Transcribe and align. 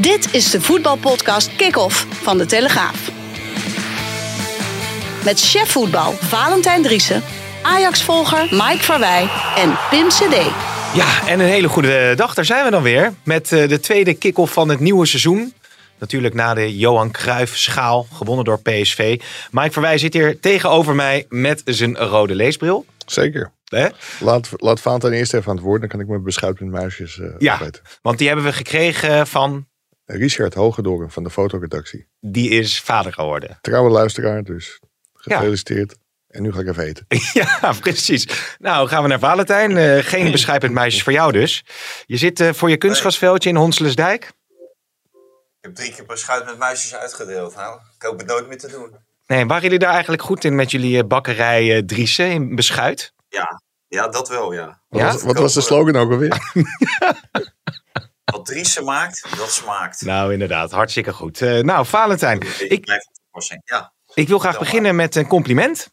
Dit 0.00 0.34
is 0.34 0.50
de 0.50 0.60
voetbalpodcast 0.60 1.56
Kick-Off 1.56 2.06
van 2.10 2.38
De 2.38 2.46
Telegraaf. 2.46 3.10
Met 5.24 5.40
chef 5.40 5.70
voetbal 5.70 6.12
Valentijn 6.12 6.82
Driessen, 6.82 7.22
Ajax-volger 7.62 8.42
Mike 8.50 8.78
Verwij 8.84 9.28
en 9.56 9.78
Pim 9.90 10.08
CD. 10.08 10.36
Ja, 10.94 11.26
en 11.28 11.40
een 11.40 11.46
hele 11.46 11.68
goede 11.68 12.12
dag. 12.16 12.34
Daar 12.34 12.44
zijn 12.44 12.64
we 12.64 12.70
dan 12.70 12.82
weer 12.82 13.12
met 13.24 13.52
eh, 13.52 13.68
de 13.68 13.80
tweede 13.80 14.14
kick-off 14.14 14.52
van 14.52 14.68
het 14.68 14.80
nieuwe 14.80 15.06
seizoen. 15.06 15.52
Natuurlijk 15.98 16.34
na 16.34 16.54
de 16.54 16.76
Johan 16.76 17.10
Cruijff 17.10 17.56
schaal, 17.56 18.06
gewonnen 18.12 18.44
door 18.44 18.60
PSV. 18.62 19.20
Mike 19.50 19.72
Verwij 19.72 19.98
zit 19.98 20.12
hier 20.14 20.40
tegenover 20.40 20.94
mij 20.94 21.26
met 21.28 21.62
zijn 21.64 21.96
rode 21.96 22.34
leesbril. 22.34 22.84
Zeker. 23.06 23.52
Hè? 23.64 23.88
Laat, 24.20 24.48
laat 24.56 24.80
Valentijn 24.80 25.12
eerst 25.12 25.34
even 25.34 25.50
aan 25.50 25.56
het 25.56 25.64
woord. 25.64 25.80
Dan 25.80 25.88
kan 25.88 26.00
ik 26.00 26.06
me 26.08 26.18
beschuit 26.18 26.60
met 26.60 26.70
muisjes 26.70 27.16
uh, 27.16 27.26
Ja. 27.38 27.54
opeten. 27.54 27.82
Want 28.02 28.18
die 28.18 28.26
hebben 28.26 28.44
we 28.46 28.52
gekregen 28.52 29.26
van, 29.26 29.66
Richard 30.16 30.54
Hogedoren 30.54 31.10
van 31.10 31.22
de 31.22 31.30
fotoredactie. 31.30 32.06
die 32.20 32.50
is 32.50 32.80
vader 32.80 33.12
geworden. 33.12 33.58
Trouwe 33.60 33.90
luisteraar, 33.90 34.42
dus 34.42 34.80
gefeliciteerd. 35.14 35.96
En 36.28 36.42
nu 36.42 36.52
ga 36.52 36.60
ik 36.60 36.68
even 36.68 36.84
eten. 36.84 37.06
Ja, 37.32 37.72
precies. 37.80 38.54
Nou, 38.58 38.88
gaan 38.88 39.02
we 39.02 39.08
naar 39.08 39.18
Valentijn. 39.18 39.76
Eh, 39.76 39.98
geen 40.04 40.30
beschrijpend 40.32 40.72
meisjes 40.72 41.02
voor 41.02 41.12
jou 41.12 41.32
dus. 41.32 41.64
Je 42.06 42.16
zit 42.16 42.40
eh, 42.40 42.52
voor 42.52 42.70
je 42.70 42.76
kunstgrasveldje 42.76 43.48
in 43.48 43.56
Honselensdijk. 43.56 44.24
Ik 44.24 44.30
heb 45.60 45.74
drie 45.74 45.94
keer 45.94 46.06
beschuit 46.06 46.44
met 46.44 46.58
muisjes 46.58 46.94
uitgedeeld. 46.94 47.54
Nou, 47.56 47.80
ik 47.96 48.02
hoop 48.02 48.18
het 48.18 48.26
nooit 48.26 48.48
meer 48.48 48.58
te 48.58 48.68
doen. 48.68 48.96
Nee, 49.26 49.46
waren 49.46 49.62
jullie 49.62 49.78
daar 49.78 49.92
eigenlijk 49.92 50.22
goed 50.22 50.44
in 50.44 50.54
met 50.54 50.70
jullie 50.70 50.98
eh, 50.98 51.06
bakkerij 51.06 51.76
eh, 51.76 51.82
Driessen 51.82 52.30
in 52.30 52.54
beschuit? 52.54 53.12
Ja, 53.28 53.62
ja 53.88 54.08
dat 54.08 54.28
wel, 54.28 54.52
ja. 54.52 54.80
Wat, 54.88 55.00
Ja? 55.00 55.12
was, 55.12 55.22
wat 55.22 55.38
was 55.38 55.54
de 55.54 55.60
slogan 55.60 55.96
ook 55.96 56.10
alweer? 56.10 56.38
Wat 58.30 58.46
Driesen 58.46 58.84
maakt, 58.84 59.26
dat 59.36 59.50
smaakt. 59.50 60.00
Nou, 60.02 60.32
inderdaad. 60.32 60.70
Hartstikke 60.70 61.12
goed. 61.12 61.42
Eh, 61.42 61.60
nou, 61.62 61.86
Valentijn, 61.86 62.40
Ik 62.40 62.58
ik, 62.58 62.84
blijf. 62.84 63.02
Ja, 63.64 63.92
ik 64.14 64.28
wil 64.28 64.38
graag 64.38 64.58
beginnen 64.58 64.96
met 64.96 65.14
een 65.16 65.26
compliment. 65.26 65.88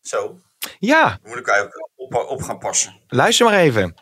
zo. 0.00 0.38
Ja, 0.78 1.08
Dan 1.08 1.30
moet 1.30 1.38
ik 1.38 1.48
eigenlijk 1.48 1.88
op, 1.94 2.14
op 2.14 2.42
gaan 2.42 2.58
passen. 2.58 3.00
luister 3.08 3.46
maar 3.46 3.54
even. 3.58 3.94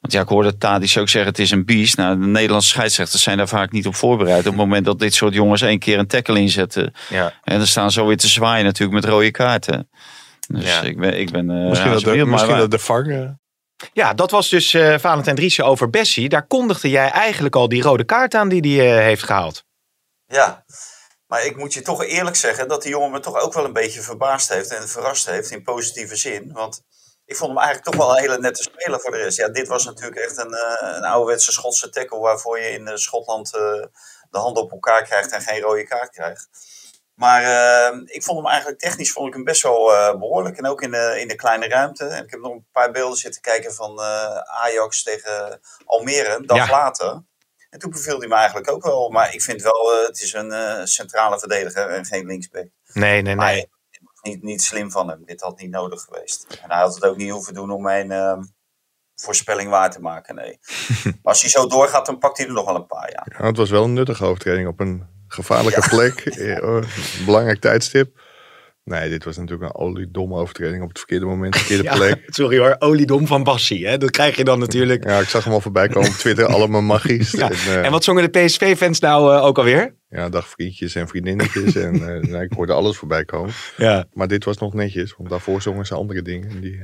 Want 0.00 0.12
ja, 0.14 0.20
ik 0.20 0.28
hoorde 0.28 0.56
Tadic 0.56 0.96
ook 0.98 1.08
zeggen 1.08 1.30
het 1.30 1.40
is 1.40 1.50
een 1.50 1.64
beest. 1.64 1.96
Nou, 1.96 2.20
de 2.20 2.26
Nederlandse 2.26 2.68
scheidsrechters 2.68 3.22
zijn 3.22 3.36
daar 3.36 3.48
vaak 3.48 3.70
niet 3.72 3.86
op 3.86 3.94
voorbereid. 3.94 4.38
Op 4.38 4.44
het 4.44 4.54
moment 4.56 4.84
dat 4.84 4.98
dit 4.98 5.14
soort 5.14 5.34
jongens 5.34 5.62
één 5.62 5.78
keer 5.78 5.98
een 5.98 6.06
tackle 6.06 6.38
inzetten. 6.38 6.92
Ja. 7.08 7.32
En 7.42 7.58
dan 7.58 7.66
staan 7.66 7.90
ze 7.90 8.04
weer 8.04 8.16
te 8.16 8.28
zwaaien 8.28 8.64
natuurlijk 8.64 9.00
met 9.04 9.12
rode 9.12 9.30
kaarten. 9.30 9.90
Dus 10.48 10.64
Ja. 10.64 10.80
ik 10.82 10.98
ben, 10.98 11.18
ik 11.20 11.30
ben 11.30 11.50
eh, 11.50 11.68
misschien 11.68 11.92
dat 11.92 12.02
de, 12.02 12.16
maar 12.16 12.26
misschien 12.26 12.56
dat 12.56 12.70
de 12.70 12.78
vang... 12.78 13.36
Ja, 13.92 14.14
dat 14.14 14.30
was 14.30 14.48
dus 14.48 14.74
eh 14.74 14.98
Valentijn 14.98 15.36
Driessen 15.36 15.64
over 15.64 15.90
Bessie. 15.90 16.28
Daar 16.28 16.46
kondigde 16.46 16.90
jij 16.90 17.10
eigenlijk 17.10 17.56
al 17.56 17.68
die 17.68 17.82
rode 17.82 18.04
kaart 18.04 18.34
aan 18.34 18.48
die 18.48 18.78
hij 18.78 18.96
eh, 18.96 19.02
heeft 19.02 19.22
gehaald. 19.22 19.64
Ja, 20.26 20.64
maar 21.26 21.44
ik 21.44 21.56
moet 21.56 21.74
je 21.74 21.82
toch 21.82 22.04
eerlijk 22.04 22.36
zeggen 22.36 22.68
dat 22.68 22.82
die 22.82 22.90
jongen 22.90 23.10
me 23.10 23.20
toch 23.20 23.40
ook 23.40 23.54
wel 23.54 23.64
een 23.64 23.72
beetje 23.72 24.00
verbaasd 24.00 24.48
heeft 24.48 24.70
en 24.70 24.88
verrast 24.88 25.26
heeft 25.26 25.50
in 25.50 25.62
positieve 25.62 26.16
zin. 26.16 26.52
Want 26.52 26.82
ik 27.24 27.36
vond 27.36 27.50
hem 27.50 27.60
eigenlijk 27.60 27.90
toch 27.90 28.06
wel 28.06 28.16
een 28.16 28.22
hele 28.22 28.38
nette 28.38 28.62
speler 28.62 29.00
voor 29.00 29.10
de 29.10 29.16
rest. 29.16 29.36
Ja, 29.36 29.48
dit 29.48 29.68
was 29.68 29.84
natuurlijk 29.84 30.20
echt 30.20 30.36
een, 30.38 30.52
eh, 30.52 30.96
een 30.96 31.04
ouderwetse 31.04 31.52
Schotse 31.52 31.90
tackle 31.90 32.18
waarvoor 32.18 32.60
je 32.60 32.70
in 32.70 32.98
Schotland 32.98 33.50
de 34.30 34.38
handen 34.38 34.62
op 34.62 34.72
elkaar 34.72 35.04
krijgt 35.04 35.32
en 35.32 35.40
geen 35.40 35.60
rode 35.60 35.84
kaart 35.84 36.10
krijgt. 36.10 36.48
Maar 37.22 37.42
eh, 37.42 37.98
ik 38.04 38.22
vond 38.22 38.38
hem 38.38 38.46
eigenlijk 38.46 38.78
technisch 38.80 39.12
vond 39.12 39.28
ik 39.28 39.34
hem 39.34 39.44
best 39.44 39.62
wel 39.62 39.92
eh, 39.94 40.18
behoorlijk. 40.18 40.58
En 40.58 40.66
ook 40.66 40.82
in 40.82 40.90
de, 40.90 41.16
in 41.20 41.28
de 41.28 41.34
kleine 41.34 41.68
ruimte. 41.68 42.04
En 42.04 42.24
ik 42.24 42.30
heb 42.30 42.40
nog 42.40 42.52
een 42.52 42.66
paar 42.72 42.90
beelden 42.90 43.18
zitten 43.18 43.40
kijken 43.40 43.74
van 43.74 44.00
eh, 44.00 44.36
Ajax 44.36 45.02
tegen 45.02 45.60
Almere, 45.84 46.36
een 46.36 46.46
dag 46.46 46.56
Ja. 46.66 46.70
later. 46.70 47.22
En 47.70 47.78
toen 47.78 47.90
beviel 47.90 48.18
hij 48.18 48.28
me 48.28 48.34
eigenlijk 48.34 48.70
ook 48.70 48.82
wel. 48.84 49.10
Maar 49.10 49.34
ik 49.34 49.42
vind 49.42 49.62
wel, 49.62 49.92
eh, 49.92 50.06
het 50.06 50.20
is 50.22 50.32
een 50.32 50.52
eh, 50.52 50.84
centrale 50.84 51.38
verdediger 51.38 51.88
en 51.88 52.04
geen 52.04 52.26
linksback. 52.26 52.66
Nee, 52.92 53.22
nee, 53.22 53.36
Maar 53.36 53.52
nee. 53.52 53.68
niet, 54.22 54.42
niet 54.42 54.62
slim 54.62 54.90
van 54.90 55.08
hem. 55.08 55.24
Dit 55.24 55.40
had 55.40 55.60
niet 55.60 55.70
nodig 55.70 56.02
geweest. 56.02 56.58
En 56.62 56.70
hij 56.70 56.80
had 56.80 56.94
het 56.94 57.04
ook 57.04 57.16
niet 57.16 57.30
hoeven 57.30 57.54
doen 57.54 57.70
om 57.70 57.82
mijn 57.82 58.10
eh, 58.10 58.38
voorspelling 59.14 59.70
waar 59.70 59.90
te 59.90 60.00
maken. 60.00 60.34
Nee. 60.34 60.58
maar 61.04 61.32
als 61.32 61.40
hij 61.40 61.50
zo 61.50 61.66
doorgaat, 61.66 62.06
dan 62.06 62.18
pakt 62.18 62.38
hij 62.38 62.46
er 62.46 62.52
nog 62.52 62.66
wel 62.66 62.74
een 62.76 62.86
paar. 62.86 63.10
Ja. 63.10 63.26
ja, 63.38 63.46
het 63.46 63.56
was 63.56 63.70
wel 63.70 63.84
een 63.84 63.92
nuttige 63.92 64.24
overtreding 64.24 64.68
op 64.68 64.80
een 64.80 65.06
gevaarlijke 65.32 65.88
plek. 65.88 66.20
Eh, 66.42 66.62
oh, 66.68 66.82
belangrijk 67.26 67.60
tijdstip. 67.60 68.20
Nee, 68.84 69.08
dit 69.08 69.24
was 69.24 69.36
natuurlijk 69.36 69.74
een 69.74 69.80
oliedomme 69.80 70.34
overtreding 70.36 70.82
op 70.82 70.88
het 70.88 70.98
verkeerde 70.98 71.26
moment, 71.26 71.56
verkeerde 71.58 71.82
Ja, 71.82 71.94
plek. 71.94 72.22
sorry 72.26 72.58
hoor, 72.58 72.76
oliedom 72.78 73.26
van 73.26 73.42
Bassie. 73.44 73.86
Hè? 73.86 73.98
Dat 73.98 74.10
krijg 74.10 74.36
je 74.36 74.44
dan 74.44 74.58
natuurlijk. 74.58 75.04
Ja, 75.04 75.18
ik 75.18 75.28
zag 75.28 75.44
hem 75.44 75.52
al 75.52 75.60
voorbij 75.60 75.88
komen 75.88 76.08
op 76.08 76.14
Twitter. 76.14 76.46
Allemaal 76.54 76.82
magisch. 76.82 77.30
Ja. 77.30 77.50
En, 77.50 77.54
eh, 77.56 77.84
En 77.84 77.90
wat 77.90 78.04
zongen 78.04 78.32
de 78.32 78.40
PSV-fans 78.44 79.00
nou 79.00 79.34
eh, 79.36 79.44
ook 79.44 79.58
alweer? 79.58 79.96
ja, 80.08 80.28
dag 80.28 80.48
vriendjes 80.48 80.94
en 80.94 81.08
vriendinnetjes. 81.08 81.74
en 81.76 82.34
ik 82.34 82.52
hoorde 82.52 82.72
alles 82.72 82.96
voorbij 82.96 83.24
komen. 83.24 83.52
Ja, 83.76 84.04
Maar 84.12 84.28
dit 84.28 84.44
was 84.44 84.58
nog 84.58 84.74
netjes, 84.74 85.14
want 85.16 85.28
daarvoor 85.30 85.62
zongen 85.62 85.86
ze 85.86 85.94
andere 85.94 86.22
dingen. 86.22 86.50
En 86.50 86.60
Die, 86.60 86.80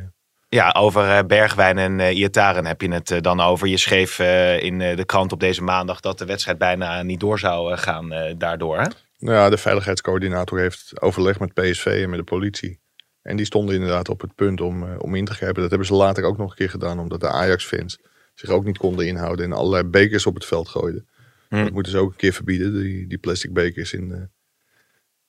ja 0.49 0.75
over 0.79 1.09
eh, 1.09 1.25
Bergwijn 1.27 1.79
en 1.79 2.01
eh 2.01 2.17
Iataren 2.17 2.67
heb 2.67 2.81
je 2.81 2.93
het 2.93 3.11
eh, 3.11 3.21
dan 3.21 3.41
over. 3.41 3.69
Je 3.69 3.77
schreef 3.77 4.19
in 4.61 4.79
de 4.79 5.05
krant 5.07 5.33
op 5.33 5.41
deze 5.41 5.63
maandag 5.63 6.01
dat 6.01 6.19
de 6.19 6.25
wedstrijd 6.25 6.59
bijna 6.59 7.03
niet 7.03 7.21
door 7.21 7.39
zou 7.39 7.77
gaan 7.77 8.35
daardoor. 8.39 8.77
Hè? 8.77 8.87
Nou 9.19 9.37
ja, 9.37 9.49
de 9.49 9.59
veiligheidscoördinator 9.59 10.59
heeft 10.59 11.01
overleg 11.01 11.39
met 11.39 11.55
PSV 11.55 11.87
en 12.03 12.11
met 12.11 12.19
de 12.19 12.25
politie. 12.25 12.81
En 13.23 13.37
die 13.37 13.47
stonden 13.47 13.75
inderdaad 13.75 14.09
op 14.09 14.21
het 14.21 14.35
punt 14.35 14.61
om, 14.61 14.97
om 14.97 15.15
in 15.15 15.25
te 15.25 15.35
grijpen. 15.35 15.61
Dat 15.61 15.71
hebben 15.71 15.89
ze 15.89 15.95
later 15.95 16.25
ook 16.25 16.39
nog 16.39 16.51
een 16.51 16.57
keer 16.57 16.71
gedaan, 16.71 16.99
omdat 16.99 17.21
de 17.21 17.29
Ajax-fans 17.29 17.99
zich 18.35 18.51
ook 18.51 18.65
niet 18.65 18.79
konden 18.79 19.07
inhouden 19.07 19.45
en 19.45 19.53
allerlei 19.53 19.85
bekers 19.85 20.27
op 20.27 20.35
het 20.35 20.45
veld 20.45 20.69
gooiden. 20.69 21.09
Hm. 21.49 21.63
Dat 21.63 21.73
moeten 21.73 21.93
ze 21.93 21.99
ook 21.99 22.11
een 22.11 22.17
keer 22.17 22.33
verbieden, 22.33 22.75
die, 22.83 23.07
die 23.07 23.19
plastic 23.19 23.53
bekers 23.53 23.93
in 23.93 24.31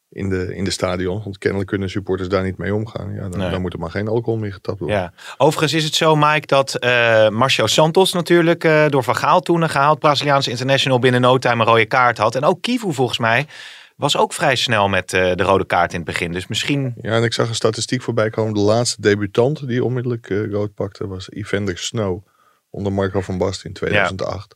in, 0.10 0.30
de, 0.30 0.56
in 0.56 0.64
de 0.64 0.72
stadion. 0.72 1.22
Want 1.24 1.38
kennelijk 1.38 1.70
kunnen 1.70 1.90
supporters 1.90 2.30
daar 2.30 2.44
niet 2.44 2.58
mee 2.58 2.76
omgaan. 2.76 3.14
Ja, 3.14 3.30
dan, 3.30 3.40
Nee. 3.40 3.50
dan 3.50 3.62
moet 3.62 3.74
er 3.74 3.80
maar 3.80 3.92
geen 3.92 4.08
alcohol 4.08 4.40
meer 4.40 4.54
getapt 4.54 4.80
worden. 4.80 4.98
Ja. 4.98 5.14
Overigens 5.38 5.74
is 5.74 5.84
het 5.84 5.96
zo, 5.96 6.16
Mike, 6.16 6.48
dat 6.48 6.76
eh 6.76 7.30
Marcio 7.30 7.68
Santos 7.68 8.14
natuurlijk 8.14 8.64
eh, 8.64 8.86
door 8.88 9.04
Van 9.04 9.16
Gaal 9.16 9.42
toen 9.42 9.62
een 9.62 9.70
gehaald 9.70 10.00
Braziliaanse 10.00 10.50
international 10.50 11.00
binnen 11.00 11.22
no 11.22 11.38
time 11.38 11.62
een 11.62 11.68
rode 11.70 11.86
kaart 11.86 12.18
had. 12.18 12.36
En 12.36 12.44
ook 12.44 12.62
Kivu 12.62 12.94
volgens 12.94 13.18
mij 13.18 13.48
was 13.96 14.18
ook 14.18 14.34
vrij 14.34 14.56
snel 14.56 14.88
met 14.88 15.14
eh, 15.14 15.36
de 15.36 15.44
rode 15.44 15.66
kaart 15.66 15.92
in 15.92 15.98
het 15.98 16.08
begin. 16.08 16.32
Dus 16.32 16.48
misschien... 16.48 16.94
Ja, 17.02 17.12
en 17.16 17.24
ik 17.24 17.34
zag 17.34 17.48
een 17.50 17.56
statistiek 17.56 18.02
voorbij 18.02 18.30
komen. 18.30 18.54
De 18.54 18.60
laatste 18.60 19.02
debutant 19.02 19.68
die 19.68 19.84
onmiddellijk 19.84 20.28
rood 20.52 20.74
pakte 20.74 21.08
was 21.08 21.32
Evander 21.32 21.78
Snow. 21.78 22.28
Onder 22.70 22.94
Marco 22.94 23.22
van 23.22 23.38
Basten 23.38 23.68
in 23.68 23.74
2008. 23.74 24.56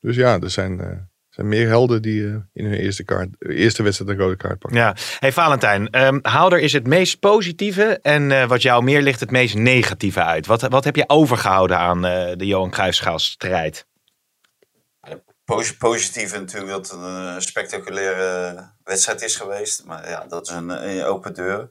Dus 0.00 0.16
ja, 0.16 0.40
er 0.40 0.50
zijn, 0.50 1.08
zijn 1.38 1.50
meer 1.50 1.68
helden 1.68 2.02
die 2.02 2.26
eh, 2.26 2.34
in 2.52 2.64
hun 2.64 2.74
eerste, 2.74 3.04
kaart, 3.04 3.28
eerste 3.38 3.82
wedstrijd 3.82 4.10
een 4.10 4.18
rode 4.18 4.36
kaart 4.36 4.58
pakken. 4.58 4.80
Ja. 4.80 4.94
Hey 5.18 5.32
Valentijn, 5.32 5.90
ehm 5.90 6.18
haal 6.22 6.52
er 6.52 6.60
is 6.60 6.72
het 6.72 6.86
meest 6.86 7.20
positieve 7.20 7.98
en 8.02 8.30
eh, 8.32 8.48
wat 8.48 8.62
jou 8.62 8.82
meer 8.82 9.02
ligt 9.02 9.20
het 9.20 9.30
meest 9.30 9.54
negatieve 9.54 10.24
uit. 10.24 10.46
Wat, 10.46 10.62
wat 10.62 10.84
heb 10.84 10.96
je 10.96 11.08
overgehouden 11.08 11.78
aan 11.78 12.04
eh, 12.04 12.36
de 12.36 12.46
Johan 12.46 12.70
Cruijffschaalstrijd? 12.70 13.86
Posi- 15.44 15.76
Positief 15.76 16.32
natuurlijk 16.32 16.70
dat 16.72 16.90
het 16.90 17.00
een 17.00 17.42
spectaculaire 17.42 18.70
wedstrijd 18.84 19.22
is 19.22 19.36
geweest. 19.36 19.84
Maar 19.84 20.08
ja, 20.08 20.24
dat 20.28 20.46
is 20.48 20.54
een, 20.54 20.68
een 20.68 21.04
open 21.04 21.34
deur. 21.34 21.68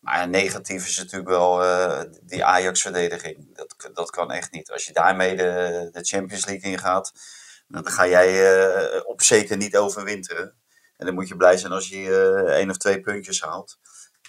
Maar 0.00 0.28
negatief 0.28 0.86
is 0.86 0.98
natuurlijk 0.98 1.30
wel 1.30 1.64
eh, 1.64 2.00
die 2.22 2.44
Ajax-verdediging. 2.44 3.56
Dat, 3.56 3.90
dat 3.94 4.10
kan 4.10 4.32
echt 4.32 4.52
niet. 4.52 4.70
Als 4.70 4.84
je 4.84 4.92
daarmee 4.92 5.36
de, 5.36 5.88
de 5.92 6.04
Champions 6.04 6.46
League 6.46 6.70
ingaat, 6.70 7.12
dan 7.70 7.86
ga 7.92 8.06
jij 8.06 8.54
eh, 8.56 9.00
op 9.04 9.22
zeker 9.22 9.56
niet 9.56 9.76
overwinteren. 9.76 10.54
En 10.96 11.06
dan 11.06 11.14
moet 11.14 11.28
je 11.28 11.36
blij 11.36 11.56
zijn 11.56 11.72
als 11.72 11.88
je 11.88 11.96
eh, 12.46 12.54
één 12.54 12.70
of 12.70 12.76
twee 12.76 13.00
puntjes 13.00 13.40
haalt. 13.40 13.78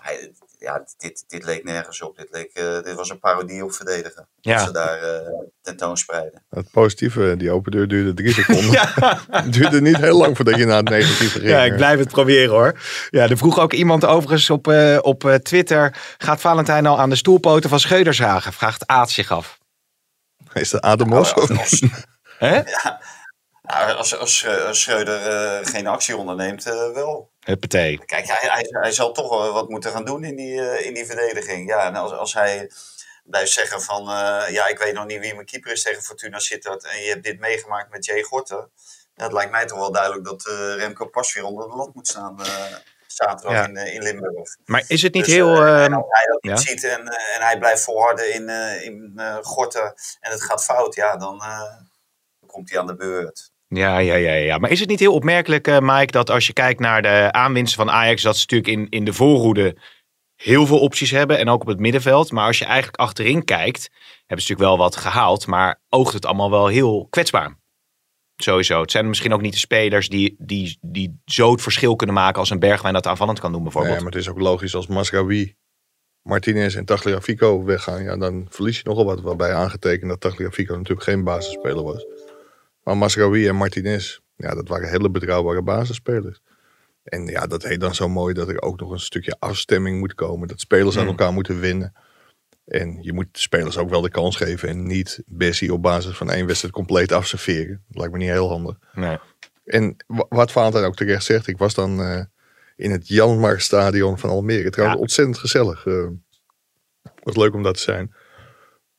Maar, 0.03 0.13
ja, 0.57 0.83
dit, 0.97 1.23
dit 1.27 1.43
leek 1.43 1.63
nergens 1.63 2.01
op. 2.01 2.17
Dit, 2.17 2.27
leek, 2.31 2.51
eh, 2.53 2.83
dit 2.83 2.93
was 2.93 3.09
een 3.09 3.19
parodie 3.19 3.63
op 3.63 3.73
verdedigen. 3.73 4.27
Ja. 4.39 4.57
Dat 4.57 4.65
ze 4.65 4.71
daar 4.71 5.01
eh, 5.01 5.39
tentoonspreiden. 5.61 6.43
Het 6.49 6.71
positieve, 6.71 7.35
die 7.37 7.51
open 7.51 7.71
deur 7.71 7.87
duurde 7.87 8.13
drie 8.13 8.33
seconden. 8.43 8.71
Ja. 8.71 9.19
Het 9.29 9.53
duurde 9.53 9.81
niet 9.81 9.97
heel 9.97 10.17
lang 10.17 10.35
voordat 10.35 10.55
je 10.55 10.65
naar 10.65 10.77
het 10.77 10.89
negatieve 10.89 11.39
ging. 11.39 11.51
Ja, 11.51 11.63
ik 11.63 11.75
blijf 11.75 11.99
het 11.99 12.09
proberen 12.09 12.49
hoor. 12.49 12.79
Ja, 13.09 13.29
er 13.29 13.37
vroeg 13.37 13.59
ook 13.59 13.73
iemand 13.73 14.05
overigens 14.05 14.49
op, 14.49 14.67
eh, 14.67 14.97
op 15.01 15.25
eh, 15.25 15.35
Twitter. 15.35 15.95
Gaat 16.17 16.41
Valentijn 16.41 16.85
al 16.85 16.99
aan 16.99 17.09
de 17.09 17.15
stoelpoten 17.15 17.69
van 17.69 17.79
Scheuder 17.79 18.13
zagen? 18.13 18.53
Vraagt 18.53 18.87
Aad 18.87 19.11
zich 19.11 19.31
af. 19.31 19.57
Is 20.53 20.69
dat 20.69 20.81
Ademos? 20.81 21.33
Nou, 21.33 21.57
als, 21.57 21.83
Hè? 22.37 22.61
Nou, 23.73 23.91
als, 23.97 24.15
als, 24.17 24.47
als 24.47 24.81
Schreuder 24.81 25.27
eh, 25.27 25.65
geen 25.67 25.87
actie 25.87 26.17
onderneemt, 26.17 26.65
eh, 26.65 26.91
wel. 26.93 27.31
Huppatee. 27.39 28.05
Kijk, 28.05 28.27
hij, 28.27 28.49
hij, 28.49 28.65
hij 28.69 28.91
zal 28.91 29.11
toch 29.11 29.51
wat 29.53 29.69
moeten 29.69 29.91
gaan 29.91 30.05
doen 30.05 30.23
in 30.23 30.35
die, 30.35 30.69
eh, 30.69 30.85
in 30.85 30.93
die 30.93 31.05
verdediging. 31.05 31.69
Ja, 31.69 31.85
en 31.85 31.95
als, 31.95 32.11
als 32.11 32.33
hij 32.33 32.71
blijft 33.23 33.51
zeggen 33.51 33.81
van... 33.81 34.01
eh, 34.09 34.43
ja, 34.49 34.67
ik 34.67 34.77
weet 34.79 34.93
nog 34.93 35.05
niet 35.05 35.19
wie 35.19 35.33
mijn 35.33 35.45
keeper 35.45 35.71
is 35.71 35.83
tegen 35.83 36.01
Fortuna 36.03 36.39
Sittard... 36.39 36.83
en 36.85 37.01
je 37.01 37.09
hebt 37.09 37.23
dit 37.23 37.39
meegemaakt 37.39 37.91
met 37.91 38.05
Jay 38.05 38.21
Gorten... 38.21 38.71
Ja, 39.15 39.23
het 39.23 39.33
lijkt 39.33 39.51
mij 39.51 39.65
toch 39.65 39.77
wel 39.77 39.91
duidelijk 39.91 40.25
dat 40.25 40.47
eh, 40.47 40.75
Remco 40.75 41.05
pas 41.05 41.33
weer 41.33 41.43
onder 41.43 41.69
de 41.69 41.75
lat 41.75 41.93
moet 41.93 42.07
staan... 42.07 42.41
eh, 42.41 42.65
zaterdag 43.07 43.53
Ja. 43.53 43.65
in, 43.67 43.77
eh, 43.77 43.93
in 43.93 44.01
Limburg. 44.03 44.57
Maar 44.65 44.83
is 44.87 45.01
het 45.01 45.13
niet 45.13 45.25
Dus, 45.25 45.33
heel... 45.33 45.55
eh, 45.55 45.75
eh, 45.77 45.83
en 45.83 45.93
als 45.93 46.05
hij 46.09 46.25
dat 46.25 46.43
niet 46.43 46.59
ziet 46.59 46.83
en, 46.83 47.07
eh, 47.07 47.35
en 47.35 47.41
hij 47.41 47.57
blijft 47.57 47.83
volharden 47.83 48.33
in, 48.33 48.49
eh 48.49 48.83
in 48.85 49.13
eh, 49.15 49.37
Gorten... 49.41 49.93
en 50.19 50.31
het 50.31 50.41
gaat 50.43 50.63
fout, 50.63 50.95
ja, 50.95 51.17
dan... 51.17 51.41
eh, 51.41 51.61
komt 52.45 52.69
hij 52.69 52.79
aan 52.79 52.87
de 52.87 52.95
beurt. 52.95 53.50
Ja, 53.73 53.97
ja, 53.97 54.15
ja, 54.15 54.33
ja. 54.33 54.57
Maar 54.57 54.69
is 54.69 54.79
het 54.79 54.89
niet 54.89 54.99
heel 54.99 55.13
opmerkelijk, 55.13 55.67
uh, 55.67 55.79
Mike, 55.79 56.11
dat 56.11 56.29
als 56.29 56.47
je 56.47 56.53
kijkt 56.53 56.79
naar 56.79 57.01
de 57.01 57.31
aanwinsten 57.31 57.77
van 57.77 57.91
Ajax, 57.91 58.21
dat 58.21 58.37
ze 58.37 58.45
natuurlijk 58.49 58.77
in, 58.79 58.89
in 58.89 59.05
de 59.05 59.13
voorhoede 59.13 59.77
heel 60.35 60.65
veel 60.65 60.79
opties 60.79 61.11
hebben 61.11 61.37
en 61.37 61.49
ook 61.49 61.61
op 61.61 61.67
het 61.67 61.79
middenveld. 61.79 62.31
Maar 62.31 62.45
als 62.45 62.59
je 62.59 62.65
eigenlijk 62.65 62.97
achterin 62.97 63.43
kijkt, 63.43 63.89
hebben 64.25 64.45
ze 64.45 64.51
natuurlijk 64.51 64.59
wel 64.59 64.77
wat 64.77 64.95
gehaald, 64.95 65.47
maar 65.47 65.81
oogt 65.89 66.13
het 66.13 66.25
allemaal 66.25 66.49
wel 66.49 66.67
heel 66.67 67.07
kwetsbaar. 67.09 67.59
Sowieso. 68.35 68.81
Het 68.81 68.91
zijn 68.91 69.07
misschien 69.07 69.33
ook 69.33 69.41
niet 69.41 69.53
de 69.53 69.59
spelers 69.59 70.09
die, 70.09 70.35
die, 70.37 70.77
die 70.81 71.21
zo 71.25 71.51
het 71.51 71.61
verschil 71.61 71.95
kunnen 71.95 72.15
maken 72.15 72.39
als 72.39 72.49
een 72.49 72.59
Bergwijn 72.59 72.93
dat 72.93 73.07
aanvallend 73.07 73.39
kan 73.39 73.51
doen 73.51 73.63
bijvoorbeeld. 73.63 73.93
Nee, 73.93 74.03
maar 74.03 74.11
het 74.11 74.21
is 74.21 74.29
ook 74.29 74.39
logisch 74.39 74.75
als 74.75 74.87
Masraoui, 74.87 75.55
Martinez 76.21 76.75
en 76.75 76.85
Tagliafico 76.85 77.63
weggaan. 77.63 78.03
Ja, 78.03 78.17
dan 78.17 78.45
verlies 78.49 78.77
je 78.77 78.83
nogal 78.85 79.05
wat. 79.05 79.21
Waarbij 79.21 79.53
aangetekend 79.53 80.09
dat 80.09 80.19
Tagliafico 80.19 80.75
natuurlijk 80.75 81.03
geen 81.03 81.23
basisspeler 81.23 81.83
was. 81.83 82.05
Maar 82.83 82.97
Masraoui 82.97 83.47
en 83.47 83.55
Martinez, 83.55 84.19
ja, 84.35 84.55
dat 84.55 84.67
waren 84.67 84.89
hele 84.89 85.09
betrouwbare 85.09 85.61
basisspelers. 85.61 86.41
En 87.03 87.25
ja, 87.25 87.47
dat 87.47 87.63
heet 87.63 87.79
dan 87.79 87.95
zo 87.95 88.09
mooi 88.09 88.33
dat 88.33 88.49
er 88.49 88.61
ook 88.61 88.79
nog 88.79 88.91
een 88.91 88.99
stukje 88.99 89.35
afstemming 89.39 89.99
moet 89.99 90.13
komen. 90.13 90.47
Dat 90.47 90.59
spelers 90.59 90.95
aan 90.95 91.01
hmm. 91.01 91.11
elkaar 91.11 91.33
moeten 91.33 91.59
winnen. 91.59 91.93
En 92.65 92.97
je 93.01 93.13
moet 93.13 93.27
de 93.31 93.39
spelers 93.39 93.77
ook 93.77 93.89
wel 93.89 94.01
de 94.01 94.09
kans 94.09 94.35
geven. 94.35 94.69
En 94.69 94.83
niet 94.87 95.23
Bessie 95.25 95.73
op 95.73 95.81
basis 95.81 96.17
van 96.17 96.31
één 96.31 96.45
wedstrijd 96.45 96.73
compleet 96.73 97.11
afserveren. 97.11 97.83
Dat 97.87 97.97
lijkt 97.97 98.11
me 98.13 98.19
niet 98.19 98.29
heel 98.29 98.49
handig. 98.49 98.77
Nee. 98.93 99.17
En 99.65 99.95
wat 100.07 100.51
Valentijn 100.51 100.85
ook 100.85 100.95
terecht 100.95 101.23
zegt. 101.23 101.47
Ik 101.47 101.57
was 101.57 101.73
dan 101.73 101.99
uh, 101.99 102.23
in 102.75 102.91
het 102.91 103.07
Janmarstadion 103.07 104.19
van 104.19 104.29
Almere. 104.29 104.69
Trouwens 104.69 104.97
ja. 104.97 105.03
ontzettend 105.03 105.37
gezellig. 105.37 105.85
Uh, 105.85 106.07
was 107.23 107.35
leuk 107.35 107.53
om 107.53 107.63
dat 107.63 107.73
te 107.73 107.81
zijn. 107.81 108.13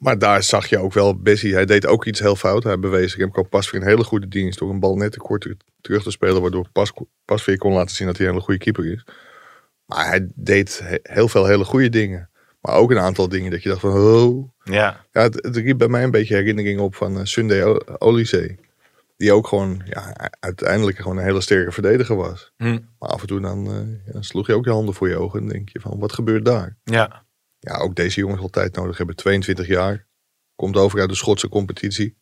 Maar 0.03 0.19
daar 0.19 0.43
zag 0.43 0.67
je 0.67 0.79
ook 0.79 0.93
wel 0.93 1.17
Bessie. 1.17 1.55
Hij 1.55 1.65
deed 1.65 1.87
ook 1.87 2.05
iets 2.05 2.21
heel 2.21 2.37
fout. 2.37 2.65
Hij 2.65 2.79
bewees 2.79 3.17
Remco 3.17 3.43
Pasveer 3.43 3.81
een 3.81 3.87
hele 3.87 4.05
goede 4.05 4.29
dienst. 4.29 4.59
Door 4.59 4.71
een 4.71 4.81
bal 4.81 4.97
net 4.97 5.13
te 5.13 5.19
kort 5.19 5.55
terug 5.81 6.03
te 6.03 6.11
spelen. 6.11 6.43
Waardoor 6.43 6.69
Pas, 6.73 6.93
Pasveer 7.25 7.59
kon 7.59 7.73
laten 7.73 7.97
zien 7.97 8.07
dat 8.07 8.17
hij 8.17 8.27
een 8.27 8.33
hele 8.33 8.45
goede 8.45 8.61
keeper 8.61 8.93
is. 8.93 9.05
Maar 9.87 10.07
hij 10.07 10.29
deed 10.35 10.99
heel 11.03 11.29
veel 11.29 11.47
hele 11.47 11.65
goede 11.65 11.89
dingen. 11.89 12.31
Maar 12.61 12.75
ook 12.75 12.91
een 12.91 12.99
aantal 12.99 13.29
dingen 13.29 13.51
dat 13.51 13.63
je 13.63 13.69
dacht 13.69 13.81
van, 13.81 13.93
oh. 13.93 14.49
Ja. 14.65 15.05
ja 15.13 15.23
het, 15.23 15.35
het 15.35 15.57
riep 15.57 15.79
bij 15.79 15.89
mij 15.89 16.03
een 16.03 16.11
beetje 16.11 16.35
herinneringen 16.35 16.83
op 16.83 16.95
van 16.95 17.17
uh, 17.17 17.25
Sunday 17.25 17.81
Olysee. 17.99 18.59
Die 19.17 19.33
ook 19.33 19.47
gewoon, 19.47 19.83
ja, 19.85 20.31
uiteindelijk 20.41 20.97
gewoon 20.97 21.17
een 21.17 21.25
hele 21.25 21.41
sterke 21.41 21.73
verdediger 21.73 22.17
was. 22.17 22.53
Hm. 22.57 22.79
Maar 22.99 23.09
af 23.09 23.21
en 23.21 23.27
toe 23.27 23.41
dan, 23.41 23.67
uh, 23.67 24.15
ja, 24.15 24.23
sloeg 24.23 24.47
je 24.47 24.55
ook 24.55 24.65
je 24.65 24.71
handen 24.71 24.95
voor 24.95 25.09
je 25.09 25.17
ogen 25.17 25.41
en 25.41 25.49
denk 25.49 25.69
je 25.69 25.81
van, 25.81 25.99
wat 25.99 26.13
gebeurt 26.13 26.45
daar? 26.45 26.77
Ja. 26.85 27.25
Ja, 27.65 27.77
ook 27.77 27.95
deze 27.95 28.21
jongens 28.21 28.41
al 28.41 28.49
tijd 28.49 28.75
nodig 28.77 28.97
hebben. 28.97 29.17
22 29.17 29.67
jaar. 29.67 30.07
Komt 30.55 30.77
over 30.77 31.01
uit 31.01 31.09
de 31.09 31.15
Schotse 31.15 31.49
competitie. 31.49 32.17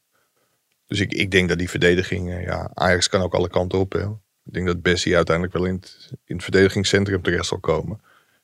Dus 0.87 1.00
ik, 1.00 1.12
ik 1.12 1.31
denk 1.31 1.48
dat 1.48 1.58
die 1.58 1.70
verdediging, 1.70 2.28
uh, 2.28 2.44
ja, 2.44 2.70
Ajax 2.75 3.08
kan 3.08 3.22
ook 3.22 3.34
alle 3.34 3.48
kanten 3.48 3.78
op. 3.78 3.94
Ik 4.44 4.52
denk 4.52 4.66
dat 4.66 4.82
Bessie 4.82 5.16
uiteindelijk 5.16 5.56
wel 5.56 5.66
in 5.66 5.75
het, 5.75 6.10
in 6.25 6.34
het 6.34 6.42
verdedigingscentrum 6.42 7.22
terecht 7.22 7.46
zal 7.46 7.58
komen. 7.58 8.00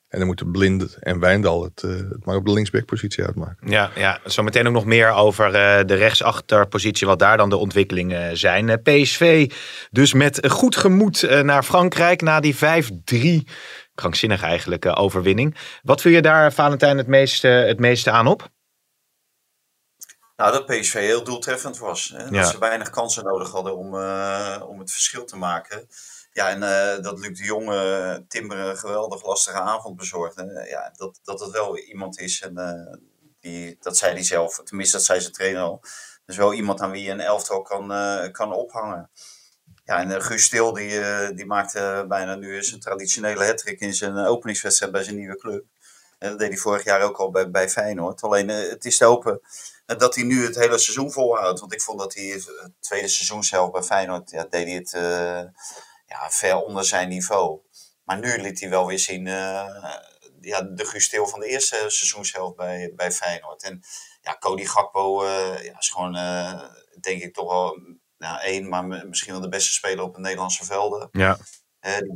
En 0.09 0.19
dan 0.19 0.27
moeten 0.27 0.51
Blind 0.51 0.97
en 1.01 1.21
Wijndal 1.21 1.63
het, 1.63 1.83
uh, 1.83 2.01
maar 2.25 2.37
op 2.37 2.47
de 2.47 2.53
linksbackpositie 2.53 3.25
uitmaken. 3.25 3.71
Ja, 3.71 3.91
ja, 3.97 4.21
zometeen 4.25 4.67
ook 4.67 4.73
nog 4.73 4.85
meer 4.85 5.11
over 5.11 5.47
uh, 5.47 5.85
de 5.87 5.95
rechtsachterpositie, 5.95 7.07
wat 7.07 7.19
daar 7.19 7.37
dan 7.37 7.49
de 7.49 7.57
ontwikkelingen 7.57 8.39
zijn. 8.39 8.83
PSV 8.83 9.53
dus 9.91 10.13
met 10.13 10.51
goed 10.51 10.77
gemoed 10.77 11.43
naar 11.43 11.63
Frankrijk 11.63 12.23
na 12.23 12.41
die 12.41 12.57
5-3. 12.57 12.59
Krankzinnig 13.97 14.43
eigenlijk, 14.43 14.99
overwinning. 14.99 15.57
Wat 15.83 16.01
viel 16.01 16.13
je 16.13 16.23
daar, 16.23 16.53
Valentijn, 16.53 16.99
het 16.99 17.07
meeste, 17.07 17.49
het 17.49 17.79
meeste 17.79 18.11
aan 18.11 18.27
op? 18.27 18.49
Nou, 20.37 20.53
dat 20.53 20.67
PSV 20.67 20.93
heel 20.93 21.25
doeltreffend 21.25 21.79
was. 21.79 22.13
Hè? 22.17 22.31
Dat 22.31 22.49
ze 22.49 22.59
weinig 22.59 22.91
kansen 22.91 23.25
nodig 23.25 23.51
hadden 23.51 23.77
om, 23.77 23.87
om 24.69 24.79
het 24.79 24.93
verschil 24.93 25.25
te 25.25 25.37
maken. 25.37 25.89
Ja, 26.37 26.49
en 26.49 26.63
uh, 26.63 27.03
dat 27.05 27.19
Luc 27.19 27.39
de 27.39 27.45
Jonge 27.45 28.25
Timber 28.29 28.59
een 28.59 28.77
geweldig 28.77 29.25
lastige 29.27 29.61
avond 29.61 29.97
bezorgde. 29.97 30.67
ja, 30.69 30.93
dat, 30.97 31.21
dat 31.23 31.41
het 31.41 31.51
wel 31.51 31.79
iemand 31.79 32.19
is, 32.19 32.41
en 32.41 32.59
uh, 32.59 32.97
die, 33.41 33.77
dat 33.81 33.97
zei 33.97 34.13
hij 34.13 34.23
zelf, 34.23 34.61
tenminste 34.65 34.97
dat 34.97 35.07
zei 35.07 35.21
zijn 35.21 35.33
trainer 35.33 35.63
al. 35.63 35.83
Dus 36.25 36.37
wel 36.37 36.55
iemand 36.55 36.81
aan 36.81 36.91
wie 36.91 37.03
je 37.03 37.11
een 37.11 37.21
elftal 37.21 37.63
kan, 37.63 37.89
kan 38.33 38.53
ophangen. 38.53 39.11
Ja, 39.87 40.01
en 40.01 40.23
Guus 40.23 40.45
Stil 40.45 40.73
die, 40.73 41.01
die 41.35 41.47
maakte 41.47 42.05
bijna 42.09 42.35
nu 42.35 42.63
zijn 42.63 42.81
traditionele 42.81 43.45
hattrick 43.45 43.81
in 43.81 43.95
zijn 43.95 44.17
openingswedstrijd 44.17 44.93
bij 44.93 45.03
zijn 45.03 45.17
nieuwe 45.17 45.37
club. 45.37 45.65
En 46.19 46.31
dat 46.31 46.39
deed 46.39 46.49
hij 46.49 46.57
vorig 46.57 46.85
jaar 46.85 47.01
ook 47.01 47.17
al 47.17 47.31
bij, 47.31 47.51
bij 47.51 47.69
Feyenoord. 47.69 48.23
Alleen 48.23 48.49
het 48.49 48.85
is 48.85 48.97
te 48.97 49.05
hopen 49.05 49.41
dat 49.87 50.15
hij 50.15 50.25
nu 50.25 50.45
het 50.45 50.55
hele 50.55 50.79
seizoen 50.79 51.13
volhoudt. 51.13 51.61
Want 51.61 51.73
ik 51.73 51.83
vond 51.83 51.99
dat 51.99 52.15
hij 52.15 52.25
het 52.25 52.51
tweede 52.81 53.09
seizoen 53.09 53.71
bij 53.71 53.83
Feyenoord, 53.83 54.31
ja, 54.31 54.47
deed 54.51 54.67
hij 54.67 54.77
het 54.77 54.91
ja, 56.07 56.31
ver 56.31 56.63
onder 56.63 56.85
zijn 56.85 57.09
niveau. 57.09 57.61
Maar 58.05 58.19
nu 58.19 58.39
liet 58.39 58.61
hij 58.61 58.71
wel 58.71 58.87
weer 58.87 58.99
zien 58.99 59.27
uh, 59.27 59.95
ja, 60.41 60.63
de 60.63 60.85
gusteel 60.85 61.27
van 61.27 61.41
de 61.41 61.47
eerste 61.47 61.77
seizoenshelft 61.77 62.57
bij, 62.57 62.93
bij 62.97 63.13
Feyenoord. 63.13 63.63
En 63.63 63.83
ja, 64.21 64.37
Cody 64.39 64.65
Gakpo 64.65 65.27
ja, 65.63 65.79
is 65.79 65.89
gewoon, 65.89 66.13
denk 67.01 67.23
ik, 67.23 67.35
toch 67.35 67.53
wel 67.53 67.79
nou, 68.19 68.41
één, 68.41 68.69
maar 68.69 68.85
misschien 68.85 69.33
wel 69.33 69.41
de 69.41 69.49
beste 69.49 69.73
speler 69.73 70.05
op 70.05 70.15
de 70.15 70.21
Nederlandse 70.21 70.65
velden. 70.65 71.09
Ja. 71.13 71.39
Die, 71.81 72.15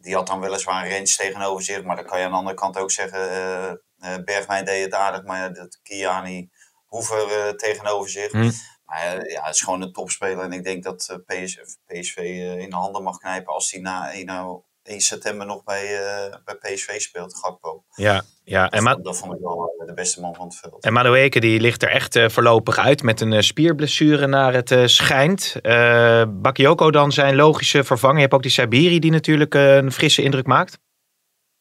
die, 0.00 0.14
had 0.14 0.26
dan 0.26 0.40
weliswaar 0.40 0.84
een 0.84 0.90
range 0.90 1.16
tegenover 1.16 1.64
zich, 1.64 1.82
maar 1.82 1.96
dan 1.96 2.04
kan 2.04 2.18
je 2.18 2.24
aan 2.24 2.30
de 2.30 2.36
andere 2.36 2.56
kant 2.56 2.78
ook 2.78 2.90
zeggen, 2.90 3.82
Bergwijn 4.24 4.64
deed 4.64 4.84
het 4.84 4.94
aardig, 4.94 5.22
maar 5.22 5.52
dat 5.54 5.80
Kiani 5.82 6.50
Hoever 6.86 7.56
tegenover 7.56 8.10
zich. 8.10 8.32
Hm. 8.32 8.50
Maar 8.84 9.28
ja, 9.28 9.44
het 9.44 9.54
is 9.54 9.60
gewoon 9.60 9.82
een 9.82 9.92
topspeler. 9.92 10.44
En 10.44 10.52
ik 10.52 10.64
denk 10.64 10.82
dat 10.82 11.20
PSV, 11.26 11.58
PSV 11.86 12.16
in 12.58 12.70
de 12.70 12.76
handen 12.76 13.02
mag 13.02 13.18
knijpen 13.18 13.52
als 13.52 13.70
hij 13.70 13.80
na 13.80 14.12
1, 14.12 14.64
1 14.82 15.00
september 15.00 15.46
nog 15.46 15.64
bij, 15.64 15.86
bij 16.44 16.54
PSV 16.54 17.00
speelt, 17.00 17.36
Gakpo. 17.36 17.84
Ja, 17.94 18.22
ja. 18.44 18.62
Dat, 18.62 18.72
en 18.72 18.82
vond, 18.82 19.04
dat 19.04 19.18
vond 19.18 19.32
ik 19.32 19.40
wel 19.40 19.69
de 19.86 19.94
beste 19.94 20.20
man 20.20 20.34
van 20.34 20.46
het 20.46 20.56
veld. 20.56 20.84
En 20.84 20.92
Madueke 20.92 21.40
die 21.40 21.60
ligt 21.60 21.82
er 21.82 21.88
echt 21.88 22.16
uh, 22.16 22.28
voorlopig 22.28 22.78
uit 22.78 23.02
met 23.02 23.20
een 23.20 23.32
uh, 23.32 23.40
spierblessure 23.40 24.26
naar 24.26 24.52
het 24.52 24.70
uh, 24.70 24.86
schijnt. 24.86 25.54
Bakayoko 26.28 26.90
dan 26.90 27.12
zijn 27.12 27.34
logische 27.34 27.84
vervanger. 27.84 28.16
Je 28.16 28.22
hebt 28.22 28.34
ook 28.34 28.42
die 28.42 28.50
Sabiri 28.50 28.98
die 28.98 29.10
natuurlijk 29.10 29.54
een 29.54 29.92
frisse 29.92 30.22
indruk 30.22 30.46
maakt. 30.46 30.78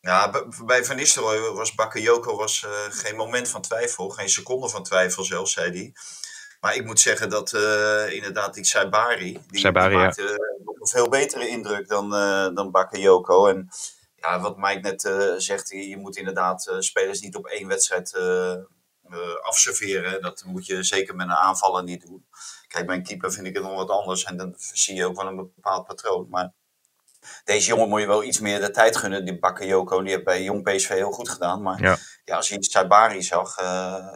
Ja, 0.01 0.31
bij 0.65 0.85
Van 0.85 0.95
Nistelrooy 0.95 1.53
was 1.53 1.75
Bakayoko 1.75 2.35
was, 2.35 2.65
geen 2.89 3.15
moment 3.15 3.49
van 3.49 3.61
twijfel. 3.61 4.09
Geen 4.09 4.29
seconde 4.29 4.69
van 4.69 4.83
twijfel 4.83 5.23
zelfs, 5.23 5.53
zei 5.53 5.71
hij. 5.71 5.93
Maar 6.59 6.75
ik 6.75 6.85
moet 6.85 6.99
zeggen 6.99 7.29
dat 7.29 7.53
uh, 7.53 8.13
inderdaad 8.13 8.53
die 8.53 8.65
Saibari, 8.65 9.39
die, 9.47 9.59
Saibari, 9.59 9.89
die 9.89 9.97
maakte 9.97 10.21
ja. 10.21 10.63
nog 10.63 10.79
een 10.79 10.87
veel 10.87 11.09
betere 11.09 11.47
indruk 11.47 11.87
dan, 11.87 12.13
uh, 12.13 12.47
dan 12.53 12.71
Bakayoko. 12.71 13.47
En 13.47 13.69
ja, 14.21 14.39
wat 14.39 14.57
Mike 14.57 14.79
net 14.79 15.03
uh, 15.03 15.33
zegt, 15.37 15.69
je 15.69 15.97
moet 15.97 16.17
inderdaad 16.17 16.75
spelers 16.79 17.21
niet 17.21 17.35
op 17.35 17.47
één 17.47 17.67
wedstrijd 17.67 18.17
afserveren. 19.41 20.21
Dat 20.21 20.43
moet 20.45 20.65
je 20.65 20.83
zeker 20.83 21.15
met 21.15 21.27
een 21.27 21.33
aanvaller 21.33 21.83
niet 21.83 22.01
doen. 22.01 22.25
Kijk, 22.67 22.85
bij 22.85 22.95
een 22.95 23.03
keeper 23.03 23.31
vind 23.31 23.47
ik 23.47 23.53
het 23.53 23.63
nog 23.63 23.75
wat 23.75 23.89
anders 23.89 24.23
en 24.23 24.37
dan 24.37 24.53
zie 24.57 24.95
je 24.95 25.05
ook 25.05 25.15
wel 25.15 25.27
een 25.27 25.51
bepaald 25.55 25.87
patroon. 25.87 26.27
Maar 26.29 26.53
deze 27.43 27.67
jongen 27.67 27.89
moet 27.89 28.01
je 28.01 28.07
wel 28.07 28.23
iets 28.23 28.39
meer 28.39 28.59
de 28.59 28.71
tijd 28.71 28.97
gunnen. 28.97 29.25
Die 29.25 29.39
Bakayoko, 29.39 30.01
die 30.01 30.11
heeft 30.11 30.23
bij 30.23 30.43
Jong 30.43 30.63
PSV 30.63 30.87
heel 30.89 31.11
goed 31.11 31.29
gedaan. 31.29 31.61
Maar 31.61 31.81
ja, 31.81 31.97
ja 32.23 32.35
als 32.35 32.49
je 32.49 32.57
Saibari 32.59 33.21
zag, 33.21 33.59
uh, 33.59 33.65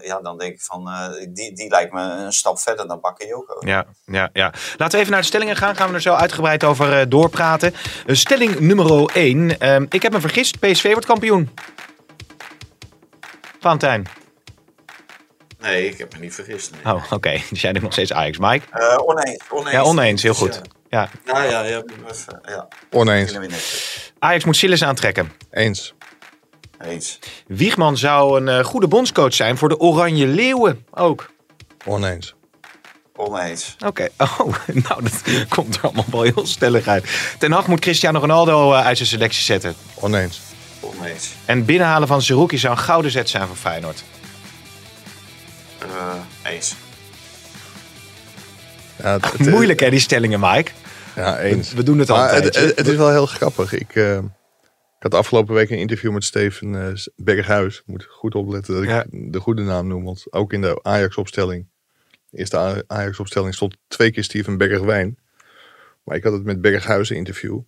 ja, 0.02 0.20
dan 0.22 0.38
denk 0.38 0.54
ik 0.54 0.62
van, 0.62 0.88
uh, 0.88 1.08
die, 1.30 1.54
die 1.54 1.70
lijkt 1.70 1.94
me 1.94 2.02
een 2.02 2.34
stap 2.34 2.60
verder 2.60 2.88
dan 2.88 3.00
Bakayoko. 3.00 3.68
Ja, 3.68 3.86
ja, 4.06 4.30
ja. 4.34 4.54
Laten 4.78 4.96
we 4.96 4.98
even 4.98 5.12
naar 5.12 5.22
de 5.22 5.28
stellingen 5.28 5.56
gaan. 5.56 5.76
Gaan 5.76 5.88
we 5.90 5.94
er 5.94 6.02
zo 6.02 6.14
uitgebreid 6.14 6.64
over 6.64 7.00
uh, 7.00 7.06
doorpraten. 7.08 7.74
stelling 8.08 8.60
nummer 8.60 9.10
1. 9.14 9.60
Ehm, 9.60 9.86
ik 9.90 10.02
heb 10.02 10.12
me 10.12 10.20
vergist. 10.20 10.60
PSV 10.60 10.92
wordt 10.92 11.06
kampioen. 11.06 11.54
Valentijn. 13.60 14.08
Nee, 15.60 15.90
ik 15.90 15.98
heb 15.98 16.14
me 16.14 16.20
niet 16.20 16.34
vergist. 16.34 16.72
Nee. 16.72 16.94
Oh, 16.94 17.04
oké. 17.04 17.14
Okay. 17.14 17.44
Dus 17.50 17.62
jij 17.62 17.72
denkt 17.72 17.82
nog 17.82 17.94
steeds 17.94 18.14
Ajax. 18.14 18.38
Mike? 18.38 18.66
oneens, 19.06 19.44
oneens. 19.50 19.72
Ja, 19.72 19.82
oneens. 19.82 20.24
Heel 20.24 20.34
goed. 20.34 20.62
Ja. 20.94 21.10
Ja, 21.26 21.44
ja, 21.44 21.64
ja. 21.64 21.84
ja. 22.46 22.68
Oneens. 22.92 23.38
Ajax 24.20 24.44
moet 24.44 24.56
Sillis 24.56 24.84
aantrekken. 24.84 25.32
Eens. 25.52 25.94
Eens. 26.82 27.20
Wiegman 27.48 27.98
zou 27.98 28.42
een 28.42 28.60
uh, 28.60 28.66
goede 28.66 28.88
bondscoach 28.88 29.34
zijn 29.34 29.58
voor 29.58 29.70
de 29.70 29.80
Oranje 29.80 30.28
Leeuwen 30.28 30.86
ook. 30.92 31.32
Oneens. 31.86 32.36
Oneens. 33.16 33.76
Oké, 33.86 33.88
okay. 33.88 34.10
oh, 34.38 34.56
nou 34.68 35.04
dat 35.04 35.22
komt 35.56 35.76
er 35.76 35.82
allemaal 35.82 36.06
wel 36.12 36.22
heel 36.22 36.46
stellig 36.46 36.88
uit. 36.88 37.36
Ten 37.40 37.52
Hag 37.52 37.68
moet 37.68 37.80
Cristiano 37.80 38.20
Ronaldo 38.20 38.72
uh, 38.72 38.86
uit 38.86 38.98
zijn 38.98 39.10
selectie 39.10 39.44
zetten. 39.44 39.76
Oneens. 39.94 40.42
Oneens. 40.80 41.32
En 41.46 41.66
binnenhalen 41.66 42.08
van 42.08 42.22
Zerouki 42.22 42.58
zou 42.58 42.74
een 42.74 42.84
gouden 42.84 43.12
zet 43.12 43.30
zijn 43.30 43.48
voor 43.48 43.56
Feyenoord. 43.56 44.04
Uh, 45.86 46.52
eens. 46.52 46.76
Ja, 48.96 49.12
het, 49.14 49.32
het, 49.32 49.50
Moeilijk 49.50 49.80
hè, 49.80 49.90
die 49.90 50.00
stellingen, 50.00 50.40
Mike. 50.40 50.72
Ja, 51.16 51.40
eens. 51.40 51.70
We, 51.70 51.76
we 51.76 51.84
doen 51.84 52.00
het 52.00 52.10
altijd. 52.10 52.44
Het, 52.44 52.56
het, 52.56 52.78
het, 52.78 52.88
is 52.88 52.96
wel 52.96 53.10
heel 53.10 53.26
grappig. 53.26 53.74
Ik, 53.74 53.96
uh, 53.96 54.18
ik 54.18 55.12
had 55.12 55.14
afgelopen 55.14 55.54
week 55.54 55.70
een 55.70 55.78
interview 55.78 56.12
met 56.12 56.24
Steven 56.24 56.74
uh, 56.74 56.94
Berghuis. 57.16 57.78
Ik 57.78 57.88
moet 57.88 58.06
goed 58.10 58.36
opletten 58.36 58.74
dat 58.74 58.84
ik 58.84 58.90
ja. 58.90 59.06
de 59.10 59.40
goede 59.40 59.62
naam 59.62 59.88
noem. 59.88 60.04
Want 60.04 60.26
ook 60.30 60.54
in 60.54 60.62
de 60.62 60.80
Ajax-opstelling, 60.82 61.68
de 62.30 62.38
eerste 62.38 62.84
Ajax-opstelling, 62.88 63.54
stond 63.54 63.78
twee 63.88 64.12
keer 64.12 64.24
Steven 64.24 64.58
Bergwijn. 64.58 65.18
Maar 66.04 66.16
ik 66.16 66.24
had 66.24 66.34
het 66.34 66.44
met 66.44 66.62
Berghuizen 66.62 67.16
interview. 67.16 67.60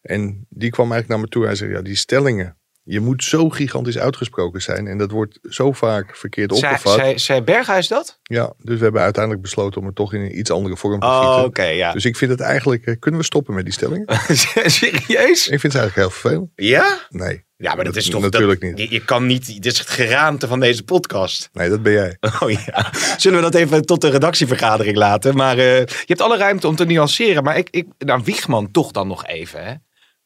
En 0.00 0.46
die 0.48 0.70
kwam 0.70 0.92
eigenlijk 0.92 1.08
naar 1.08 1.20
me 1.20 1.28
toe. 1.28 1.44
Hij 1.44 1.54
zei, 1.54 1.70
ja, 1.70 1.82
die 1.82 1.96
stellingen. 1.96 2.56
Je 2.90 3.00
moet 3.00 3.24
zo 3.24 3.48
gigantisch 3.48 3.98
uitgesproken 3.98 4.62
zijn. 4.62 4.86
En 4.86 4.98
dat 4.98 5.10
wordt 5.10 5.38
zo 5.42 5.72
vaak 5.72 6.16
verkeerd 6.16 6.56
Zij, 6.56 6.70
opgevat. 6.70 6.94
zij, 6.94 7.18
zei 7.18 7.40
Berghuis 7.42 7.88
dat? 7.88 8.18
Ja, 8.22 8.52
dus 8.58 8.76
we 8.78 8.82
hebben 8.84 9.02
uiteindelijk 9.02 9.42
besloten 9.42 9.80
om 9.80 9.86
het 9.86 9.94
toch 9.96 10.14
in 10.14 10.20
een 10.20 10.38
iets 10.38 10.50
andere 10.50 10.76
vorm 10.76 11.00
te 11.00 11.06
Oh, 11.06 11.26
gieten. 11.28 11.44
oké, 11.44 11.64
ja. 11.64 11.92
Dus 11.92 12.04
ik 12.04 12.16
vind 12.16 12.30
het 12.30 12.40
eigenlijk... 12.40 12.84
eh, 12.86 12.94
Kunnen 12.98 13.20
we 13.20 13.26
stoppen 13.26 13.54
met 13.54 13.64
die 13.64 13.72
stellingen? 13.72 14.06
Serieus? 14.64 15.48
Ik 15.48 15.60
vind 15.60 15.72
het 15.72 15.74
eigenlijk 15.82 15.94
heel 15.94 16.10
vervelend. 16.10 16.50
Ja? 16.54 16.98
Nee. 17.08 17.44
Ja, 17.56 17.74
maar 17.74 17.84
dat 17.84 17.96
is 17.96 18.10
toch... 18.10 18.22
Natuurlijk 18.22 18.60
dat, 18.60 18.70
niet. 18.70 18.78
Je, 18.78 18.94
je 18.94 19.04
kan 19.04 19.26
niet... 19.26 19.46
Dit 19.62 19.72
is 19.72 19.78
het 19.78 19.88
geraamte 19.88 20.46
van 20.46 20.60
deze 20.60 20.82
podcast. 20.84 21.48
Nee, 21.52 21.68
dat 21.68 21.82
ben 21.82 21.92
jij. 21.92 22.16
Oh 22.40 22.50
ja. 22.50 22.92
Zullen 23.16 23.38
we 23.38 23.50
dat 23.50 23.54
even 23.54 23.84
tot 23.86 24.00
de 24.00 24.10
redactievergadering 24.10 24.96
laten? 24.96 25.36
Maar 25.36 25.58
eh, 25.58 25.78
je 25.78 26.04
hebt 26.06 26.20
alle 26.20 26.36
ruimte 26.36 26.68
om 26.68 26.76
te 26.76 26.84
nuanceren. 26.84 27.42
Maar 27.44 27.56
ik, 27.56 27.68
ik, 27.70 27.86
nou, 27.98 28.20
Wiegman 28.24 28.70
toch 28.70 28.90
dan 28.92 29.08
nog 29.08 29.26
even. 29.26 29.64
Hè? 29.64 29.72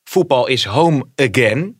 Voetbal 0.04 0.46
is 0.46 0.64
home 0.64 1.04
again. 1.16 1.76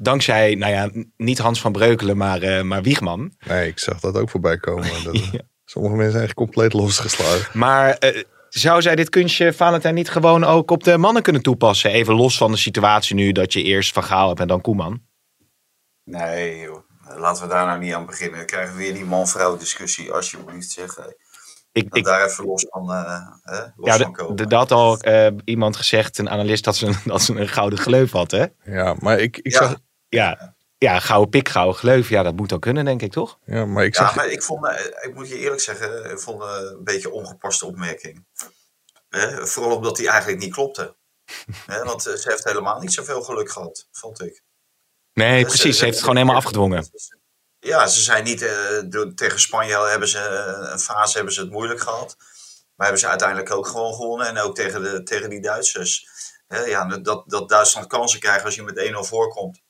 Dankzij, 0.00 0.54
nou 0.54 0.72
ja, 0.72 0.90
niet 1.16 1.38
Hans 1.38 1.60
van 1.60 1.72
Breukelen, 1.72 2.16
maar, 2.16 2.42
eh, 2.42 2.62
maar 2.62 2.82
Wiegman. 2.82 3.32
Nee, 3.46 3.68
ik 3.68 3.78
zag 3.78 4.00
dat 4.00 4.16
ook 4.16 4.30
voorbij 4.30 4.56
komen. 4.58 4.86
Dat, 5.04 5.14
eh, 5.14 5.32
Sommige 5.64 5.94
mensen 5.96 6.18
zijn 6.20 6.34
compleet 6.34 6.72
losgeslagen. 6.72 7.58
Maar 7.58 7.90
eh, 7.98 8.22
zou 8.48 8.82
zij 8.82 8.96
dit 8.96 9.08
kunstje 9.08 9.52
Valentijn 9.52 9.94
niet 9.94 10.10
gewoon 10.10 10.44
ook 10.44 10.70
op 10.70 10.84
de 10.84 10.98
mannen 10.98 11.22
kunnen 11.22 11.42
toepassen? 11.42 11.90
Even 11.90 12.14
los 12.14 12.36
van 12.36 12.50
de 12.50 12.56
situatie 12.56 13.14
nu 13.14 13.32
dat 13.32 13.52
je 13.52 13.62
eerst 13.62 13.92
Van 13.92 14.04
Gaal 14.04 14.28
hebt 14.28 14.40
en 14.40 14.48
dan 14.48 14.60
Koeman. 14.60 15.00
Nee, 16.04 16.60
joh. 16.60 16.76
Laten 17.16 17.42
we 17.42 17.48
daar 17.48 17.66
nou 17.66 17.78
niet 17.78 17.94
aan 17.94 18.06
beginnen. 18.06 18.36
Dan 18.38 18.46
krijgen 18.46 18.72
we 18.76 18.82
weer 18.82 18.94
die 18.94 19.04
man-vrouw 19.04 19.56
discussie, 19.56 20.12
alsjeblieft. 20.12 20.70
Zeg. 20.70 20.94
Hey. 20.96 21.16
Ik, 21.72 21.94
ik, 21.94 22.04
daar 22.04 22.24
even 22.26 22.44
los 22.44 22.66
van, 22.70 22.92
eh, 22.92 23.20
hè, 23.42 23.58
los 23.76 23.96
ja, 23.96 23.96
van 23.96 24.12
komen. 24.12 24.36
dat 24.36 24.52
had 24.52 24.70
al 24.72 25.00
eh, 25.00 25.26
iemand 25.44 25.76
gezegd, 25.76 26.18
een 26.18 26.30
analist, 26.30 26.64
dat 26.64 26.76
ze, 26.76 26.86
een- 26.86 26.96
dat 27.12 27.22
ze 27.22 27.34
een 27.34 27.48
gouden 27.48 27.78
gleuf 27.78 28.12
had, 28.12 28.30
hè? 28.30 28.46
Ja, 28.64 28.96
maar 28.98 29.18
ik, 29.18 29.36
ik 29.36 29.52
Ja. 29.52 29.58
zag... 29.58 29.76
Ja, 30.08 30.56
ja 30.78 30.98
gouden 31.00 31.30
pik, 31.30 31.48
gouden 31.48 31.74
gleuf. 31.76 32.08
Ja, 32.08 32.22
dat 32.22 32.36
moet 32.36 32.48
dan 32.48 32.60
kunnen, 32.60 32.84
denk 32.84 33.02
ik, 33.02 33.12
toch? 33.12 33.38
Ja, 33.44 33.64
maar 33.64 33.84
ik 33.84 33.94
Ja, 33.94 34.00
zag... 34.04 34.14
maar 34.14 34.28
ik 34.28 34.42
vond, 34.42 34.66
ik 35.02 35.10
moet 35.14 35.28
je 35.28 35.38
eerlijk 35.38 35.60
zeggen, 35.60 36.10
ik 36.10 36.18
vond 36.20 36.42
een 36.42 36.84
beetje 36.84 37.10
ongepaste 37.10 37.66
opmerking. 37.66 38.24
Hè, 39.08 39.46
vooral 39.46 39.76
omdat 39.76 39.96
die 39.96 40.08
eigenlijk 40.08 40.40
niet 40.40 40.52
klopte. 40.52 40.96
Hè, 41.66 41.82
want 41.84 42.06
eh, 42.06 42.14
ze 42.14 42.30
heeft 42.30 42.44
helemaal 42.44 42.80
niet 42.80 42.92
zoveel 42.92 43.22
geluk 43.22 43.50
gehad, 43.50 43.88
vond 43.92 44.20
ik. 44.22 44.42
Nee, 45.12 45.40
Ze- 45.40 45.46
precies. 45.46 45.76
Ze 45.78 45.82
heeft 45.84 45.94
het 45.96 46.00
gewoon 46.04 46.16
helemaal 46.16 46.38
afgedwongen. 46.38 46.90
Ja, 47.58 47.86
ze 47.86 48.00
zijn 48.00 48.24
niet 48.24 48.42
eh, 48.42 48.80
door- 48.86 49.14
tegen 49.14 49.40
Spanje 49.40 49.78
hebben 49.88 50.08
ze 50.08 50.18
eh, 50.18 50.72
een 50.72 50.78
fase 50.78 51.16
hebben 51.16 51.34
ze 51.34 51.40
het 51.40 51.50
moeilijk 51.50 51.80
gehad. 51.80 52.16
Maar 52.74 52.86
hebben 52.86 52.98
ze 52.98 53.08
uiteindelijk 53.08 53.50
ook 53.50 53.66
gewoon 53.66 53.94
gewonnen. 53.94 54.26
En 54.26 54.38
ook 54.38 54.54
tegen, 54.54 54.82
de, 54.82 55.02
tegen 55.02 55.30
die 55.30 55.40
Duitsers. 55.40 56.08
Hè, 56.46 56.60
ja, 56.60 56.84
dat, 56.98 57.22
dat 57.26 57.48
Duitsland 57.48 57.86
kansen 57.86 58.20
krijgt 58.20 58.44
als 58.44 58.54
je 58.54 58.62
met 58.62 58.90
1-0 58.92 58.98
voorkomt. 58.98 59.60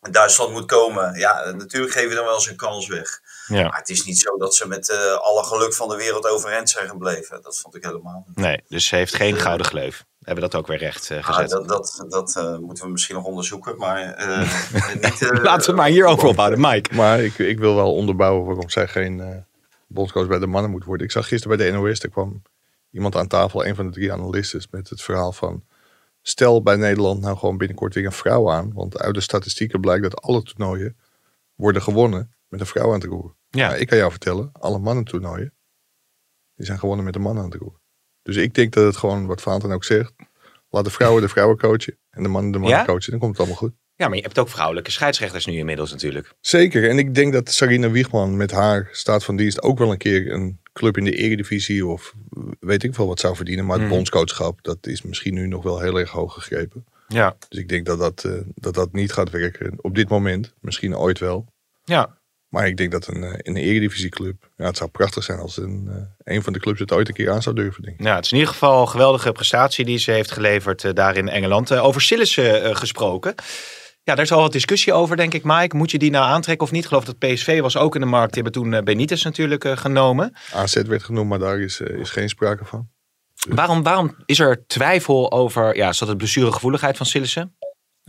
Duitsland 0.00 0.52
moet 0.52 0.64
komen. 0.66 1.18
Ja, 1.18 1.50
natuurlijk 1.50 1.92
geven 1.92 2.08
we 2.08 2.14
dan 2.14 2.24
wel 2.24 2.34
eens 2.34 2.48
een 2.48 2.56
kans 2.56 2.86
weg. 2.86 3.20
Ja. 3.46 3.62
Maar 3.62 3.78
het 3.78 3.88
is 3.88 4.04
niet 4.04 4.18
zo 4.18 4.36
dat 4.36 4.54
ze 4.54 4.68
met 4.68 4.88
eh, 4.90 5.14
alle 5.14 5.44
geluk 5.44 5.74
van 5.74 5.88
de 5.88 5.96
wereld 5.96 6.26
overeind 6.26 6.70
zijn 6.70 6.88
gebleven. 6.88 7.42
Dat 7.42 7.58
vond 7.58 7.74
ik 7.76 7.84
helemaal 7.84 8.24
niet. 8.26 8.36
Nee, 8.36 8.60
dus 8.68 8.86
ze 8.86 8.96
heeft 8.96 9.14
geen 9.14 9.36
gouden 9.36 9.66
gleuf. 9.66 9.98
We 10.18 10.26
hebben 10.26 10.50
dat 10.50 10.60
ook 10.60 10.66
weer 10.66 10.78
recht 10.78 11.10
eh, 11.10 11.18
Ah, 11.18 11.24
gezet. 11.24 11.50
dat 11.50 11.68
dat, 11.68 12.04
dat 12.08 12.36
eh, 12.36 12.56
moeten 12.58 12.84
we 12.84 12.90
misschien 12.90 13.14
nog 13.14 13.24
onderzoeken. 13.24 13.76
Maar 13.76 14.14
eh, 14.14 14.38
niet, 15.02 15.40
Laten 15.42 15.70
we 15.70 15.76
maar 15.76 15.88
hierover 15.88 16.28
ophouden. 16.28 16.60
Mike. 16.60 16.94
Maar 16.94 17.20
ik, 17.20 17.38
ik 17.38 17.58
wil 17.58 17.74
wel 17.74 17.94
onderbouwen 17.94 18.46
waarom 18.46 18.70
zij 18.70 18.88
geen 18.88 19.20
eh 19.20 19.36
bondscoach 19.92 20.26
bij 20.26 20.38
de 20.38 20.46
mannen 20.46 20.70
moet 20.70 20.84
worden. 20.84 21.06
Ik 21.06 21.12
zag 21.12 21.28
gisteren 21.28 21.56
bij 21.56 21.66
de 21.66 21.72
NOS, 21.72 22.00
er 22.00 22.10
kwam 22.10 22.42
iemand 22.90 23.16
aan 23.16 23.26
tafel, 23.26 23.66
een 23.66 23.74
van 23.74 23.86
de 23.86 23.92
drie 23.92 24.12
analisten, 24.12 24.62
met 24.70 24.90
het 24.90 25.02
verhaal 25.02 25.32
van... 25.32 25.64
Stel 26.22 26.62
bij 26.62 26.76
Nederland 26.76 27.20
nou 27.20 27.36
gewoon 27.36 27.56
binnenkort 27.56 27.94
weer 27.94 28.04
een 28.04 28.12
vrouw 28.12 28.50
aan. 28.50 28.72
Want 28.72 28.98
uit 28.98 29.14
de 29.14 29.20
statistieken 29.20 29.80
blijkt 29.80 30.02
dat 30.02 30.22
alle 30.22 30.42
toernooien 30.42 30.96
worden 31.54 31.82
gewonnen 31.82 32.34
met 32.48 32.60
een 32.60 32.66
vrouw 32.66 32.86
aan 32.86 33.00
het 33.00 33.04
roer. 33.04 33.34
Ja. 33.48 33.68
Nou, 33.68 33.80
ik 33.80 33.86
kan 33.86 33.98
jou 33.98 34.10
vertellen, 34.10 34.50
alle 34.52 34.78
mannen 34.78 35.04
toernooien, 35.04 35.54
die 36.54 36.66
zijn 36.66 36.78
gewonnen 36.78 37.04
met 37.04 37.14
een 37.14 37.20
man 37.22 37.38
aan 37.38 37.44
het 37.44 37.54
roer. 37.54 37.80
Dus 38.22 38.36
ik 38.36 38.54
denk 38.54 38.72
dat 38.72 38.84
het 38.84 38.96
gewoon, 38.96 39.26
wat 39.26 39.40
Vaanten 39.42 39.72
ook 39.72 39.84
zegt, 39.84 40.12
laat 40.68 40.84
de 40.84 40.90
vrouwen 40.90 41.22
de 41.22 41.28
vrouwen 41.28 41.58
coachen 41.58 41.98
en 42.10 42.22
de 42.22 42.28
mannen 42.28 42.52
de 42.52 42.58
mannen 42.58 42.78
Ja? 42.78 42.84
coachen. 42.84 43.10
Dan 43.10 43.20
komt 43.20 43.30
het 43.30 43.40
allemaal 43.40 43.58
goed. 43.58 43.72
Ja, 43.94 44.06
maar 44.08 44.16
je 44.16 44.22
hebt 44.22 44.38
ook 44.38 44.48
vrouwelijke 44.48 44.90
scheidsrechters 44.90 45.46
nu 45.46 45.56
inmiddels 45.56 45.90
natuurlijk. 45.90 46.34
Zeker. 46.40 46.88
En 46.88 46.98
ik 46.98 47.14
denk 47.14 47.32
dat 47.32 47.50
Sarina 47.50 47.90
Wiegman 47.90 48.36
met 48.36 48.50
haar 48.50 48.88
staat 48.92 49.24
van 49.24 49.36
dienst 49.36 49.62
ook 49.62 49.78
wel 49.78 49.90
een 49.90 49.98
keer 49.98 50.32
een 50.32 50.60
club 50.80 50.96
in 50.96 51.04
de 51.04 51.16
eredivisie 51.16 51.86
of 51.86 52.14
weet 52.60 52.82
ik 52.82 52.94
veel 52.94 53.06
wat 53.06 53.20
zou 53.20 53.36
verdienen. 53.36 53.64
Maar 53.66 53.76
het 53.76 53.86
Mhm. 53.86 53.94
bondscoachschap, 53.94 54.58
dat 54.62 54.86
is 54.86 55.02
misschien 55.02 55.34
nu 55.34 55.46
nog 55.46 55.62
wel 55.62 55.80
heel 55.80 55.98
erg 55.98 56.10
hoog 56.10 56.34
gegrepen. 56.34 56.84
Ja. 57.08 57.36
Dus 57.48 57.58
ik 57.58 57.68
denk 57.68 57.86
dat 57.86 57.98
dat, 57.98 58.24
eh, 58.24 58.32
dat, 58.54 58.74
dat 58.74 58.92
niet 58.92 59.12
gaat 59.12 59.30
werken 59.30 59.74
op 59.76 59.94
dit 59.94 60.08
moment. 60.08 60.54
Misschien 60.60 60.96
ooit 60.96 61.18
wel. 61.18 61.46
Ja. 61.84 62.18
Maar 62.48 62.66
ik 62.66 62.76
denk 62.76 62.92
dat 62.92 63.06
een, 63.06 63.22
eh, 63.24 63.32
een 63.36 63.56
eredivisieclub, 63.56 64.48
ja, 64.56 64.64
het 64.66 64.76
zou 64.76 64.90
prachtig 64.90 65.24
zijn 65.24 65.38
als 65.38 65.56
een, 65.56 65.88
eh, 65.88 66.34
een 66.34 66.42
van 66.42 66.52
de 66.52 66.58
clubs 66.60 66.80
het 66.80 66.92
ooit 66.92 67.08
een 67.08 67.14
keer 67.14 67.30
aan 67.30 67.42
zou 67.42 67.54
durven, 67.54 67.82
denk 67.82 67.98
ik. 67.98 68.02
Nou, 68.02 68.16
het 68.16 68.24
is 68.24 68.32
in 68.32 68.38
ieder 68.38 68.52
geval 68.52 68.80
een 68.80 68.88
geweldige 68.88 69.32
prestatie 69.32 69.84
die 69.84 69.98
ze 69.98 70.10
heeft 70.10 70.30
geleverd 70.30 70.96
daar 70.96 71.16
in 71.16 71.28
Engeland. 71.28 71.72
Over 71.72 72.00
Sillissen 72.00 72.76
gesproken. 72.76 73.34
Ja, 74.02 74.14
daar 74.14 74.24
is 74.24 74.32
al 74.32 74.40
wat 74.40 74.52
discussie 74.52 74.92
over, 74.92 75.16
denk 75.16 75.34
ik, 75.34 75.44
Mike. 75.44 75.76
Moet 75.76 75.90
je 75.90 75.98
die 75.98 76.10
nou 76.10 76.24
aantrekken 76.24 76.66
of 76.66 76.72
niet? 76.72 76.82
Ik 76.82 76.88
geloof 76.88 77.04
dat 77.04 77.18
PSV 77.18 77.60
was 77.60 77.76
ook 77.76 77.94
in 77.94 78.00
de 78.00 78.06
markt. 78.06 78.32
Die 78.34 78.42
hebben 78.42 78.62
toen 78.62 78.74
eh, 78.74 78.82
Benitez 78.82 79.24
natuurlijk 79.24 79.64
eh, 79.64 79.76
genomen. 79.76 80.36
AZ 80.52 80.82
werd 80.82 81.02
genoemd, 81.02 81.28
maar 81.28 81.38
daar 81.38 81.60
is, 81.60 81.80
eh, 81.80 81.98
is 81.98 82.10
geen 82.10 82.28
sprake 82.28 82.64
van. 82.64 82.88
Waarom, 83.48 83.82
waarom 83.82 84.14
is 84.26 84.38
er 84.38 84.66
twijfel 84.66 85.32
over, 85.32 85.76
ja, 85.76 85.88
is 85.88 85.98
dat 85.98 86.08
de 86.08 86.16
blessuregevoeligheid 86.16 86.96
van 86.96 87.06
Sillissen? 87.06 87.54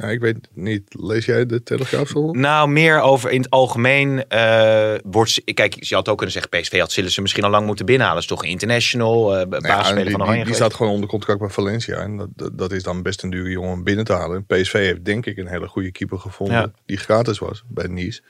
Ja, 0.01 0.07
ik 0.07 0.19
weet 0.19 0.49
niet, 0.53 0.83
lees 0.89 1.25
jij 1.25 1.45
de 1.45 1.63
Telegraaf 1.63 2.07
zo? 2.07 2.31
Nou, 2.31 2.69
meer 2.69 3.01
over 3.01 3.31
in 3.31 3.41
het 3.41 3.49
algemeen. 3.49 4.27
eh 4.27 4.95
wordt, 5.03 5.41
kijk, 5.53 5.83
je 5.83 5.95
had 5.95 6.09
ook 6.09 6.17
kunnen 6.17 6.33
zeggen, 6.33 6.59
PSV 6.59 6.79
had 6.79 6.91
Sillissen 6.91 7.21
misschien 7.21 7.43
al 7.43 7.49
lang 7.49 7.65
moeten 7.65 7.85
binnenhalen. 7.85 8.21
is 8.21 8.27
toch 8.27 8.43
een 8.43 8.49
international, 8.49 9.37
eh 9.37 9.47
Nou 9.47 9.67
ja, 9.67 9.77
die, 9.77 9.93
van 9.93 10.03
die, 10.03 10.13
Oranje 10.15 10.31
die 10.31 10.39
geweest. 10.41 10.55
staat 10.55 10.73
gewoon 10.73 10.91
onder 10.91 11.09
contract 11.09 11.39
bij 11.39 11.49
Valencia. 11.49 11.97
En 11.97 12.17
dat, 12.17 12.29
dat, 12.35 12.57
dat 12.57 12.71
is 12.71 12.83
dan 12.83 13.01
best 13.01 13.23
een 13.23 13.29
dure 13.29 13.49
jongen 13.49 13.71
om 13.71 13.83
binnen 13.83 14.05
te 14.05 14.13
halen. 14.13 14.45
En 14.47 14.61
PSV 14.61 14.73
heeft 14.73 15.05
denk 15.05 15.25
ik 15.25 15.37
een 15.37 15.47
hele 15.47 15.67
goede 15.67 15.91
keeper 15.91 16.19
gevonden. 16.19 16.55
Ja. 16.57 16.71
Die 16.85 16.97
gratis 16.97 17.39
was 17.39 17.63
bij 17.67 17.87
Nice. 17.87 18.21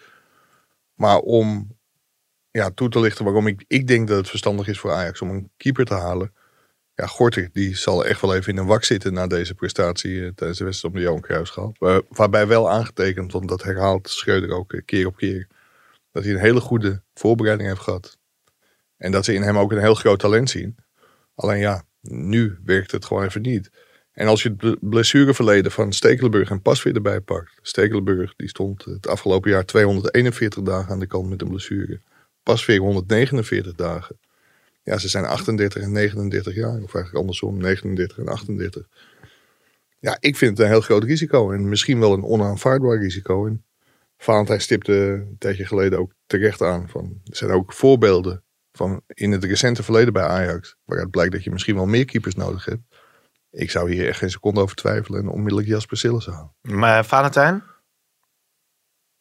Maar 0.96 1.18
om 1.18 1.78
ja, 2.51 2.72
toe 2.72 2.90
te 2.90 3.00
lichten 3.00 3.25
waarom 3.25 3.48
ik, 3.48 3.63
ik 3.68 3.88
denk 3.88 4.08
dat 4.08 4.18
het 4.18 4.30
verstandig 4.30 4.68
is 4.68 4.80
voor 4.80 4.92
Ajax 4.92 5.22
om 5.22 5.30
een 5.30 5.51
keeper 5.58 5.86
te 5.86 5.94
halen. 5.94 6.34
Ja, 6.95 7.05
Gorter 7.05 7.50
die 7.53 7.75
zal 7.77 8.05
echt 8.05 8.21
wel 8.21 8.36
even 8.36 8.53
in 8.53 8.57
een 8.60 8.65
wak 8.65 8.83
zitten 8.83 9.13
na 9.13 9.27
deze 9.27 9.53
prestatie 9.53 10.25
eh, 10.25 10.31
tijdens 10.36 10.60
de 10.60 10.63
wedstrijd 10.65 10.93
om 10.93 11.00
de 11.00 11.05
Johan 11.05 11.21
Cruijffschaal. 11.21 11.74
Waar, 11.77 12.01
waarbij 12.10 12.48
wel 12.48 12.69
aangetekend, 12.69 13.31
want 13.31 13.48
dat 13.50 13.63
herhaalt 13.63 14.10
Schreuder 14.10 14.50
ook 14.51 14.74
eh, 14.74 14.81
keer 14.86 15.07
op 15.07 15.15
keer. 15.15 15.48
Dat 16.12 16.24
hij 16.24 16.33
een 16.33 16.39
hele 16.39 16.60
goede 16.60 17.03
voorbereiding 17.13 17.69
heeft 17.69 17.81
gehad. 17.81 18.17
En 18.98 19.12
dat 19.12 19.25
ze 19.25 19.33
in 19.33 19.41
hem 19.41 19.57
ook 19.57 19.71
een 19.71 19.79
heel 19.79 19.95
groot 19.95 20.19
talent 20.19 20.50
zien. 20.50 20.75
Alleen 21.36 21.60
ja, 21.60 21.83
nu 22.01 22.60
werkt 22.63 22.91
het 22.91 23.05
gewoon 23.05 23.24
even 23.24 23.41
niet. 23.41 23.69
En 24.12 24.27
als 24.27 24.43
je 24.43 24.50
het 24.50 24.57
ble- 24.57 24.77
blessureverleden 24.81 25.71
van 25.71 25.93
Stekelenburg 25.93 26.50
en 26.50 26.62
Pasveer 26.62 26.95
erbij 26.95 27.21
pakt. 27.21 27.60
Stekelenburg 27.62 28.36
die 28.36 28.50
stond 28.50 28.86
het 28.86 29.07
afgelopen 29.07 29.51
jaar 29.51 29.65
241 29.65 30.63
dagen 30.63 30.91
aan 30.91 31.00
de 31.00 31.07
kant 31.07 31.29
met 31.29 31.41
een 31.41 31.50
blessure. 31.50 32.01
Pasveer 32.43 32.79
149 32.79 33.74
dagen. 33.74 34.19
Ja, 34.91 34.98
ze 34.98 35.07
zijn 35.07 35.25
38 35.25 35.81
en 35.81 35.91
39 35.91 36.55
jaar. 36.55 36.81
Of 36.81 36.95
eigenlijk 36.95 37.15
andersom, 37.15 37.57
39 37.57 38.17
en 38.17 38.27
38. 38.27 38.88
Ja, 40.00 40.17
ik 40.19 40.36
vind 40.38 40.57
het 40.57 40.60
een 40.60 40.74
heel 40.74 40.81
groot 40.81 41.03
risico. 41.03 41.51
En 41.51 41.69
misschien 41.69 42.00
wel 42.00 42.13
een 42.13 42.24
onaanvaardbaar 42.24 42.98
risico. 42.98 43.45
En 43.45 43.65
Valentijn 44.17 44.62
stipte 44.62 44.93
een 44.93 45.36
tijdje 45.39 45.65
geleden 45.65 46.00
ook 46.00 46.13
terecht 46.25 46.62
aan. 46.62 46.89
Van, 46.89 47.21
er 47.25 47.36
zijn 47.36 47.51
ook 47.51 47.74
voorbeelden 47.74 48.43
van 48.71 49.01
in 49.07 49.31
het 49.31 49.43
recente 49.43 49.83
verleden 49.83 50.13
bij 50.13 50.24
Ajax. 50.24 50.75
Waaruit 50.86 51.12
blijkt 51.12 51.31
dat 51.31 51.43
je 51.43 51.51
misschien 51.51 51.75
wel 51.75 51.86
meer 51.86 52.05
keepers 52.05 52.36
nodig 52.36 52.65
hebt. 52.65 52.83
Ik 53.51 53.71
zou 53.71 53.91
hier 53.91 54.07
echt 54.07 54.17
geen 54.17 54.29
seconde 54.29 54.62
over 54.62 54.75
twijfelen 54.75 55.21
en 55.21 55.27
onmiddellijk 55.27 55.67
Jasper 55.67 55.98
Sillissen 55.98 56.33
halen. 56.33 56.53
Maar 56.62 57.05
Valentijn? 57.05 57.63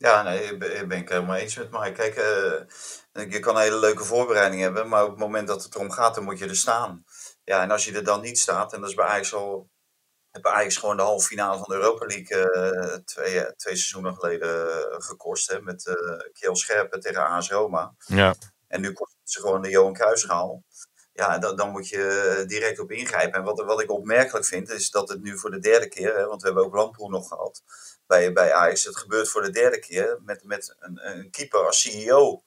Ja, 0.01 0.23
nee, 0.23 0.43
ik 0.43 0.59
ben, 0.59 0.91
ik 0.91 1.09
helemaal 1.09 1.37
eens 1.37 1.57
met 1.57 1.71
mij. 1.71 1.93
Kijk, 1.93 2.15
eh, 2.15 3.31
je 3.31 3.39
kan 3.39 3.57
een 3.57 3.63
hele 3.63 3.79
leuke 3.79 4.05
voorbereiding 4.05 4.63
hebben, 4.63 4.89
maar 4.89 5.05
op 5.05 5.11
het 5.11 5.19
moment 5.19 5.49
dat 5.49 5.65
het 5.65 5.75
erom 5.75 5.91
gaat, 5.91 6.15
dan 6.15 6.25
moet 6.25 6.39
je 6.39 6.49
er 6.49 6.57
staan. 6.57 7.05
Ja, 7.45 7.63
en 7.63 7.71
als 7.71 7.85
je 7.85 7.93
er 7.93 8.05
dan 8.05 8.21
niet 8.21 8.39
staat, 8.39 8.73
en 8.73 8.81
dat 8.81 8.89
is 8.89 8.95
bij 8.95 9.07
Ajax 9.07 9.35
al, 9.35 9.71
heb 10.31 10.47
Ajax 10.47 10.77
gewoon 10.77 10.97
de 10.97 11.03
halve 11.03 11.27
finale 11.27 11.59
van 11.59 11.67
de 11.69 11.75
Europa 11.75 12.07
League 12.07 12.51
eh, 12.53 12.95
twee, 12.95 13.57
twee 13.57 13.77
seizoenen 13.77 14.15
geleden 14.15 14.71
eh, 14.71 14.97
gekost, 14.99 15.51
hè, 15.51 15.61
met 15.61 15.87
eh 15.87 16.31
Kiel 16.33 16.57
Scherpen 16.57 17.01
tegen 17.01 17.27
AS 17.27 17.51
Roma. 17.51 17.95
Ja. 18.07 18.35
En 18.69 18.81
nu 18.81 18.93
kost 18.93 19.17
het 19.21 19.31
ze 19.31 19.41
gewoon 19.41 19.63
de 19.63 19.71
Johan 19.71 19.95
Cruijffschaal. 19.95 20.63
Ja, 21.13 21.39
dan, 21.39 21.57
dan 21.57 21.71
moet 21.71 21.89
je 21.89 22.45
direct 22.47 22.79
op 22.79 22.91
ingrijpen. 22.91 23.39
En 23.39 23.45
wat, 23.45 23.63
wat 23.65 23.81
ik 23.81 23.91
opmerkelijk 23.91 24.45
vind, 24.45 24.71
is 24.71 24.91
dat 24.91 25.09
het 25.09 25.23
nu 25.23 25.39
voor 25.39 25.51
de 25.51 25.59
derde 25.59 25.89
keer, 25.89 26.17
hè, 26.17 26.27
want 26.27 26.41
we 26.41 26.47
hebben 26.47 26.65
ook 26.65 26.75
Lamproe 26.75 27.11
nog 27.11 27.29
gehad 27.29 27.63
bij, 28.11 28.33
bij 28.33 28.53
Ajax. 28.53 28.85
Het 28.85 28.97
gebeurt 28.97 29.29
voor 29.29 29.43
de 29.43 29.51
derde 29.51 29.79
keer 29.79 30.19
met, 30.25 30.45
met 30.45 30.75
een, 30.79 31.09
een 31.09 31.31
keeper 31.31 31.67
als 31.67 31.81
CEO 31.81 32.43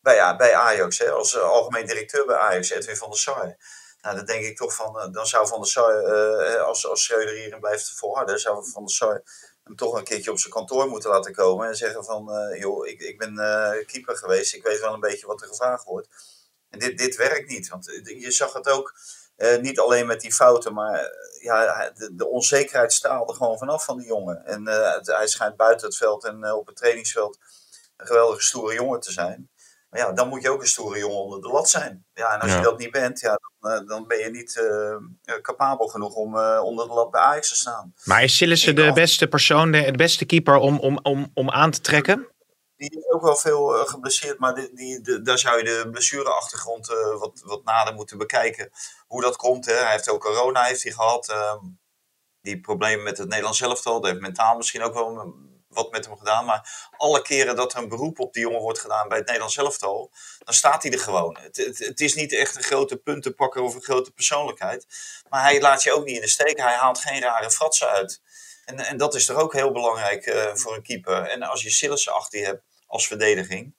bij, 0.00 0.14
ja, 0.14 0.36
bij 0.36 0.54
Ajax, 0.54 0.98
hè, 0.98 1.10
als 1.10 1.34
eh, 1.34 1.42
algemeen 1.42 1.86
directeur 1.86 2.26
bij 2.26 2.36
Ajax, 2.36 2.70
Edwin 2.70 2.96
van 2.96 3.10
der 3.10 3.18
Sar. 3.18 3.56
Nou, 4.00 4.16
dan 4.16 4.24
denk 4.24 4.44
ik 4.44 4.56
toch 4.56 4.74
van, 4.74 5.12
dan 5.12 5.26
zou 5.26 5.46
Van 5.46 5.60
der 5.60 5.68
Sar, 5.68 5.92
als, 6.58 6.86
als 6.86 7.04
Schreuder 7.04 7.34
hierin 7.34 7.60
blijft 7.60 7.90
volharden, 7.90 8.38
zou 8.38 8.70
Van 8.72 8.84
der 8.84 8.94
Sar 8.94 9.22
hem 9.64 9.76
toch 9.76 9.94
een 9.94 10.04
keertje 10.04 10.30
op 10.30 10.38
zijn 10.38 10.52
kantoor 10.52 10.88
moeten 10.88 11.10
laten 11.10 11.34
komen 11.34 11.68
en 11.68 11.76
zeggen 11.76 12.04
van, 12.04 12.54
joh, 12.58 12.86
ik, 12.86 13.00
ik 13.00 13.18
ben 13.18 13.34
keeper 13.86 14.16
geweest, 14.16 14.54
ik 14.54 14.62
weet 14.62 14.80
wel 14.80 14.94
een 14.94 15.00
beetje 15.00 15.26
wat 15.26 15.42
er 15.42 15.48
gevraagd 15.48 15.84
wordt. 15.84 16.08
En 16.70 16.78
dit, 16.78 16.98
dit 16.98 17.16
werkt 17.16 17.48
niet, 17.48 17.68
want 17.68 17.84
je 18.04 18.30
zag 18.30 18.52
het 18.52 18.68
ook 18.68 18.94
uh, 19.36 19.56
niet 19.56 19.80
alleen 19.80 20.06
met 20.06 20.20
die 20.20 20.32
fouten, 20.32 20.74
maar 20.74 20.94
eh, 20.94 21.42
ja, 21.42 21.90
de, 21.94 22.14
de, 22.14 22.28
onzekerheid 22.28 22.92
straalde 22.92 23.34
gewoon 23.34 23.58
vanaf 23.58 23.84
van 23.84 23.98
die 23.98 24.06
jongen. 24.06 24.44
En 24.44 24.68
uh, 24.68 24.96
hij 25.02 25.26
schijnt 25.26 25.56
buiten 25.56 25.86
het 25.86 25.96
veld 25.96 26.24
en 26.24 26.52
op 26.52 26.66
het 26.66 26.76
trainingsveld 26.76 27.38
een 27.96 28.06
geweldige 28.06 28.42
stoere 28.42 28.74
jongen 28.74 29.00
te 29.00 29.12
zijn. 29.12 29.50
Maar 29.90 30.00
ja, 30.00 30.12
dan 30.12 30.28
moet 30.28 30.42
je 30.42 30.50
ook 30.50 30.60
een 30.60 30.68
stoere 30.68 30.98
jongen 30.98 31.18
onder 31.18 31.40
de 31.40 31.48
lat 31.48 31.68
zijn. 31.68 32.04
Ja, 32.14 32.34
en 32.34 32.40
als 32.40 32.52
je 32.52 32.60
dat 32.60 32.78
niet 32.78 32.90
bent, 32.90 33.20
ja, 33.20 33.38
dan, 33.60 33.86
dan 33.86 34.06
ben 34.06 34.18
je 34.18 34.30
niet 34.30 34.62
capabel 35.42 35.86
genoeg 35.86 36.14
om 36.14 36.38
onder 36.38 36.86
de 36.86 36.92
lat 36.92 37.10
bij 37.10 37.20
Ajax 37.20 37.48
te 37.48 37.56
staan. 37.56 37.94
Maar 38.04 38.22
is 38.22 38.36
Sillissen 38.36 38.74
de 38.74 38.92
beste 38.92 39.26
persoon, 39.26 39.70
de, 39.70 39.82
de 39.82 39.96
beste 39.96 40.24
keeper 40.24 40.56
om, 40.56 40.78
om, 40.78 40.98
om, 41.02 41.30
om 41.34 41.50
aan 41.50 41.70
te 41.70 41.80
trekken? 41.80 42.28
Die 42.76 42.90
is 42.90 43.10
ook 43.10 43.22
wel 43.22 43.36
veel 43.36 43.78
uh, 43.78 43.88
geblesseerd, 43.88 44.38
maar 44.38 44.54
die, 44.54 44.72
die, 44.74 45.22
daar 45.22 45.38
zou 45.38 45.58
je 45.58 45.64
de 45.64 45.88
blessureachtergrond 45.90 46.90
uh, 46.90 47.18
wat, 47.18 47.42
wat 47.44 47.64
nader 47.64 47.94
moeten 47.94 48.18
bekijken. 48.18 48.70
Hoe 49.06 49.22
dat 49.22 49.36
komt. 49.36 49.66
Hè. 49.66 49.74
Hij 49.74 49.92
heeft 49.92 50.08
ook 50.08 50.20
corona 50.20 50.62
heeft 50.62 50.82
hij 50.82 50.92
gehad. 50.92 51.28
Uh, 51.30 51.54
die 52.40 52.60
problemen 52.60 53.04
met 53.04 53.18
het 53.18 53.28
Nederlands 53.28 53.60
elftal. 53.60 54.00
Dat 54.00 54.10
heeft 54.10 54.22
mentaal 54.22 54.56
misschien 54.56 54.82
ook 54.82 54.94
wel 54.94 55.34
wat 55.68 55.90
met 55.90 56.06
hem 56.06 56.16
gedaan. 56.16 56.44
Maar 56.44 56.90
alle 56.96 57.22
keren 57.22 57.56
dat 57.56 57.72
er 57.72 57.78
een 57.78 57.88
beroep 57.88 58.20
op 58.20 58.32
die 58.32 58.42
jongen 58.42 58.60
wordt 58.60 58.78
gedaan 58.78 59.08
bij 59.08 59.16
het 59.16 59.26
Nederlands 59.26 59.56
elftal, 59.56 60.10
dan 60.38 60.54
staat 60.54 60.82
hij 60.82 60.92
er 60.92 60.98
gewoon. 60.98 61.36
Het, 61.40 61.56
het, 61.56 61.78
het, 61.78 62.00
is 62.00 62.14
niet 62.14 62.32
echt 62.32 62.56
een 62.56 62.62
grote 62.62 62.96
puntenpakker 62.96 63.62
of 63.62 63.74
een 63.74 63.82
grote 63.82 64.10
persoonlijkheid. 64.10 64.86
Maar 65.28 65.42
hij 65.42 65.60
laat 65.60 65.82
je 65.82 65.92
ook 65.92 66.04
niet 66.04 66.14
in 66.14 66.20
de 66.20 66.28
steek. 66.28 66.58
Hij 66.60 66.74
haalt 66.74 66.98
geen 66.98 67.20
rare 67.20 67.50
fratsen 67.50 67.88
uit. 67.88 68.20
En, 68.66 68.78
en 68.78 68.96
dat 68.96 69.14
is 69.14 69.26
toch 69.26 69.36
ook 69.36 69.52
heel 69.52 69.72
belangrijk 69.72 70.26
uh, 70.26 70.54
voor 70.54 70.74
een 70.74 70.82
keeper. 70.82 71.22
En 71.22 71.42
als 71.42 71.62
je 71.62 71.70
Sillissen 71.70 72.14
achter 72.14 72.38
je 72.38 72.44
hebt 72.44 72.62
als 72.86 73.06
verdediging, 73.06 73.74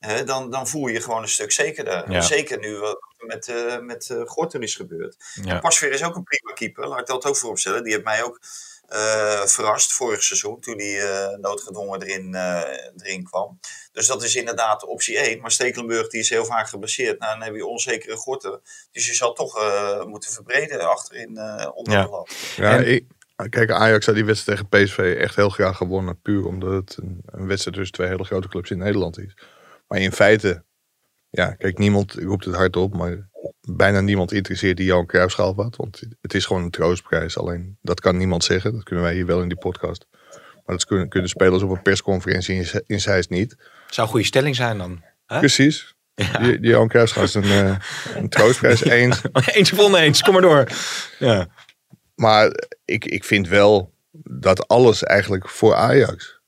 uh, 0.00 0.24
dan, 0.24 0.50
dan 0.50 0.68
voel 0.68 0.86
je 0.86 0.92
je 0.92 1.00
gewoon 1.00 1.22
een 1.22 1.28
stuk 1.28 1.52
zekerder. 1.52 2.10
Ja. 2.10 2.20
Zeker 2.20 2.58
nu 2.58 2.78
wat 2.78 2.98
met, 3.18 3.48
uh, 3.48 3.78
met 3.78 4.08
uh, 4.12 4.22
Gorter 4.24 4.62
is 4.62 4.74
gebeurd. 4.74 5.16
Ja. 5.42 5.58
Pasveer 5.58 5.92
is 5.92 6.02
ook 6.02 6.16
een 6.16 6.22
prima 6.22 6.52
keeper, 6.52 6.86
laat 6.86 7.00
ik 7.00 7.06
dat 7.06 7.24
ook 7.24 7.36
vooropstellen. 7.36 7.82
Die 7.82 7.92
heeft 7.92 8.04
mij 8.04 8.22
ook 8.22 8.38
verrast 9.44 9.92
vorig 9.92 10.22
seizoen, 10.22 10.60
toen 10.60 10.78
hij 10.78 11.36
noodgedwongen 11.40 12.02
erin, 12.02 12.34
erin 12.96 13.24
kwam. 13.24 13.60
Dus 13.92 14.06
dat 14.06 14.22
is 14.22 14.34
inderdaad 14.34 14.84
optie 14.84 15.18
1. 15.18 15.40
Maar 15.40 15.50
Stekelenburg 15.50 16.08
die 16.08 16.20
is 16.20 16.30
heel 16.30 16.44
vaak 16.44 16.68
geblesseerd. 16.68 17.18
Nou, 17.18 17.32
dan 17.38 17.42
heb 17.42 17.54
je 17.54 17.66
onzekere 17.66 18.16
Gorter. 18.16 18.60
Dus 18.92 19.06
je 19.06 19.14
zal 19.14 19.32
toch 19.32 19.58
moeten 20.06 20.32
verbreden 20.32 20.88
achterin 20.88 21.28
onder 21.74 21.92
ja. 21.92 22.02
de 22.02 22.10
lat. 22.10 22.30
Ja, 22.56 22.76
en, 22.76 22.86
ik 22.86 23.04
Kijk, 23.48 23.70
Ajax 23.70 24.06
had 24.06 24.14
die 24.14 24.24
wedstrijd 24.24 24.70
tegen 24.70 24.84
PSV 24.84 25.16
echt 25.18 25.36
heel 25.36 25.48
graag 25.48 25.76
gewonnen. 25.76 26.20
Puur 26.20 26.46
omdat 26.46 26.72
het 26.72 26.98
een, 27.02 27.20
een 27.24 27.46
wedstrijd 27.46 27.76
tussen 27.76 27.94
twee 27.96 28.08
hele 28.08 28.24
grote 28.24 28.48
clubs 28.48 28.70
in 28.70 28.78
Nederland 28.78 29.18
is. 29.18 29.36
Maar 29.88 29.98
in 29.98 30.12
feite, 30.12 30.64
ja, 31.30 31.50
kijk, 31.54 31.78
niemand 31.78 32.14
roept 32.14 32.44
het 32.44 32.54
hardop, 32.54 32.94
maar 32.94 33.28
bijna 33.60 34.00
niemand 34.00 34.32
interesseert 34.32 34.76
die 34.76 34.86
Johan 34.86 35.06
Cruijffschaal 35.06 35.54
wat. 35.54 35.76
Want 35.76 36.02
het 36.20 36.34
is 36.34 36.44
gewoon 36.44 36.62
een 36.62 36.70
troostprijs. 36.70 37.38
Alleen, 37.38 37.78
dat 37.82 38.00
kan 38.00 38.16
niemand 38.16 38.44
zeggen. 38.44 38.72
Dat 38.72 38.82
kunnen 38.82 39.04
wij 39.04 39.14
hier 39.14 39.26
wel 39.26 39.42
in 39.42 39.48
die 39.48 39.58
podcast. 39.58 40.06
Maar 40.64 40.78
dat 40.78 40.84
kunnen, 40.84 41.08
kunnen 41.08 41.28
spelers 41.28 41.62
op 41.62 41.70
een 41.70 41.82
persconferentie 41.82 42.54
in, 42.54 42.82
in 42.86 43.00
Zeist 43.00 43.30
niet. 43.30 43.56
Zou 43.86 44.06
een 44.06 44.12
goede 44.12 44.26
stelling 44.26 44.56
zijn 44.56 44.78
dan. 44.78 45.02
Hè? 45.26 45.38
Precies. 45.38 45.94
Ja. 46.14 46.38
Die, 46.38 46.60
die 46.60 46.70
Johan 46.70 46.88
Cruijffschaal 46.88 47.22
is 47.22 47.34
een, 47.34 47.44
uh, 47.44 47.76
een 48.14 48.28
troostprijs. 48.28 48.84
Eens. 48.84 49.22
eens 49.32 49.72
of 49.72 49.78
oneens, 49.78 50.22
kom 50.22 50.32
maar 50.32 50.42
door. 50.42 50.66
Ja. 51.18 51.48
Maar 52.20 52.54
ik, 52.84 53.04
ik 53.04 53.24
vind 53.24 53.48
wel 53.48 53.94
dat 54.22 54.68
alles 54.68 55.02
eigenlijk 55.02 55.48
voor 55.48 55.74
Ajax 55.74 56.40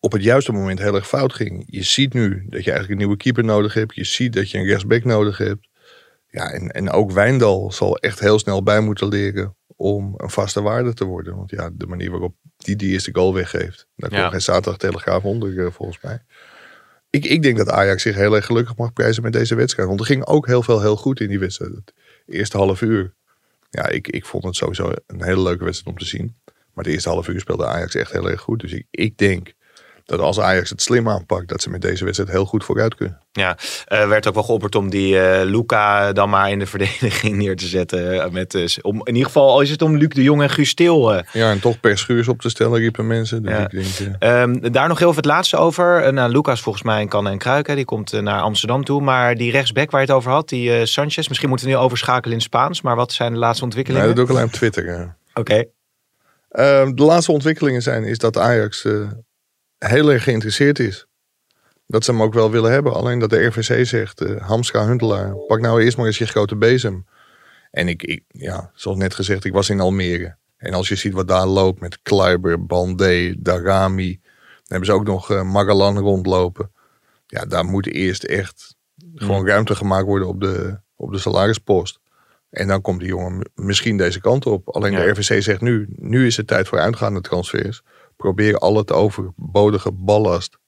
op 0.00 0.12
het 0.12 0.22
juiste 0.22 0.52
moment 0.52 0.78
heel 0.78 0.94
erg 0.94 1.08
fout 1.08 1.32
ging. 1.32 1.64
Je 1.66 1.82
ziet 1.82 2.12
nu 2.12 2.28
dat 2.48 2.64
je 2.64 2.70
eigenlijk 2.70 2.90
een 2.90 2.96
nieuwe 2.96 3.16
keeper 3.16 3.44
nodig 3.44 3.74
hebt. 3.74 3.94
Je 3.94 4.04
ziet 4.04 4.32
dat 4.32 4.50
je 4.50 4.58
een 4.58 4.64
rechtsback 4.64 5.04
nodig 5.04 5.38
hebt. 5.38 5.68
Ja, 6.26 6.50
en, 6.50 6.70
en 6.70 6.90
ook 6.90 7.12
Wijndal 7.12 7.72
zal 7.72 7.96
echt 7.96 8.20
heel 8.20 8.38
snel 8.38 8.62
bij 8.62 8.80
moeten 8.80 9.08
leren 9.08 9.56
om 9.76 10.14
een 10.16 10.30
vaste 10.30 10.62
waarde 10.62 10.94
te 10.94 11.04
worden. 11.04 11.36
Want 11.36 11.50
ja, 11.50 11.70
de 11.72 11.86
manier 11.86 12.10
waarop 12.10 12.34
die 12.56 12.76
die 12.76 12.92
eerste 12.92 13.14
goal 13.14 13.34
weggeeft. 13.34 13.86
Daar 13.96 14.10
komt 14.10 14.30
geen 14.30 14.40
zaterdag 14.40 14.76
telegraaf 14.76 15.24
onder, 15.24 15.64
eh, 15.64 15.72
volgens 15.72 16.00
mij. 16.00 16.22
Ik, 17.10 17.24
ik 17.24 17.42
denk 17.42 17.56
dat 17.56 17.70
Ajax 17.70 18.02
zich 18.02 18.14
heel 18.14 18.34
erg 18.34 18.46
gelukkig 18.46 18.76
mag 18.76 18.92
prijzen 18.92 19.22
met 19.22 19.32
deze 19.32 19.54
wedstrijd. 19.54 19.88
Want 19.88 20.00
er 20.00 20.06
ging 20.06 20.26
ook 20.26 20.46
heel 20.46 20.62
veel 20.62 20.80
heel 20.80 20.96
goed 20.96 21.20
in 21.20 21.28
die 21.28 21.38
wedstrijd. 21.38 21.72
Het 21.74 21.92
eerste 22.26 22.56
half 22.56 22.80
uur 22.80 23.14
ja, 23.74 23.88
ik, 23.88 24.08
ik 24.08 24.24
vond 24.24 24.44
het 24.44 24.56
sowieso 24.56 24.92
een 25.06 25.22
hele 25.22 25.42
leuke 25.42 25.64
wedstrijd 25.64 25.96
om 25.96 26.02
te 26.02 26.08
zien. 26.08 26.36
Maar 26.72 26.84
de 26.84 26.90
eerste 26.90 27.08
half 27.08 27.28
uur 27.28 27.40
speelde 27.40 27.66
Ajax 27.66 27.94
echt 27.94 28.12
heel 28.12 28.30
erg 28.30 28.40
goed. 28.40 28.60
Dus 28.60 28.72
ik, 28.72 28.86
ik 28.90 29.18
denk 29.18 29.52
dat 30.04 30.20
als 30.20 30.40
Ajax 30.40 30.70
het 30.70 30.82
slim 30.82 31.08
aanpakt, 31.08 31.48
dat 31.48 31.62
ze 31.62 31.70
met 31.70 31.82
deze 31.82 32.04
wedstrijd 32.04 32.32
heel 32.32 32.44
goed 32.44 32.64
vooruit 32.64 32.94
kunnen. 32.94 33.18
Ja, 33.32 33.56
uh, 33.88 34.08
werd 34.08 34.28
ook 34.28 34.34
wel 34.34 34.42
geopperd 34.42 34.74
om 34.74 34.90
die 34.90 35.14
uh, 35.14 35.40
Luca 35.44 36.12
dan 36.12 36.30
maar 36.30 36.50
in 36.50 36.58
de 36.58 36.66
verdediging 36.74 37.36
neer 37.36 37.56
te 37.56 37.66
zetten. 37.66 38.14
Uh, 38.14 38.28
met, 38.28 38.78
om, 38.82 39.00
in 39.04 39.14
ieder 39.14 39.26
geval 39.26 39.60
is 39.60 39.70
het 39.70 39.82
om 39.82 39.96
Luc 39.96 40.08
de 40.08 40.22
Jong 40.22 40.42
en 40.42 40.50
Guus 40.50 40.68
Stil. 40.68 41.12
Ja, 41.12 41.50
en 41.50 41.60
toch 41.60 41.80
per 41.80 41.98
schuurs 41.98 42.28
op 42.28 42.40
te 42.40 42.48
stellen 42.48 42.78
riepen 42.78 43.06
mensen. 43.06 43.42
Dus 43.42 43.52
ja. 43.52 43.68
ik 43.70 43.96
denk, 43.98 44.22
um, 44.22 44.72
daar 44.72 44.88
nog 44.88 44.98
heel 44.98 45.12
veel 45.12 45.22
het 45.22 45.30
laatste 45.30 45.56
over. 45.56 46.12
nou, 46.12 46.32
Lucas 46.32 46.60
volgens 46.60 46.84
mij 46.84 47.00
in 47.00 47.08
Kan 47.08 47.26
en 47.26 47.38
Kruiken. 47.38 47.76
Die 47.76 47.84
komt 47.84 48.12
naar 48.12 48.40
Amsterdam 48.40 48.84
toe. 48.84 49.00
Maar 49.00 49.34
die 49.34 49.50
rechtsback 49.50 49.90
waar 49.90 50.00
je 50.00 50.06
het 50.06 50.16
over 50.16 50.30
had, 50.30 50.48
die 50.48 50.86
Sanchez. 50.86 51.28
Misschien 51.28 51.48
moeten 51.48 51.66
we 51.66 51.72
nu 51.72 51.78
overschakelen 51.78 52.36
in 52.36 52.42
Spaans. 52.42 52.82
Maar 52.82 52.96
wat 52.96 53.12
zijn 53.12 53.32
de 53.32 53.38
laatste 53.38 53.64
ontwikkelingen? 53.64 54.06
Nee, 54.06 54.16
dat 54.16 54.26
doe 54.26 54.34
ik 54.34 54.40
alleen 54.40 54.52
op 54.52 54.58
Twitter. 54.58 55.16
Oké. 55.34 55.40
Okay. 55.40 55.68
Ehm, 56.48 56.94
de 56.94 57.02
laatste 57.02 57.32
ontwikkelingen 57.32 57.82
zijn 57.82 58.04
is 58.04 58.18
dat 58.18 58.38
Ajax 58.38 58.86
heel 59.88 60.12
erg 60.12 60.22
geïnteresseerd 60.22 60.78
is. 60.78 61.06
Dat 61.86 62.04
ze 62.04 62.10
hem 62.10 62.22
ook 62.22 62.34
wel 62.34 62.50
willen 62.50 62.72
hebben. 62.72 62.92
Alleen 62.92 63.18
dat 63.18 63.30
de 63.30 63.44
RVC 63.44 63.86
zegt, 63.86 64.20
uh, 64.20 64.40
Hamstra 64.40 64.86
Huntelaar, 64.86 65.36
pak 65.46 65.60
nou 65.60 65.82
eerst 65.82 65.96
maar 65.96 66.06
eens 66.06 66.18
je 66.18 66.26
grote 66.26 66.56
bezem. 66.56 67.06
En 67.70 67.88
ik, 67.88 68.02
ik, 68.02 68.22
ja, 68.28 68.70
zoals 68.74 68.98
net 68.98 69.14
gezegd, 69.14 69.44
ik 69.44 69.52
was 69.52 69.68
in 69.68 69.80
Almere. 69.80 70.36
En 70.56 70.74
als 70.74 70.88
je 70.88 70.94
ziet 70.94 71.12
wat 71.12 71.28
daar 71.28 71.46
loopt 71.46 71.80
met 71.80 72.02
Kleiber, 72.02 72.66
Bandé, 72.66 73.34
Darami. 73.38 74.20
Dan 74.22 74.62
hebben 74.64 74.86
ze 74.86 74.92
ook 74.92 75.04
nog 75.04 75.30
uh, 75.30 75.42
Magalan 75.42 75.98
rondlopen. 75.98 76.72
Ja, 77.26 77.44
daar 77.44 77.64
moet 77.64 77.86
eerst 77.86 78.24
echt 78.24 78.76
gewoon 79.14 79.36
hmm. 79.36 79.48
ruimte 79.48 79.74
gemaakt 79.74 80.06
worden 80.06 80.28
op 80.28 80.40
de, 80.40 80.80
op 80.96 81.12
de 81.12 81.18
salarispost. 81.18 82.00
En 82.50 82.68
dan 82.68 82.80
komt 82.80 83.00
die 83.00 83.08
jongen 83.08 83.50
misschien 83.54 83.96
deze 83.96 84.20
kant 84.20 84.46
op. 84.46 84.68
Alleen 84.68 84.94
de 84.94 85.08
RVC 85.08 85.42
zegt 85.42 85.60
nu, 85.60 85.86
nu 85.96 86.26
is 86.26 86.36
het 86.36 86.46
tijd 86.46 86.68
voor 86.68 86.78
uitgaande 86.78 87.20
transfers 87.20 87.82
probeer 88.24 88.58
al 88.58 88.76
het 88.76 88.92
overbodige 88.92 89.92
ballast 89.92 90.58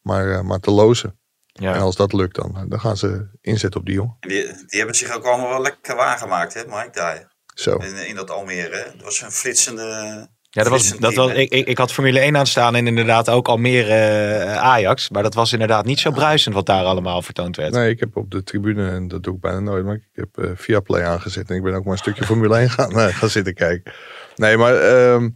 maar, 0.00 0.26
uh, 0.26 0.40
maar 0.40 0.58
te 0.58 0.70
lozen. 0.70 1.18
Ja. 1.46 1.74
En 1.74 1.80
als 1.80 1.96
dat 1.96 2.12
lukt, 2.12 2.34
dan, 2.34 2.66
dan 2.68 2.80
gaan 2.80 2.96
ze 2.96 3.28
inzetten 3.40 3.80
op 3.80 3.86
die 3.86 3.94
jongen. 3.94 4.16
Die, 4.20 4.46
die 4.66 4.78
hebben 4.78 4.94
zich 4.94 5.16
ook 5.16 5.24
allemaal 5.24 5.48
wel 5.48 5.62
lekker 5.62 5.96
waargemaakt, 5.96 6.54
hè, 6.54 6.64
Mike? 6.66 6.90
Daar. 6.92 7.32
Zo. 7.54 7.76
In, 7.76 8.08
in 8.08 8.14
dat 8.14 8.30
Almere. 8.30 8.92
Dat 8.96 9.04
was 9.04 9.22
een 9.22 9.30
flitsende. 9.30 10.28
Ja, 10.50 10.62
dat 10.62 10.72
was, 10.72 10.98
dat 10.98 11.14
was, 11.14 11.32
ik, 11.32 11.50
ik, 11.50 11.66
ik 11.66 11.78
had 11.78 11.92
Formule 11.92 12.20
1 12.20 12.36
aanstaan 12.36 12.74
en 12.74 12.86
inderdaad 12.86 13.28
ook 13.28 13.48
Almere 13.48 14.44
uh, 14.44 14.56
Ajax. 14.56 15.10
Maar 15.10 15.22
dat 15.22 15.34
was 15.34 15.52
inderdaad 15.52 15.84
niet 15.84 16.00
zo 16.00 16.10
bruisend 16.10 16.54
wat 16.54 16.66
daar 16.66 16.84
allemaal 16.84 17.22
vertoond 17.22 17.56
werd. 17.56 17.72
Nee, 17.72 17.90
ik 17.90 18.00
heb 18.00 18.16
op 18.16 18.30
de 18.30 18.42
tribune, 18.42 18.90
en 18.90 19.08
dat 19.08 19.22
doe 19.22 19.34
ik 19.34 19.40
bijna 19.40 19.60
nooit, 19.60 19.84
maar 19.84 19.94
ik 19.94 20.08
heb 20.12 20.28
uh, 20.38 20.50
via 20.54 20.80
Play 20.80 21.04
aangezet. 21.04 21.50
En 21.50 21.56
ik 21.56 21.62
ben 21.62 21.74
ook 21.74 21.84
maar 21.84 21.92
een 21.92 21.98
stukje 21.98 22.24
Formule 22.24 22.56
1 22.56 22.70
gaan, 22.70 22.98
uh, 22.98 23.06
gaan 23.18 23.28
zitten 23.30 23.54
kijken. 23.54 23.92
Nee, 24.36 24.56
maar... 24.56 24.74
Uh, 24.74 25.28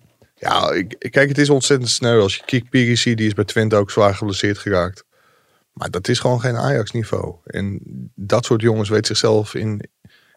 ja, 0.45 0.71
ik, 0.71 0.97
kijk, 1.11 1.29
het 1.29 1.39
is 1.39 1.51
ontzettend 1.51 1.91
snel. 1.91 2.21
Als 2.21 2.37
je 2.37 2.43
Kik 2.45 2.71
Piri 2.71 2.97
ziet, 2.97 3.17
die 3.17 3.27
is 3.27 3.35
bij 3.35 3.45
Twente 3.45 3.77
ook 3.77 3.91
zwaar 3.91 4.15
geblesseerd 4.15 4.59
geraakt. 4.59 5.05
Maar 5.73 5.91
dat 5.91 6.09
is 6.09 6.19
gewoon 6.19 6.41
geen 6.41 6.57
Ajax-niveau. 6.57 7.37
En 7.45 7.81
dat 8.15 8.45
soort 8.45 8.61
jongens 8.61 8.89
weet 8.89 9.07
zichzelf 9.07 9.55
in, 9.55 9.89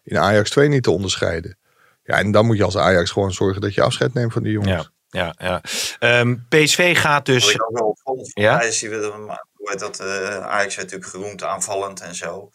in 0.04 0.18
Ajax 0.18 0.50
2 0.50 0.68
niet 0.68 0.82
te 0.82 0.90
onderscheiden. 0.90 1.58
Ja, 2.02 2.18
en 2.18 2.30
dan 2.30 2.46
moet 2.46 2.56
je 2.56 2.64
als 2.64 2.76
Ajax 2.76 3.10
gewoon 3.10 3.32
zorgen 3.32 3.60
dat 3.60 3.74
je 3.74 3.82
afscheid 3.82 4.14
neemt 4.14 4.32
van 4.32 4.42
die 4.42 4.52
jongens. 4.52 4.90
Ja, 5.08 5.34
ja, 5.38 5.62
ja. 6.00 6.20
Um, 6.20 6.46
PSV 6.48 6.98
gaat 6.98 7.26
dus. 7.26 7.52
Ik 7.52 7.62
ook 7.62 7.98
wel 8.04 8.28
ja? 8.34 8.60
Ajax, 8.60 8.80
hoe 8.80 9.70
heet 9.70 9.78
dat, 9.78 10.00
uh, 10.00 10.38
Ajax 10.38 10.76
is 10.76 10.82
natuurlijk 10.82 11.10
geroemd 11.10 11.42
aanvallend 11.42 12.00
en 12.00 12.14
zo. 12.14 12.50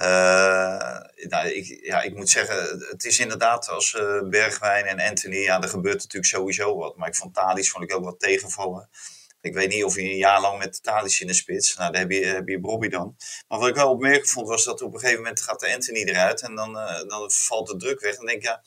Uh, 0.00 1.00
nou, 1.28 1.48
ik, 1.48 1.80
ja, 1.84 2.02
ik 2.02 2.14
moet 2.16 2.30
zeggen, 2.30 2.84
het 2.90 3.04
is 3.04 3.18
inderdaad 3.18 3.68
als 3.68 3.92
uh, 3.92 4.22
Bergwijn 4.28 4.86
en 4.86 5.00
Anthony, 5.00 5.36
ja, 5.36 5.62
er 5.62 5.68
gebeurt 5.68 5.96
natuurlijk 5.96 6.24
sowieso 6.24 6.76
wat. 6.76 6.96
Maar 6.96 7.08
ik 7.08 7.14
vond 7.14 7.34
Tadic 7.34 7.68
vond 7.68 7.84
ik 7.84 7.94
ook 7.94 8.04
wat 8.04 8.20
tegenvallen. 8.20 8.88
Ik 9.40 9.54
weet 9.54 9.68
niet 9.68 9.84
of 9.84 9.94
hij 9.94 10.04
een 10.04 10.16
jaar 10.16 10.40
lang 10.40 10.58
met 10.58 10.82
Tadic 10.82 11.20
in 11.20 11.26
de 11.26 11.32
spits, 11.32 11.76
nou, 11.76 11.92
daar 11.92 12.00
heb 12.00 12.10
je, 12.10 12.26
heb 12.26 12.48
je 12.48 12.60
Bobby 12.60 12.88
dan. 12.88 13.16
Maar 13.48 13.58
wat 13.58 13.68
ik 13.68 13.74
wel 13.74 13.90
opmerkelijk 13.90 14.28
vond, 14.28 14.48
was 14.48 14.64
dat 14.64 14.82
op 14.82 14.92
een 14.92 14.98
gegeven 14.98 15.22
moment 15.22 15.40
gaat 15.40 15.60
de 15.60 15.74
Anthony 15.74 16.02
eruit 16.02 16.40
en 16.42 16.54
dan, 16.54 16.76
uh, 16.76 17.02
dan 17.08 17.30
valt 17.30 17.66
de 17.66 17.76
druk 17.76 18.00
weg. 18.00 18.16
En 18.16 18.26
denk 18.26 18.38
ik, 18.38 18.44
ja, 18.44 18.62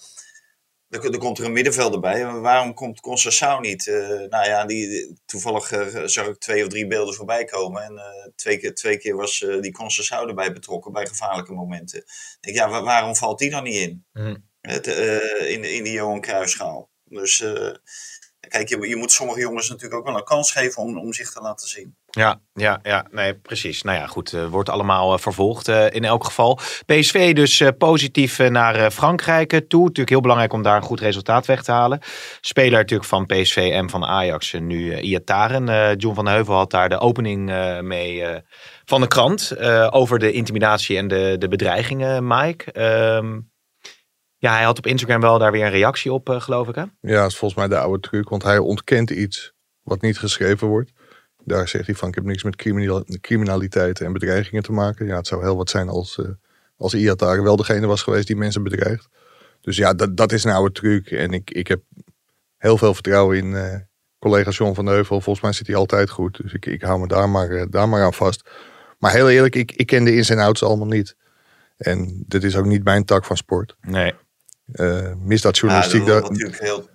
er, 0.90 1.12
er 1.12 1.18
komt 1.18 1.38
er 1.38 1.46
een 1.46 1.52
middenvelder 1.52 2.00
bij. 2.00 2.26
Waarom 2.26 2.74
komt 2.74 3.00
Concessao 3.00 3.60
niet? 3.60 3.86
Uh, 3.86 4.08
nou 4.08 4.46
ja, 4.46 4.66
die, 4.66 5.14
toevallig 5.26 5.72
uh, 5.72 6.06
zag 6.06 6.28
ik 6.28 6.38
twee 6.38 6.64
of 6.64 6.70
drie 6.70 6.88
beelden 6.88 7.14
voorbij 7.14 7.46
komen. 7.46 7.84
En 7.84 7.94
uh, 7.94 8.32
twee, 8.36 8.58
keer, 8.58 8.76
twee 8.76 8.98
keer 8.98 9.16
was 9.16 9.46
die 9.62 9.72
Concessao 9.72 10.28
erbij 10.28 10.54
betrokken 10.54 10.92
bij 10.92 11.08
gevaarlijke 11.08 11.54
momenten. 11.54 12.00
Ik 12.00 12.38
denk, 12.40 12.56
ja, 12.56 12.82
waarom 12.82 13.16
valt 13.16 13.40
die 13.40 13.50
dan 13.50 13.64
niet 13.64 13.76
in? 13.76 14.06
Mm. 14.14 14.46
Het, 14.62 14.88
in, 14.88 15.64
in 15.64 15.84
die 15.84 15.94
Johan 15.94 16.22
Cruijffschaal. 16.22 16.90
Dus 17.04 17.44
kijk, 18.48 18.70
je, 18.70 18.88
je 18.88 18.96
moet 18.96 19.12
sommige 19.12 19.40
jongens 19.40 19.70
natuurlijk 19.70 20.00
ook 20.00 20.06
wel 20.06 20.18
een 20.18 20.24
kans 20.24 20.52
geven 20.52 20.84
om, 20.84 21.14
zich 21.14 21.32
te 21.32 21.42
laten 21.42 21.68
zien. 21.68 21.96
Ja, 22.06 22.42
ja, 22.54 22.80
ja, 22.84 23.06
nee, 23.12 23.36
precies. 23.36 23.82
Nou 23.82 23.98
ja, 23.98 24.08
goed, 24.08 24.34
uh, 24.34 24.48
wordt 24.48 24.70
allemaal 24.70 25.14
uh, 25.14 25.20
vervolgd 25.20 25.68
uh, 25.68 25.86
in 25.90 26.04
elk 26.06 26.24
geval. 26.24 26.60
PSV 26.86 27.36
dus 27.36 27.64
positief 27.78 28.38
naar 28.38 28.92
Frankrijk 28.92 29.62
toe. 29.68 29.82
Natuurlijk 29.82 30.10
heel 30.10 30.22
belangrijk 30.22 30.54
om 30.54 30.62
daar 30.62 30.76
een 30.76 30.82
goed 30.82 31.00
resultaat 31.00 31.46
weg 31.46 31.64
te 31.64 31.72
halen. 31.72 32.00
Speler 32.42 32.80
natuurlijk 32.80 33.10
van 33.10 33.26
PSV 33.26 33.70
en 33.74 33.90
van 33.90 34.06
Ajax, 34.06 34.54
nu 34.54 35.00
Iataren. 35.00 35.96
John 35.98 36.16
van 36.16 36.28
Heuvel 36.28 36.56
had 36.56 36.72
daar 36.72 36.90
de 36.90 37.00
opening 37.00 37.52
mee 37.82 38.24
van 38.86 39.02
de 39.02 39.08
krant 39.08 39.62
over 39.92 40.20
de 40.20 40.32
intimidatie 40.32 40.98
en 40.98 41.08
de, 41.08 41.36
de 41.40 41.48
bedreigingen, 41.48 42.28
Mike. 42.28 42.82
Um, 43.16 43.50
ja, 44.38 44.54
hij 44.54 44.64
had 44.64 44.78
op 44.78 44.88
Instagram 44.88 45.22
wel 45.22 45.40
daar 45.40 45.52
weer 45.52 45.66
een 45.66 45.72
reactie 45.72 46.14
op, 46.14 46.30
geloof 46.30 46.68
ik, 46.68 46.76
hè? 46.76 46.84
Ja, 47.02 47.22
dat 47.22 47.32
is 47.32 47.38
volgens 47.38 47.60
mij 47.60 47.70
de 47.70 47.78
oude 47.78 48.00
truc, 48.00 48.30
want 48.30 48.44
hij 48.44 48.58
ontkent 48.58 49.10
iets 49.10 49.54
wat 49.82 50.02
niet 50.02 50.20
geschreven 50.20 50.68
wordt. 50.68 50.92
Daar 51.44 51.68
zegt 51.68 51.86
hij 51.86 51.96
van, 51.96 52.08
ik 52.10 52.16
heb 52.16 52.24
niks 52.24 52.44
met 52.44 52.56
criminaliteit 53.22 54.02
en 54.02 54.14
bedreigingen 54.14 54.64
te 54.64 54.72
maken. 54.72 55.06
Ja, 55.06 55.16
het 55.16 55.28
zou 55.28 55.44
heel 55.44 55.56
wat 55.56 55.70
zijn 55.70 55.90
als, 55.90 56.18
uh, 56.18 56.28
als 56.78 56.94
Iatar 56.94 57.44
wel 57.44 57.56
degene 57.56 57.88
was 57.88 58.02
geweest 58.04 58.28
die 58.28 58.36
mensen 58.36 58.64
bedreigt. 58.64 59.08
Dus 59.62 59.78
ja, 59.78 59.94
dat, 59.94 60.18
dat 60.18 60.32
is 60.32 60.44
een 60.44 60.52
oude 60.52 60.72
truc. 60.72 61.12
En 61.12 61.32
ik, 61.32 61.52
ik 61.52 61.68
heb 61.68 61.82
heel 62.58 62.78
veel 62.78 62.94
vertrouwen 62.94 63.38
in 63.38 63.52
uh, 63.52 63.76
collega 64.20 64.52
John 64.52 64.74
van 64.74 64.86
Heuvel. 64.86 65.22
Volgens 65.22 65.44
mij 65.44 65.54
zit 65.54 65.68
hij 65.68 65.76
altijd 65.76 66.10
goed. 66.10 66.42
Dus 66.42 66.54
ik, 66.54 66.66
ik 66.66 66.82
hou 66.82 67.00
me 67.00 67.08
daar 67.08 67.30
maar, 67.30 67.50
uh, 67.50 67.64
daar 67.70 67.90
maar 67.90 68.04
aan 68.04 68.14
vast. 68.14 68.50
Maar 69.00 69.12
heel 69.12 69.30
eerlijk, 69.30 69.56
ik, 69.56 69.72
ik 69.72 69.86
ken 69.86 70.04
de 70.04 70.16
ins 70.16 70.30
en 70.30 70.40
outs 70.40 70.64
allemaal 70.64 70.88
niet. 70.88 71.16
En 71.78 72.24
dit 72.28 72.44
is 72.44 72.56
ook 72.56 72.66
niet 72.66 72.84
mijn 72.84 73.06
tak 73.06 73.26
van 73.26 73.38
sport. 73.38 73.76
Nee. 73.82 74.14
Uh, 74.74 75.14
misdaadjournalistiek. 75.24 76.06
Ja, 76.06 76.08
dat 76.08 76.24
is 76.24 76.30
natuurlijk 76.30 76.62
heel... 76.62 76.90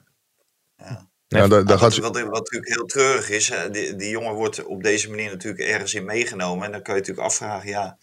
Ja. 0.77 1.11
Ja, 1.27 1.49
dat, 1.49 1.69
dat 1.69 1.79
gaat... 1.79 1.97
wat, 1.97 2.21
wat, 2.21 2.33
natuurlijk 2.33 2.75
heel 2.75 2.85
treurig 2.85 3.31
is, 3.31 3.53
die, 3.71 3.97
die 3.97 4.09
jongen 4.09 4.35
wordt 4.35 4.65
op 4.65 4.83
deze 4.83 5.11
manier 5.11 5.31
natuurlijk 5.31 5.63
ergens 5.63 5.95
in 5.95 6.05
meegenomen. 6.05 6.67
En 6.67 6.73
dan 6.73 6.83
kan 6.83 6.95
je 6.95 7.01
natuurlijk 7.01 7.27
afvragen, 7.27 7.69
ja, 7.69 7.99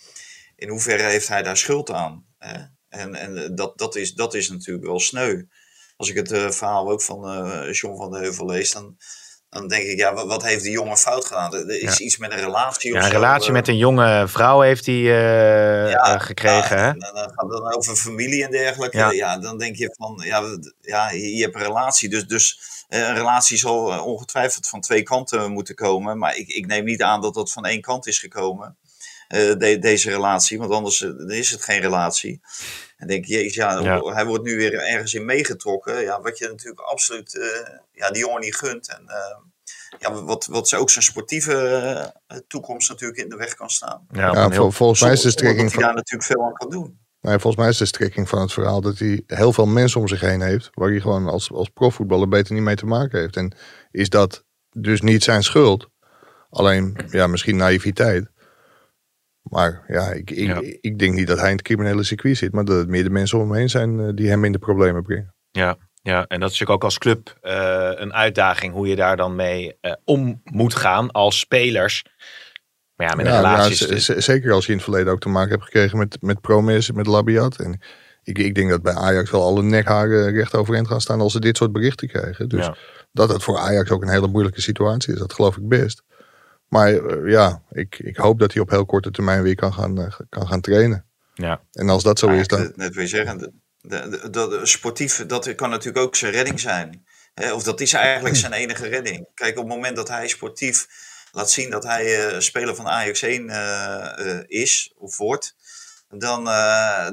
in 0.55 0.69
hoeverre 0.69 1.03
heeft 1.03 1.27
hij 1.27 1.43
daar 1.43 1.58
schuld 1.58 1.91
aan? 1.91 2.25
Hè? 2.38 2.58
En, 2.89 3.15
en 3.15 3.55
dat, 3.55 3.77
dat, 3.77 3.95
is, 3.95 4.13
dat 4.13 4.34
is 4.34 4.49
natuurlijk 4.49 4.86
wel 4.86 4.99
sneu. 4.99 5.43
Als 5.95 6.10
ik 6.10 6.15
het 6.15 6.32
uh, 6.32 6.49
verhaal 6.49 6.89
ook 6.89 7.01
van 7.01 7.47
uh, 7.47 7.71
John 7.71 7.97
van 7.97 8.12
de 8.12 8.17
Heuvel 8.17 8.45
lees, 8.45 8.71
dan, 8.71 8.97
dan 9.49 9.67
denk 9.67 9.83
ik, 9.83 9.97
ja, 9.97 10.13
wat, 10.13 10.43
heeft 10.43 10.63
die 10.63 10.71
jongen 10.71 10.97
fout 10.97 11.25
gedaan? 11.25 11.53
Er 11.53 11.81
is 11.81 11.99
iets 11.99 12.17
met 12.17 12.31
een 12.31 12.39
relatie 12.39 12.93
ja, 12.93 13.03
een 13.03 13.12
relatie 13.12 13.47
eh. 13.47 13.53
met 13.53 13.67
een 13.67 13.77
jonge 13.77 14.27
vrouw 14.27 14.62
heeft 14.62 14.85
hij 14.85 14.95
uh, 14.95 15.91
ja, 15.91 16.17
gekregen. 16.17 16.77
Ja, 16.77 16.93
dan, 16.93 17.13
dan 17.13 17.31
gaat 17.33 17.49
het 17.49 17.75
over 17.75 17.95
familie 17.95 18.43
en 18.43 18.51
dergelijke. 18.51 19.15
Ja. 19.15 19.38
dan 19.38 19.57
denk 19.57 19.75
je 19.75 19.95
van, 19.97 20.21
ja, 20.25 20.43
ja, 20.81 21.12
je 21.12 21.41
hebt 21.41 21.55
een 21.55 21.62
relatie, 21.62 22.09
dus... 22.09 22.27
dus 22.27 22.77
eh, 22.89 22.99
een 22.99 23.15
relatie 23.15 23.57
zal 23.57 23.93
eh, 23.93 24.05
ongetwijfeld 24.05 24.67
van 24.67 24.81
twee 24.81 25.03
kanten 25.03 25.51
moeten 25.51 25.75
komen. 25.75 26.17
Maar 26.17 26.35
ik, 26.35 26.47
ik 26.47 26.65
neem 26.65 26.83
niet 26.83 27.01
aan 27.01 27.21
dat 27.21 27.33
dat 27.33 27.51
van 27.51 27.65
één 27.65 27.81
kant 27.81 28.07
is 28.07 28.19
gekomen. 28.19 28.77
Uh, 29.35 29.57
de, 29.57 29.79
deze 29.79 30.09
relatie, 30.09 30.57
want 30.57 30.71
anders 30.71 31.01
is 31.27 31.51
het 31.51 31.63
geen 31.63 31.81
relatie. 31.81 32.41
En 32.97 33.07
denk 33.07 33.25
je, 33.25 33.53
ja, 33.53 33.79
ja, 33.79 34.01
hij 34.13 34.25
wordt 34.25 34.43
nu 34.43 34.57
weer 34.57 34.73
ergens 34.73 35.13
in 35.13 35.25
meegetrokken. 35.25 36.01
Ja, 36.01 36.21
wat 36.21 36.38
je 36.38 36.47
natuurlijk 36.47 36.79
absoluut 36.79 37.39
ja, 37.99 38.12
die 38.12 38.21
jongen 38.21 38.41
niet 38.41 38.55
gunt. 38.55 38.89
En 38.89 39.03
uh, 39.07 39.38
ja, 39.99 40.23
wat, 40.23 40.45
wat 40.45 40.73
ook 40.73 40.89
zijn 40.89 41.03
sportieve 41.03 42.13
toekomst 42.47 42.89
natuurlijk 42.89 43.19
in 43.19 43.29
de 43.29 43.35
weg 43.35 43.53
kan 43.53 43.69
staan. 43.69 44.05
Ja, 44.12 44.31
ja 44.31 44.49
vol, 44.51 44.71
volgens 44.71 45.01
mij 45.01 45.12
is 45.12 45.21
de 45.21 45.29
strekking. 45.29 45.63
Dat 45.63 45.73
hij 45.73 45.83
daar 45.83 45.93
natuurlijk 45.95 46.31
veel 46.31 46.45
aan 46.45 46.53
kan 46.53 46.69
doen. 46.69 46.99
Nee, 47.21 47.39
volgens 47.39 47.55
mij 47.55 47.69
is 47.69 47.77
de 47.77 47.85
strekking 47.85 48.29
van 48.29 48.41
het 48.41 48.53
verhaal 48.53 48.81
dat 48.81 48.97
hij 48.97 49.23
heel 49.27 49.53
veel 49.53 49.65
mensen 49.65 49.99
om 49.99 50.07
zich 50.07 50.21
heen 50.21 50.41
heeft. 50.41 50.69
Waar 50.73 50.89
hij 50.89 50.99
gewoon 50.99 51.27
als, 51.27 51.51
als 51.51 51.69
profvoetballer 51.69 52.27
beter 52.27 52.53
niet 52.53 52.63
mee 52.63 52.75
te 52.75 52.85
maken 52.85 53.19
heeft. 53.19 53.35
En 53.35 53.55
is 53.91 54.09
dat 54.09 54.45
dus 54.69 55.01
niet 55.01 55.23
zijn 55.23 55.43
schuld. 55.43 55.89
Alleen, 56.49 56.97
ja, 57.09 57.27
misschien 57.27 57.55
naïviteit. 57.55 58.31
Maar 59.41 59.83
ja, 59.88 60.12
ik, 60.12 60.31
ik, 60.31 60.77
ik 60.81 60.99
denk 60.99 61.13
niet 61.13 61.27
dat 61.27 61.39
hij 61.39 61.49
in 61.49 61.55
het 61.55 61.65
criminele 61.65 62.03
circuit 62.03 62.38
zit. 62.38 62.53
Maar 62.53 62.65
dat 62.65 62.77
het 62.77 62.88
meer 62.88 63.03
de 63.03 63.09
mensen 63.09 63.39
om 63.39 63.49
hem 63.49 63.59
heen 63.59 63.69
zijn 63.69 63.99
eh, 63.99 64.09
die 64.13 64.29
hem 64.29 64.45
in 64.45 64.51
de 64.51 64.59
problemen 64.59 65.03
brengen. 65.03 65.35
Ja, 65.51 65.77
ja, 66.01 66.25
en 66.27 66.39
dat 66.39 66.51
is 66.51 66.59
natuurlijk 66.59 66.69
ook 66.69 66.83
als 66.83 66.97
club 66.97 67.38
uh, 67.43 67.91
een 67.95 68.13
uitdaging 68.13 68.73
hoe 68.73 68.88
je 68.88 68.95
daar 68.95 69.17
dan 69.17 69.35
mee 69.35 69.77
uh, 69.81 69.93
om 70.03 70.41
moet 70.43 70.75
gaan 70.75 71.12
als 71.12 71.39
spelers. 71.39 72.03
Maar 72.95 73.07
ja, 73.07 73.15
met 73.15 73.25
een 73.25 73.35
relatie. 73.35 73.95
Ja, 73.95 74.21
zeker 74.21 74.51
als 74.51 74.65
je 74.65 74.71
in 74.71 74.77
het 74.77 74.88
verleden 74.88 75.13
ook 75.13 75.19
te 75.19 75.29
maken 75.29 75.51
hebt 75.51 75.63
gekregen 75.63 75.97
met, 75.97 76.17
met 76.21 76.41
Promes, 76.41 76.91
met 76.91 77.07
Labiat. 77.07 77.59
En 77.59 77.81
ik, 78.23 78.38
ik 78.38 78.55
denk 78.55 78.69
dat 78.69 78.81
bij 78.81 78.93
Ajax 78.93 79.31
wel 79.31 79.43
alle 79.43 79.63
nekharen 79.63 80.31
recht 80.31 80.55
overeind 80.55 80.88
gaan 80.88 81.01
staan 81.01 81.21
als 81.21 81.31
ze 81.31 81.39
dit 81.39 81.57
soort 81.57 81.71
berichten 81.71 82.07
krijgen. 82.07 82.49
Dus 82.49 82.69
dat 83.12 83.29
het 83.29 83.43
voor 83.43 83.57
Ajax 83.57 83.89
ook 83.89 84.01
een 84.01 84.09
hele 84.09 84.27
moeilijke 84.27 84.62
situatie 84.62 85.13
is, 85.13 85.19
dat 85.19 85.33
geloof 85.33 85.57
ik 85.57 85.67
best. 85.67 86.03
Maar 86.67 86.93
eh, 86.93 87.31
ja, 87.31 87.62
ik, 87.71 87.99
ik 87.99 88.17
hoop 88.17 88.39
dat 88.39 88.53
hij 88.53 88.62
op 88.62 88.69
heel 88.69 88.85
korte 88.85 89.12
termijn 89.12 89.43
weer 89.43 89.55
kan 89.55 89.73
gaan, 89.73 89.99
uh, 89.99 90.19
kan 90.29 90.47
gaan 90.47 90.62
trainen. 90.62 91.05
Ja. 91.33 91.62
En 91.71 91.89
als 91.89 92.03
dat 92.03 92.19
zo 92.19 92.29
is, 92.29 92.47
dan. 92.47 92.71
Net 92.75 92.93
wil 92.93 93.03
je 93.03 93.09
zeggen, 93.09 93.62
de, 93.81 94.29
de, 94.29 94.59
sportief, 94.63 95.25
dat 95.25 95.55
kan 95.55 95.69
natuurlijk 95.69 96.05
ook 96.05 96.15
zijn 96.15 96.31
redding 96.31 96.59
zijn. 96.59 97.05
Of 97.53 97.63
dat 97.63 97.81
is 97.81 97.93
eigenlijk 97.93 98.35
zijn 98.35 98.53
enige 98.53 98.87
redding. 98.87 99.27
Kijk, 99.33 99.57
op 99.57 99.63
het 99.63 99.73
moment 99.73 99.95
dat 99.95 100.07
hij 100.07 100.27
sportief 100.27 100.87
laat 101.31 101.51
zien 101.51 101.69
dat 101.69 101.83
hij 101.83 102.33
uh, 102.33 102.39
speler 102.39 102.75
van 102.75 102.87
Ajax 102.87 103.21
1 103.21 103.49
uh, 103.49 104.13
uh, 104.19 104.39
is 104.47 104.93
of 104.97 105.17
wordt, 105.17 105.55
dan, 106.09 106.43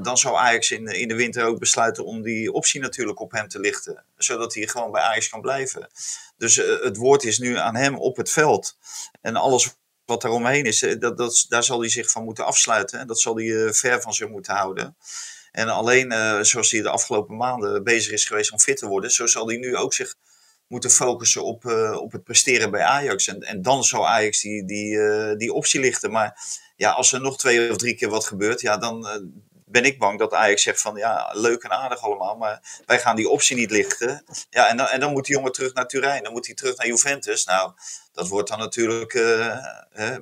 dan 0.03 0.19
zou 0.19 0.37
Ajax 0.37 0.71
in, 0.71 0.87
in 0.87 1.09
de 1.09 1.15
winter 1.15 1.45
ook 1.45 1.59
besluiten 1.59 2.05
om 2.05 2.23
die 2.23 2.53
optie 2.53 2.81
natuurlijk 2.81 3.21
op 3.21 3.33
hem 3.33 3.49
te 3.49 3.61
lichten. 3.61 4.05
Zodat 4.17 4.55
hij 4.55 4.67
gewoon 4.67 4.91
bij 4.91 5.03
Ajax 5.03 5.29
kan 5.29 5.41
blijven. 5.41 5.89
Dus 6.37 6.57
het 6.57 6.97
woord 6.97 7.25
is 7.25 7.39
nu 7.39 7.57
aan 7.57 7.77
hem 7.77 7.97
op 7.97 8.17
het 8.17 8.31
veld. 8.31 8.77
En 9.21 9.37
alles 9.37 9.75
wat 10.05 10.25
er 10.25 10.31
omheen 10.31 10.65
is, 10.65 10.79
dat, 10.99 11.19
dat, 11.19 11.47
daar 11.49 11.65
zal 11.65 11.81
hij 11.81 11.89
zich 11.89 12.11
van 12.11 12.25
moeten 12.25 12.45
afsluiten. 12.45 13.07
Dat 13.07 13.21
zal 13.21 13.37
hij 13.37 13.75
ver 13.75 14.01
van 14.01 14.15
zich 14.15 14.29
moeten 14.29 14.55
houden. 14.55 14.97
En 15.57 15.69
alleen 15.69 16.13
zoals 16.45 16.71
hij 16.71 16.83
de 16.83 16.89
afgelopen 16.89 17.37
maanden 17.37 17.85
bezig 17.85 18.13
is 18.13 18.25
geweest 18.25 18.53
om 18.53 18.59
fit 18.59 18.77
te 18.77 18.87
worden, 18.87 19.11
zo 19.11 19.27
zal 19.27 19.49
hij 19.49 19.57
nu 19.57 19.77
ook 19.77 19.95
zich 19.95 20.15
moeten 20.67 20.91
focussen 20.91 21.45
op, 21.45 21.65
uh, 21.65 21.97
op 22.01 22.13
het 22.13 22.25
presteren 22.25 22.71
bij 22.71 22.83
Ajax. 22.83 23.29
En, 23.29 23.41
en 23.41 23.63
dan 23.63 23.85
zou 23.85 24.05
Ajax 24.05 24.41
die, 24.41 24.65
die, 24.65 24.95
uh, 24.95 25.37
die 25.37 25.53
optie 25.53 25.81
lichten. 25.81 26.11
Maar 26.11 26.39
ja, 26.77 26.91
als 26.91 27.13
er 27.13 27.21
nog 27.21 27.39
twee 27.39 27.71
of 27.71 27.77
drie 27.77 27.95
keer 27.95 28.09
wat 28.09 28.27
gebeurt, 28.27 28.61
ja, 28.61 28.77
dan 28.77 29.07
ben 29.69 29.85
ik 29.85 29.99
bang 29.99 30.19
dat 30.19 30.33
Ajax 30.33 30.63
zegt 30.63 30.81
van 30.81 30.97
ja, 30.97 31.31
leuk 31.33 31.63
en 31.63 31.71
aardig 31.71 32.03
allemaal, 32.03 32.37
maar 32.37 32.83
wij 32.87 32.99
gaan 32.99 33.17
die 33.17 33.29
optie 33.29 33.57
niet 33.57 33.71
lichten. 33.71 34.25
Ja, 34.51 34.69
en 34.69 34.77
dan, 34.77 34.87
en 34.87 35.01
dan 35.01 35.13
moet 35.13 35.25
die 35.25 35.35
jongen 35.35 35.53
terug 35.53 35.75
naar 35.75 35.87
Turijn, 35.87 36.23
dan 36.23 36.33
moet 36.33 36.47
hij 36.47 36.55
terug 36.55 36.77
naar 36.77 36.87
Juventus. 36.87 37.45
Nou, 37.45 37.73
dat 38.13 38.29
wordt 38.29 38.49
dan 38.49 38.59
natuurlijk, 38.59 39.13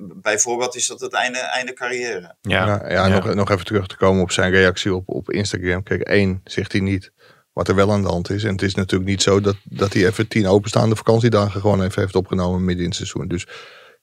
bijvoorbeeld 0.01 0.75
is 0.75 0.87
dat 0.87 0.99
het 0.99 1.13
einde, 1.13 1.39
einde 1.39 1.73
carrière. 1.73 2.35
Ja, 2.41 2.65
ja, 2.65 2.89
ja, 2.89 3.07
Nog, 3.07 3.33
nog 3.33 3.49
even 3.49 3.65
terug 3.65 3.87
te 3.87 3.97
komen 3.97 4.21
op 4.21 4.31
zijn 4.31 4.51
reactie 4.51 4.95
op, 4.95 5.09
op 5.09 5.31
Instagram. 5.31 5.83
Kijk, 5.83 6.01
één 6.01 6.41
zegt 6.43 6.71
hij 6.71 6.81
niet 6.81 7.11
wat 7.53 7.67
er 7.67 7.75
wel 7.75 7.91
aan 7.91 8.01
de 8.01 8.07
hand 8.07 8.29
is. 8.29 8.43
En 8.43 8.51
het 8.51 8.61
is 8.61 8.75
natuurlijk 8.75 9.09
niet 9.09 9.21
zo 9.21 9.41
dat, 9.41 9.55
dat 9.63 9.93
hij 9.93 10.05
even 10.05 10.27
tien 10.27 10.47
openstaande 10.47 10.95
vakantiedagen 10.95 11.61
gewoon 11.61 11.83
even 11.83 12.01
heeft 12.01 12.15
opgenomen 12.15 12.65
midden 12.65 12.83
in 12.83 12.89
het 12.89 12.97
seizoen. 12.97 13.27
Dus 13.27 13.47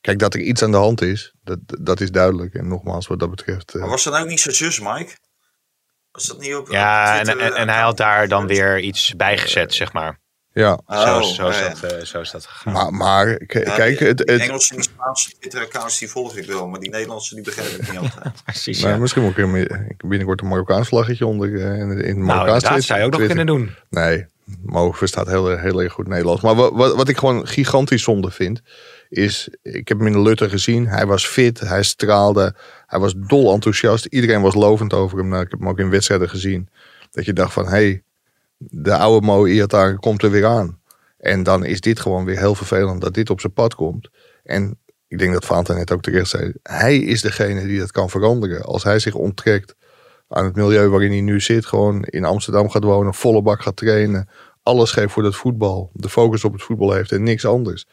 kijk, 0.00 0.18
dat 0.18 0.34
er 0.34 0.40
iets 0.40 0.62
aan 0.62 0.70
de 0.70 0.76
hand 0.76 1.00
is, 1.00 1.34
dat, 1.44 1.58
dat 1.80 2.00
is 2.00 2.10
duidelijk. 2.10 2.54
En 2.54 2.68
nogmaals, 2.68 3.06
wat 3.06 3.18
dat 3.18 3.30
betreft. 3.30 3.74
Uh... 3.74 3.80
Maar 3.80 3.90
was 3.90 4.04
dat 4.04 4.14
ook 4.14 4.28
niet 4.28 4.40
zijn 4.40 4.54
zus, 4.54 4.80
Mike? 4.80 5.16
Was 6.12 6.26
dat 6.26 6.38
niet 6.38 6.54
op. 6.54 6.68
Ja, 6.68 7.18
en, 7.20 7.40
en, 7.40 7.54
en, 7.54 7.68
hij 7.68 7.80
had 7.80 7.96
daar 7.96 8.28
dan 8.28 8.46
weer 8.46 8.78
iets 8.78 9.14
bijgezet, 9.16 9.74
zeg 9.74 9.92
maar. 9.92 10.20
Ja. 10.52 10.78
Oh, 10.86 11.22
zo, 11.22 11.22
zo, 11.22 11.48
is 11.48 11.80
dat, 11.80 11.92
uh, 11.92 11.98
zo 12.04 12.20
is 12.20 12.30
dat 12.30 12.46
gegaan. 12.46 12.72
Maar, 12.72 12.92
maar 12.92 13.36
kijk... 13.46 13.98
het, 13.98 14.18
het, 14.18 14.40
Engelse 14.40 14.74
en 14.74 14.82
Spaanse 14.82 15.30
Twitter-accounts 15.38 15.98
die 15.98 16.08
volg 16.08 16.36
ik 16.36 16.46
wel, 16.46 16.68
maar 16.68 16.80
die 16.80 16.90
Nederlandse 16.90 17.34
die 17.34 17.44
begrijp 17.44 17.68
ik 17.68 17.90
niet 17.90 18.00
altijd. 18.14 18.44
Precies, 18.44 18.80
ja. 18.80 18.96
Misschien 18.96 19.22
moet 19.22 19.38
ik 19.38 20.08
binnenkort 20.08 20.40
een 20.40 20.48
Marokkaans 20.48 20.88
vlaggetje 20.88 21.26
onder 21.26 21.48
uh, 21.48 21.78
in, 21.78 22.04
in 22.04 22.24
nou, 22.24 22.60
dat 22.60 22.82
zou 22.82 23.00
je 23.00 23.04
ook 23.04 23.12
nog 23.12 23.26
kunnen 23.26 23.46
doen. 23.46 23.74
Nee, 23.90 24.26
Mo 24.62 24.92
verstaat 24.92 25.26
heel, 25.26 25.56
heel 25.56 25.82
erg 25.82 25.92
goed 25.92 26.08
Nederlands. 26.08 26.42
Maar 26.42 26.54
wat, 26.54 26.72
wat, 26.72 26.94
wat 26.96 27.08
ik 27.08 27.16
gewoon 27.16 27.46
gigantisch 27.46 28.02
zonde 28.02 28.30
vind, 28.30 28.60
is... 29.08 29.48
Ik 29.62 29.88
heb 29.88 29.98
hem 29.98 30.06
in 30.06 30.12
de 30.12 30.20
Lutter 30.20 30.50
gezien. 30.50 30.86
Hij 30.86 31.06
was 31.06 31.26
fit, 31.26 31.60
hij 31.60 31.82
straalde, 31.82 32.54
hij 32.86 32.98
was 32.98 33.14
dol 33.16 33.52
enthousiast. 33.52 34.04
Iedereen 34.04 34.42
was 34.42 34.54
lovend 34.54 34.92
over 34.92 35.18
hem. 35.18 35.28
Nou, 35.28 35.42
ik 35.42 35.50
heb 35.50 35.58
hem 35.58 35.68
ook 35.68 35.78
in 35.78 35.90
wedstrijden 35.90 36.28
gezien. 36.28 36.68
Dat 37.10 37.24
je 37.24 37.32
dacht 37.32 37.52
van, 37.52 37.64
hé, 37.64 37.70
hey, 37.70 38.02
de 38.56 38.96
oude 38.96 39.26
Mo 39.26 39.46
Iataren 39.46 39.98
komt 39.98 40.22
er 40.22 40.30
weer 40.30 40.46
aan. 40.46 40.80
En 41.18 41.42
dan 41.42 41.64
is 41.64 41.80
dit 41.80 42.00
gewoon 42.00 42.24
weer 42.24 42.38
heel 42.38 42.54
vervelend 42.54 43.00
dat 43.00 43.14
dit 43.14 43.30
op 43.30 43.40
zijn 43.40 43.52
pad 43.52 43.74
komt. 43.74 44.08
En 44.44 44.78
ik 45.08 45.18
denk 45.18 45.32
dat 45.32 45.44
Fanta 45.44 45.74
net 45.74 45.92
ook 45.92 46.02
terecht 46.02 46.28
zei. 46.28 46.52
Hij 46.62 46.98
is 46.98 47.20
degene 47.20 47.66
die 47.66 47.78
dat 47.78 47.92
kan 47.92 48.10
veranderen. 48.10 48.62
Als 48.62 48.82
hij 48.82 48.98
zich 48.98 49.14
onttrekt. 49.14 49.74
Aan 50.34 50.44
het 50.44 50.54
milieu 50.56 50.88
waarin 50.88 51.10
hij 51.10 51.20
nu 51.20 51.40
zit. 51.40 51.66
Gewoon 51.66 52.02
in 52.02 52.24
Amsterdam 52.24 52.70
gaat 52.70 52.84
wonen, 52.84 53.14
volle 53.14 53.42
bak 53.42 53.62
gaat 53.62 53.76
trainen. 53.76 54.28
Alles 54.62 54.90
geeft 54.90 55.12
voor 55.12 55.22
dat 55.22 55.34
voetbal. 55.36 55.90
De 55.92 56.08
focus 56.08 56.44
op 56.44 56.52
het 56.52 56.62
voetbal 56.62 56.92
heeft 56.92 57.12
en 57.12 57.22
niks 57.22 57.44
anders. 57.46 57.86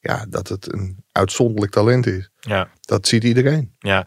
Ja, 0.00 0.26
dat 0.28 0.48
het 0.48 0.72
een 0.72 1.04
uitzonderlijk 1.12 1.72
talent 1.72 2.06
is. 2.06 2.30
Ja. 2.40 2.68
Dat 2.80 3.06
ziet 3.08 3.24
iedereen. 3.24 3.74
Ja. 3.78 4.06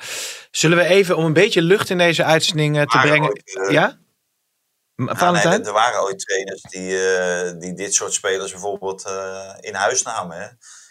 Zullen 0.51 0.77
we 0.77 0.83
even 0.83 1.17
om 1.17 1.25
een 1.25 1.33
beetje 1.33 1.61
lucht 1.61 1.89
in 1.89 1.97
deze 1.97 2.23
uitzending 2.23 2.77
eh, 2.77 2.83
te 2.85 2.99
brengen. 2.99 3.29
ooit, 3.29 3.55
eh, 3.67 3.71
Ja? 3.71 3.97
M- 4.95 5.07
Ja, 5.07 5.31
nee, 5.31 5.41
er 5.65 5.71
waren 5.73 6.01
ooit 6.03 6.19
trainers 6.19 6.61
die, 6.61 7.07
eh, 7.07 7.59
die 7.59 7.73
dit 7.73 7.93
soort 7.93 8.13
spelers 8.13 8.51
bijvoorbeeld 8.51 9.05
eh, 9.05 9.53
in 9.59 9.73
huis 9.73 10.03
namen. 10.03 10.37
hè. 10.41 10.47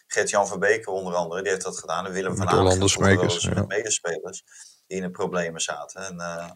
Gert-Jan 0.06 0.46
Verbeek 0.48 0.88
onder 0.88 1.14
andere, 1.14 1.42
die 1.42 1.50
heeft 1.50 1.64
dat 1.64 1.78
gedaan. 1.78 2.06
En 2.06 2.12
Willem 2.12 2.36
van 2.36 2.44
Met 2.44 2.54
ja. 3.42 3.54
met 3.54 3.68
medespelers 3.68 4.44
die 4.86 4.96
in 4.96 5.02
de 5.02 5.10
problemen 5.10 5.60
zaten. 5.60 6.02
En 6.06 6.20
eh, 6.20 6.50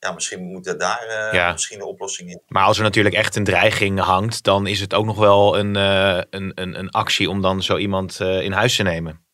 ja, 0.00 0.12
misschien 0.12 0.42
moet 0.42 0.66
er 0.66 0.78
daar 0.78 1.06
eh, 1.08 1.32
Ja. 1.32 1.52
misschien 1.52 1.78
de 1.78 1.86
oplossing 1.86 2.30
in. 2.30 2.42
Maar 2.48 2.64
als 2.64 2.76
er 2.76 2.82
natuurlijk 2.82 3.14
echt 3.14 3.36
een 3.36 3.44
dreiging 3.44 4.00
hangt, 4.00 4.42
dan 4.42 4.66
is 4.66 4.80
het 4.80 4.94
ook 4.94 5.04
nog 5.04 5.18
wel 5.18 5.58
een, 5.58 5.76
eh, 5.76 6.20
een, 6.30 6.52
een, 6.54 6.78
een 6.78 6.90
actie 6.90 7.30
om 7.30 7.42
dan 7.42 7.62
zo 7.62 7.76
iemand 7.76 8.20
eh, 8.20 8.40
in 8.42 8.52
huis 8.52 8.76
te 8.76 8.82
nemen. 8.82 9.28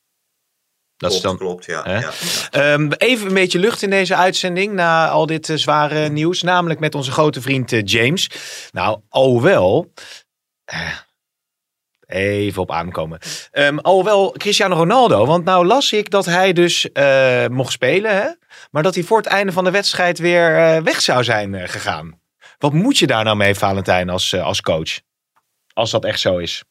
Dat 0.97 1.13
is 1.13 1.21
klopt, 1.21 1.39
dan. 1.39 1.49
klopt, 1.49 1.65
ja. 1.65 1.83
ja, 1.85 1.99
ja. 2.01 2.11
Ehm, 2.51 2.93
even 2.97 3.27
een 3.27 3.35
beetje 3.35 3.59
lucht 3.59 3.83
in 3.83 3.91
deze 3.91 4.17
uitzending 4.17 4.73
na 4.73 5.09
al 5.09 5.27
dit 5.27 5.53
zware 5.55 6.09
nieuws. 6.09 6.43
Namelijk 6.43 6.81
met 6.81 6.95
onze 6.95 7.11
grote 7.11 7.41
vriend 7.41 7.91
James. 7.91 8.31
Nou, 8.73 9.01
alhoewel. 9.09 9.93
Even 12.07 12.63
op 12.63 12.71
aankomen. 12.71 13.19
Ehm 13.51 13.79
alhoewel 13.79 14.35
Cristiano 14.37 14.77
Ronaldo. 14.77 15.27
Want 15.27 15.45
nou 15.45 15.67
las 15.67 15.93
ik 15.93 16.11
dat 16.11 16.25
hij 16.25 16.53
dus 16.53 16.89
mocht 17.51 17.73
spelen. 17.73 18.17
Hè? 18.17 18.29
Maar 18.71 18.83
dat 18.83 18.95
hij 18.95 19.05
voor 19.05 19.17
het 19.17 19.27
einde 19.27 19.53
van 19.53 19.65
de 19.65 19.71
wedstrijd 19.71 20.19
weer 20.19 20.57
eh, 20.57 20.83
weg 20.83 21.01
zou 21.01 21.25
zijn 21.25 21.55
eh, 21.55 21.69
gegaan. 21.69 22.21
Wat 22.59 22.73
moet 22.73 22.99
je 22.99 23.07
daar 23.07 23.25
nou 23.25 23.37
mee, 23.37 23.55
Valentijn, 23.55 24.09
als, 24.09 24.33
eh, 24.33 24.43
als 24.45 24.61
coach? 24.61 25.01
Als 25.73 25.91
dat 25.91 26.05
echt 26.05 26.21
zo 26.21 26.39
is. 26.39 26.65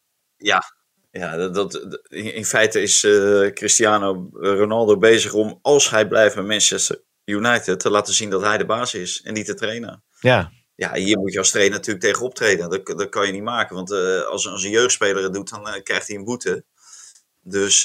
Ja, 1.11 1.35
dat, 1.37 1.53
dat, 1.55 1.71
dat- 1.71 2.07
in 2.09 2.45
feite 2.45 2.81
is 2.81 2.99
Cristiano 3.53 4.29
Ronaldo 4.33 4.97
bezig 4.97 5.33
om, 5.33 5.59
als 5.61 5.89
hij 5.89 6.07
blijft 6.07 6.35
bij 6.35 6.43
Manchester 6.43 7.03
United, 7.25 7.79
te 7.79 7.89
laten 7.89 8.13
zien 8.13 8.29
dat 8.29 8.41
hij 8.41 8.57
de 8.57 8.65
baas 8.65 8.93
is 8.93 9.21
en 9.21 9.33
niet 9.33 9.45
de 9.45 9.53
trainer. 9.53 10.01
Ja, 10.19 10.51
Ja, 10.75 10.93
hier 10.93 11.17
moet 11.17 11.31
je 11.33 11.37
als 11.39 11.51
trainer 11.51 11.75
natuurlijk 11.77 12.05
tegen 12.05 12.23
optreden. 12.25 12.69
Dat, 12.69 12.85
dat 12.85 13.09
kan 13.09 13.25
je 13.25 13.31
niet 13.31 13.43
maken, 13.43 13.75
want 13.75 13.91
als, 14.25 14.47
als 14.47 14.63
een 14.63 14.69
jeugdspeler 14.69 15.23
het 15.23 15.33
doet, 15.33 15.49
dan 15.49 15.81
krijgt 15.83 16.07
hij 16.07 16.15
een 16.17 16.23
boete. 16.23 16.65
Dus 17.41 17.81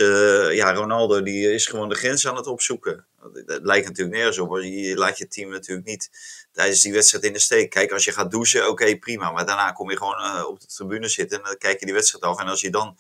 ja, 0.53 0.73
Ronaldo 0.73 1.23
die 1.23 1.53
is 1.53 1.67
gewoon 1.67 1.89
de 1.89 1.95
grens 1.95 2.27
aan 2.27 2.37
het 2.37 2.47
opzoeken. 2.47 3.07
Het 3.47 3.61
lijkt 3.63 3.87
natuurlijk 3.87 4.17
nergens 4.17 4.39
op. 4.39 4.49
hoor. 4.49 4.65
Je 4.67 4.97
laat 4.97 5.19
je 5.19 5.29
team 5.29 5.51
natuurlijk 5.51 5.87
niet 5.87 6.11
tijdens 6.53 6.81
die 6.81 6.93
wedstrijd 6.93 7.25
in 7.25 7.33
de 7.33 7.39
steek. 7.39 7.71
Kijk, 7.71 7.93
als 7.93 8.05
je 8.05 8.13
gaat 8.13 8.31
douchen, 8.31 8.69
oké, 8.69 8.97
prima. 8.99 9.31
Maar 9.31 9.47
daarna 9.47 9.73
kom 9.73 9.91
je 9.91 9.97
gewoon 9.97 10.19
eh, 10.19 10.45
op 10.47 10.61
de 10.61 10.67
tribune 10.67 11.09
zitten 11.09 11.39
en 11.39 11.45
dan 11.45 11.57
kijk 11.59 11.81
je 11.81 11.85
die 11.87 11.95
wedstrijd 11.95 12.25
af. 12.25 12.41
En 12.41 12.47
als 12.49 12.61
je 12.61 12.71
dan 12.71 12.97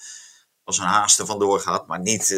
als 0.65 0.79
een 0.79 0.85
haast 0.85 1.19
er 1.19 1.27
vandoor 1.27 1.61
gaat, 1.61 1.87
maar 1.87 2.01
niet, 2.01 2.31
eh, 2.31 2.37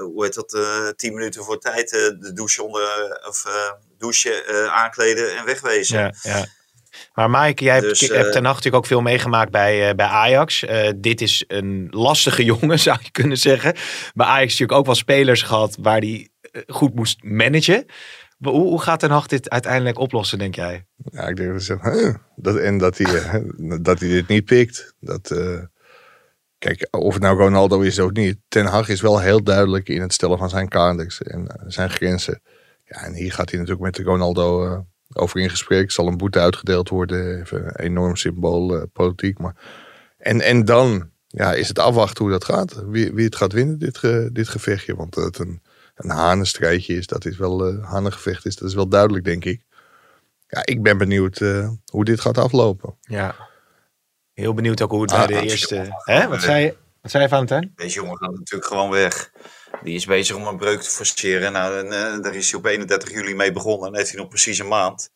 hoe 0.00 0.24
heet 0.24 0.34
dat, 0.34 0.54
eh 0.54 0.88
tien 0.88 1.14
minuten 1.14 1.44
voor 1.44 1.58
tijd 1.58 1.92
eh, 1.92 2.00
de 2.00 2.32
douche 2.32 2.62
onder, 2.62 3.20
of 3.28 3.44
eh, 3.44 3.72
douchen, 3.98 4.46
eh, 4.46 4.66
aankleden 4.66 5.36
en 5.36 5.44
wegwezen. 5.44 5.98
ja, 5.98 6.14
ja. 6.22 6.46
Maar 7.14 7.30
Mike, 7.30 7.64
jij 7.64 7.74
hebt, 7.74 7.88
Dus, 7.88 8.08
eh, 8.08 8.20
ten 8.20 8.42
nacht 8.42 8.54
natuurlijk 8.54 8.74
ook 8.74 8.86
veel 8.86 9.00
meegemaakt 9.00 9.50
bij, 9.50 9.88
eh, 9.88 9.94
bij 9.94 10.06
Ajax. 10.06 10.64
Eh, 10.64 10.90
dit 10.96 11.20
is 11.20 11.44
een 11.46 11.86
lastige 11.90 12.44
jongen, 12.54 12.78
zou 12.78 12.98
je 13.02 13.10
kunnen 13.10 13.36
zeggen. 13.36 13.74
Bij 14.14 14.26
Ajax 14.26 14.50
natuurlijk 14.50 14.78
ook 14.78 14.86
wel 14.86 14.94
spelers 14.94 15.42
gehad 15.42 15.76
waar 15.80 16.00
eh, 16.00 16.26
goed 16.66 16.94
moest 16.94 17.22
managen. 17.22 17.84
Hoe, 18.38 18.52
hoe 18.52 18.80
gaat 18.80 19.00
Ten 19.00 19.10
Hag 19.10 19.26
dit 19.26 19.50
uiteindelijk 19.50 19.98
oplossen, 19.98 20.38
denk 20.38 20.54
jij? 20.54 20.86
Ja, 21.10 21.28
ik 21.28 21.36
denk 21.36 21.52
dat 21.52 22.16
dat 22.36 22.56
En 22.56 22.78
dat 22.78 22.98
hij, 22.98 23.14
eh, 23.14 23.34
dat 23.88 24.00
hij 24.00 24.08
dit 24.08 24.28
niet 24.28 24.44
pikt. 24.44 24.94
Dat, 25.00 25.30
eh, 25.30 25.60
kijk, 26.58 26.88
of 26.90 27.14
het 27.14 27.22
nou 27.22 27.38
Ronaldo 27.38 27.80
is 27.80 27.98
of 27.98 28.10
niet. 28.10 28.38
Ten 28.48 28.66
Hag 28.66 28.88
is 28.88 29.00
wel 29.00 29.20
heel 29.20 29.42
duidelijk 29.42 29.88
in 29.88 30.00
het 30.00 30.12
stellen 30.12 30.38
van 30.38 30.48
zijn 30.48 30.68
kaders 30.68 31.22
en 31.22 31.46
eh, 31.46 31.64
zijn 31.66 31.90
grenzen. 31.90 32.40
Ja, 32.84 33.04
en 33.04 33.14
hier 33.14 33.32
gaat 33.32 33.50
hij 33.50 33.58
natuurlijk 33.58 33.86
met 33.86 33.94
de 33.94 34.02
Ronaldo 34.02 34.66
eh, 34.66 34.78
over 35.12 35.40
in 35.40 35.50
gesprek. 35.50 35.90
Zal 35.90 36.06
een 36.06 36.16
boete 36.16 36.38
uitgedeeld 36.38 36.88
worden. 36.88 37.40
Even 37.40 37.64
een 37.64 37.76
enorm 37.76 38.16
symbool 38.16 38.76
eh, 38.76 38.82
politiek. 38.92 39.38
Maar... 39.38 39.54
En, 40.18 40.40
en 40.40 40.64
dan 40.64 41.10
ja, 41.26 41.52
is 41.52 41.68
het 41.68 41.78
afwachten 41.78 42.24
hoe 42.24 42.32
dat 42.32 42.44
gaat. 42.44 42.84
Wie, 42.86 43.12
wie 43.12 43.24
het 43.24 43.36
gaat 43.36 43.52
winnen, 43.52 43.78
dit, 43.78 44.00
dit 44.32 44.48
gevechtje. 44.48 44.96
Want 44.96 45.14
het 45.14 45.38
een, 45.38 45.62
een 45.98 46.10
hanenstrijdje 46.10 46.94
is, 46.94 47.06
dat 47.06 47.24
is 47.24 47.36
wel 47.36 47.66
een 47.66 47.82
hanengevecht 47.82 48.46
is, 48.46 48.56
dat 48.56 48.68
is 48.68 48.74
wel 48.74 48.88
duidelijk, 48.88 49.24
denk 49.24 49.44
ik. 49.44 49.62
Ja, 50.48 50.60
ik 50.64 50.82
ben 50.82 50.98
benieuwd 50.98 51.40
eh, 51.40 51.68
hoe 51.92 52.04
dit 52.04 52.20
gaat 52.20 52.38
aflopen. 52.38 52.94
Ja. 53.00 53.34
Heel 54.32 54.54
benieuwd 54.54 54.82
ook 54.82 54.90
hoe 54.90 55.02
het 55.02 55.12
Ah, 55.12 55.26
bij 55.26 55.26
de 55.26 55.42
eerste... 55.50 55.94
Hè? 56.04 56.28
Wat, 56.28 56.42
zei, 56.42 56.64
je- 56.64 56.76
wat 57.02 57.10
zei 57.10 57.22
je, 57.22 57.28
Valentijn? 57.28 57.72
Deze 57.76 57.94
jongen 57.94 58.16
gaat 58.18 58.30
natuurlijk 58.34 58.66
gewoon 58.70 58.90
weg. 58.90 59.32
Die 59.82 59.94
is 59.94 60.04
bezig 60.06 60.36
om 60.36 60.46
een 60.46 60.56
breuk 60.56 60.80
te 60.80 60.90
forceren. 60.90 61.52
Nou, 61.52 61.78
en, 61.78 61.92
eh, 61.92 62.22
daar 62.22 62.34
is 62.34 62.50
hij 62.50 62.58
op 62.60 62.66
31 62.66 63.10
juli 63.10 63.34
mee 63.34 63.52
begonnen. 63.52 63.88
En 63.88 63.96
heeft 63.96 64.10
hij 64.10 64.18
nog 64.20 64.28
precies 64.28 64.58
een 64.58 64.68
maand. 64.68 65.10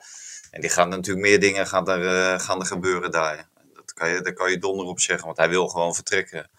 En 0.50 0.60
die 0.60 0.70
gaan 0.70 0.88
natuurlijk 0.88 1.26
meer 1.26 1.40
dingen 1.40 1.66
gaan 1.66 1.88
er, 1.88 2.40
gaan 2.40 2.60
er 2.60 2.66
gebeuren 2.66 3.10
daar. 3.10 3.48
Dat 3.74 3.92
kan 3.92 4.08
je, 4.08 4.20
daar 4.20 4.32
kan 4.32 4.50
je 4.50 4.58
donder 4.58 4.86
op 4.86 5.00
zeggen, 5.00 5.24
want 5.26 5.36
hij 5.38 5.48
wil 5.48 5.68
gewoon 5.68 5.94
vertrekken. 5.94 6.50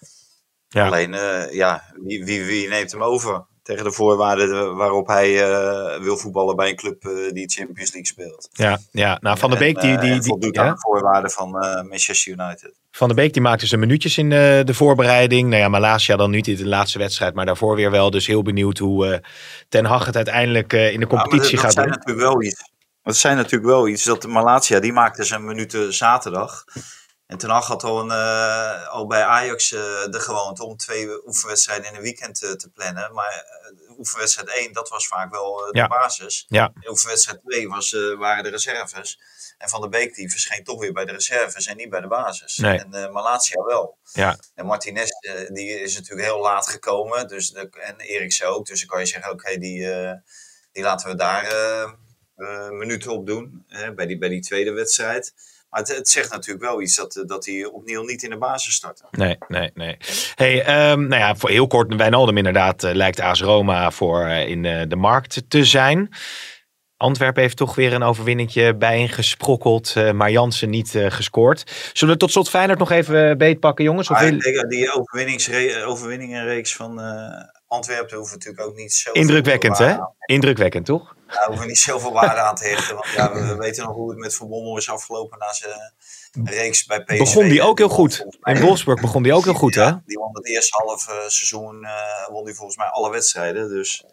Ja. 0.69 0.86
Alleen, 0.86 1.13
eh, 1.13 1.53
ja, 1.53 1.83
wie, 2.03 2.25
wie, 2.25 2.43
wie 2.43 2.67
neemt 2.67 2.91
hem 2.91 3.03
over? 3.03 3.45
Tegen 3.63 3.84
de 3.84 3.91
voorwaarden 3.91 4.76
waarop 4.76 5.08
hij 5.08 5.43
eh, 5.43 6.02
wil 6.02 6.17
voetballen 6.17 6.56
bij 6.56 6.69
een 6.69 6.76
club 6.76 7.06
eh, 7.06 7.32
die 7.32 7.49
Champions 7.49 7.93
League 7.93 8.06
speelt. 8.06 8.49
Ja, 8.52 8.80
ja. 8.91 9.17
Nou, 9.21 9.38
Van 9.38 9.49
der 9.49 9.60
Beek 9.60 9.82
die, 9.82 9.95
eh, 9.95 10.02
die, 10.02 10.12
die, 10.12 10.23
voldoet 10.23 10.56
ja? 10.56 10.63
aan 10.63 10.73
de 10.73 10.80
voorwaarden 10.80 11.32
van 11.32 11.49
Manchester 11.88 12.32
United. 12.32 12.73
Van 12.91 13.08
der 13.08 13.15
Beek 13.15 13.34
die 13.34 13.41
maakte 13.41 13.67
zijn 13.67 13.80
minuutjes 13.80 14.17
in 14.17 14.30
de, 14.30 14.62
de 14.65 14.73
voorbereiding. 14.73 15.49
Nou 15.49 15.62
ja, 15.62 15.69
Malasia 15.69 16.15
dan 16.15 16.32
niet 16.32 16.47
in 16.47 16.56
de 16.56 16.67
laatste 16.67 16.97
wedstrijd, 16.97 17.34
maar 17.34 17.45
daarvoor 17.45 17.76
weer 17.76 17.91
wel. 17.91 18.10
Dus 18.10 18.28
heel 18.28 18.41
benieuwd 18.41 18.78
hoe 18.78 19.23
Ten 19.69 19.86
Hag 19.86 20.06
het 20.06 20.15
uiteindelijk 20.15 20.73
in 20.73 20.99
de 20.99 21.08
competitie 21.08 21.56
dat, 21.56 21.65
gaat 21.65 21.76
dat 21.76 21.84
doen. 21.84 21.93
zijn 21.93 21.99
natuurlijk 22.06 22.28
wel 22.28 22.43
iets. 22.43 22.71
Dat 23.04 23.15
zijn 23.15 23.36
natuurlijk 23.36 23.65
wel 23.65 23.88
iets. 23.88 24.04
Dat 24.04 24.21
de 24.21 24.28
Malatia, 24.28 24.80
die 24.80 24.93
maakte 24.93 25.23
zijn 25.23 25.45
minuten 25.45 25.93
zaterdag. 25.93 26.63
En 27.27 27.38
Ten 27.38 27.49
Hag 27.49 27.67
had 27.67 27.83
al, 27.83 27.99
een, 27.99 28.12
eh, 28.12 28.88
al 28.88 29.07
bij 29.07 29.23
Ajax 29.23 29.71
eh, 29.71 29.79
de 30.09 30.19
gewoonte 30.19 30.63
om 30.63 30.77
twee 30.77 31.27
oefenwedstrijden 31.27 31.88
in 31.89 31.95
een 31.95 32.01
weekend 32.01 32.36
te 32.39 32.69
plannen. 32.73 33.13
Maar 33.13 33.45
eh, 33.88 33.97
oefenwedstrijd 33.97 34.49
1, 34.49 34.73
dat 34.73 34.89
was 34.89 35.07
vaak 35.07 35.31
wel 35.31 35.57
de 35.57 35.77
Ja. 35.77 35.88
basis. 35.88 36.45
Ja. 36.47 36.71
En 36.81 36.89
oefenwedstrijd 36.89 37.39
2 37.45 37.69
was, 37.69 37.95
waren 38.17 38.43
de 38.43 38.49
reserves. 38.49 39.19
En 39.57 39.69
Van 39.69 39.81
der 39.81 39.89
Beek 39.89 40.15
die 40.15 40.29
verscheen 40.31 40.63
toch 40.63 40.79
weer 40.79 40.93
bij 40.93 41.05
de 41.05 41.12
reserves 41.12 41.65
en 41.65 41.77
niet 41.77 41.89
bij 41.89 42.01
de 42.01 42.07
basis. 42.07 42.57
Nee. 42.57 42.79
En 42.79 43.12
Malatia 43.12 43.63
wel. 43.63 43.97
Ja. 44.12 44.38
En 44.55 44.65
Martinez 44.65 45.09
die 45.47 45.81
is 45.81 45.95
natuurlijk 45.95 46.27
heel 46.27 46.39
laat 46.41 46.67
gekomen. 46.67 47.27
Dus 47.27 47.49
de, 47.49 47.69
en 47.69 47.99
Eriksen 47.99 48.47
ook. 48.47 48.65
Dus 48.65 48.79
dan 48.79 48.88
kan 48.88 48.99
je 48.99 49.05
zeggen, 49.05 49.31
oké, 49.31 49.57
die, 49.57 49.88
die 50.71 50.83
laten 50.83 51.09
we 51.09 51.15
daar 51.15 51.45
minuten 52.71 53.12
op 53.12 53.25
doen. 53.27 53.63
hè, 53.67 53.93
bij, 53.93 54.05
die, 54.05 54.17
bij 54.17 54.29
die 54.29 54.41
tweede 54.41 54.71
wedstrijd. 54.71 55.33
Maar 55.73 55.81
het, 55.81 55.95
het 55.97 56.09
zegt 56.09 56.31
natuurlijk 56.31 56.65
wel 56.65 56.81
iets 56.81 56.95
dat, 56.95 57.15
eh, 57.15 57.23
dat 57.25 57.45
hij 57.45 57.65
opnieuw 57.65 58.03
niet 58.03 58.23
in 58.23 58.29
de 58.29 58.38
basis 58.38 58.73
starten. 58.73 59.07
Nee, 59.12 59.38
nee, 59.47 59.71
nee. 59.73 59.97
Hey, 60.36 60.63
ehm, 60.63 61.07
nou 61.07 61.21
ja, 61.21 61.36
voor 61.36 61.49
heel 61.49 61.67
kort, 61.67 61.95
Wijnaldum 61.95 62.38
inderdaad 62.38 62.83
eh, 62.83 62.93
lijkt 62.93 63.19
AS 63.19 63.41
Roma 63.41 63.91
voor 63.91 64.25
eh, 64.25 64.47
in 64.47 64.62
de 64.89 64.95
markt 64.95 65.43
te 65.47 65.65
zijn. 65.65 66.09
Antwerpen 66.97 67.41
heeft 67.41 67.57
toch 67.57 67.75
weer 67.75 67.93
een 67.93 68.03
overwinningje 68.03 68.75
bijeengesprokkeld, 68.75 69.93
eh 69.95 70.12
maar 70.12 70.31
Jansen 70.31 70.69
niet 70.69 70.97
gescoord. 71.07 71.89
Zullen 71.93 72.13
we 72.13 72.19
tot 72.19 72.31
slot 72.31 72.49
Feyenoord 72.49 72.79
nog 72.79 72.91
even 72.91 73.38
beetpakken, 73.38 73.83
jongens? 73.86 74.09
Of 74.09 74.19
Maar 74.19 74.29
wil- 74.39 74.67
die 74.67 74.91
overwinningenreeks 75.86 76.75
van 76.75 76.99
Antwerpen 77.67 78.17
hoeft 78.17 78.31
natuurlijk 78.31 78.67
ook 78.67 78.75
niet 78.75 78.93
zo. 78.93 79.12
Indrukwekkend, 79.12 79.77
hè? 79.77 79.95
Indrukwekkend, 80.25 80.86
toch? 80.86 81.15
Daar 81.33 81.45
hoeven 81.45 81.63
we 81.63 81.69
niet 81.69 81.79
zoveel 81.79 82.11
waarde 82.11 82.41
aan 82.41 82.55
te 82.55 82.67
hechten. 82.67 82.95
Want 82.95 83.07
ja, 83.07 83.33
we, 83.33 83.45
we 83.45 83.55
weten 83.55 83.83
nog 83.83 83.95
hoe 83.95 84.09
het 84.09 84.19
met 84.19 84.35
Van 84.35 84.47
Bommel 84.47 84.77
is 84.77 84.89
afgelopen 84.89 85.37
na 85.39 85.53
zijn 85.53 85.93
reeks 86.43 86.85
bij 86.85 87.03
PSV. 87.03 87.17
Begon 87.17 87.47
die 87.47 87.61
ook 87.61 87.77
heel 87.77 87.89
goed. 87.89 88.25
In 88.43 88.61
Wolfsburg 88.61 89.01
begon 89.01 89.23
die 89.23 89.33
ook 89.33 89.43
heel 89.43 89.53
goed, 89.53 89.75
hè? 89.75 89.91
Die 90.05 90.17
won 90.17 90.29
het 90.33 90.47
eerste 90.47 90.83
half 90.85 91.07
eh, 91.07 91.15
seizoen, 91.15 91.83
eh, 91.83 92.27
won 92.31 92.45
die 92.45 92.53
volgens 92.53 92.77
mij 92.77 92.87
alle 92.87 93.11
wedstrijden. 93.11 93.69
Dus 93.69 94.03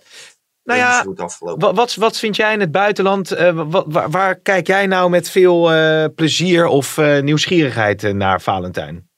Nou 0.65 0.79
ja, 0.79 1.01
goed 1.03 1.21
afgelopen. 1.21 1.61
Wat, 1.61 1.77
wat, 1.77 1.95
wat 1.95 2.19
vind 2.19 2.37
jij 2.37 2.53
in 2.53 2.61
het 2.61 2.73
buitenland? 2.73 3.33
eh, 3.33 3.63
wat, 3.67 3.85
waar, 3.89 4.11
waar 4.11 4.37
kijk 4.37 4.67
jij 4.67 4.87
nou 4.87 5.11
met 5.11 5.31
veel 5.31 5.71
plezier 6.15 6.67
of 6.67 6.97
nieuwsgierigheid 6.97 8.03
naar 8.03 8.41
Valentijn? 8.41 9.09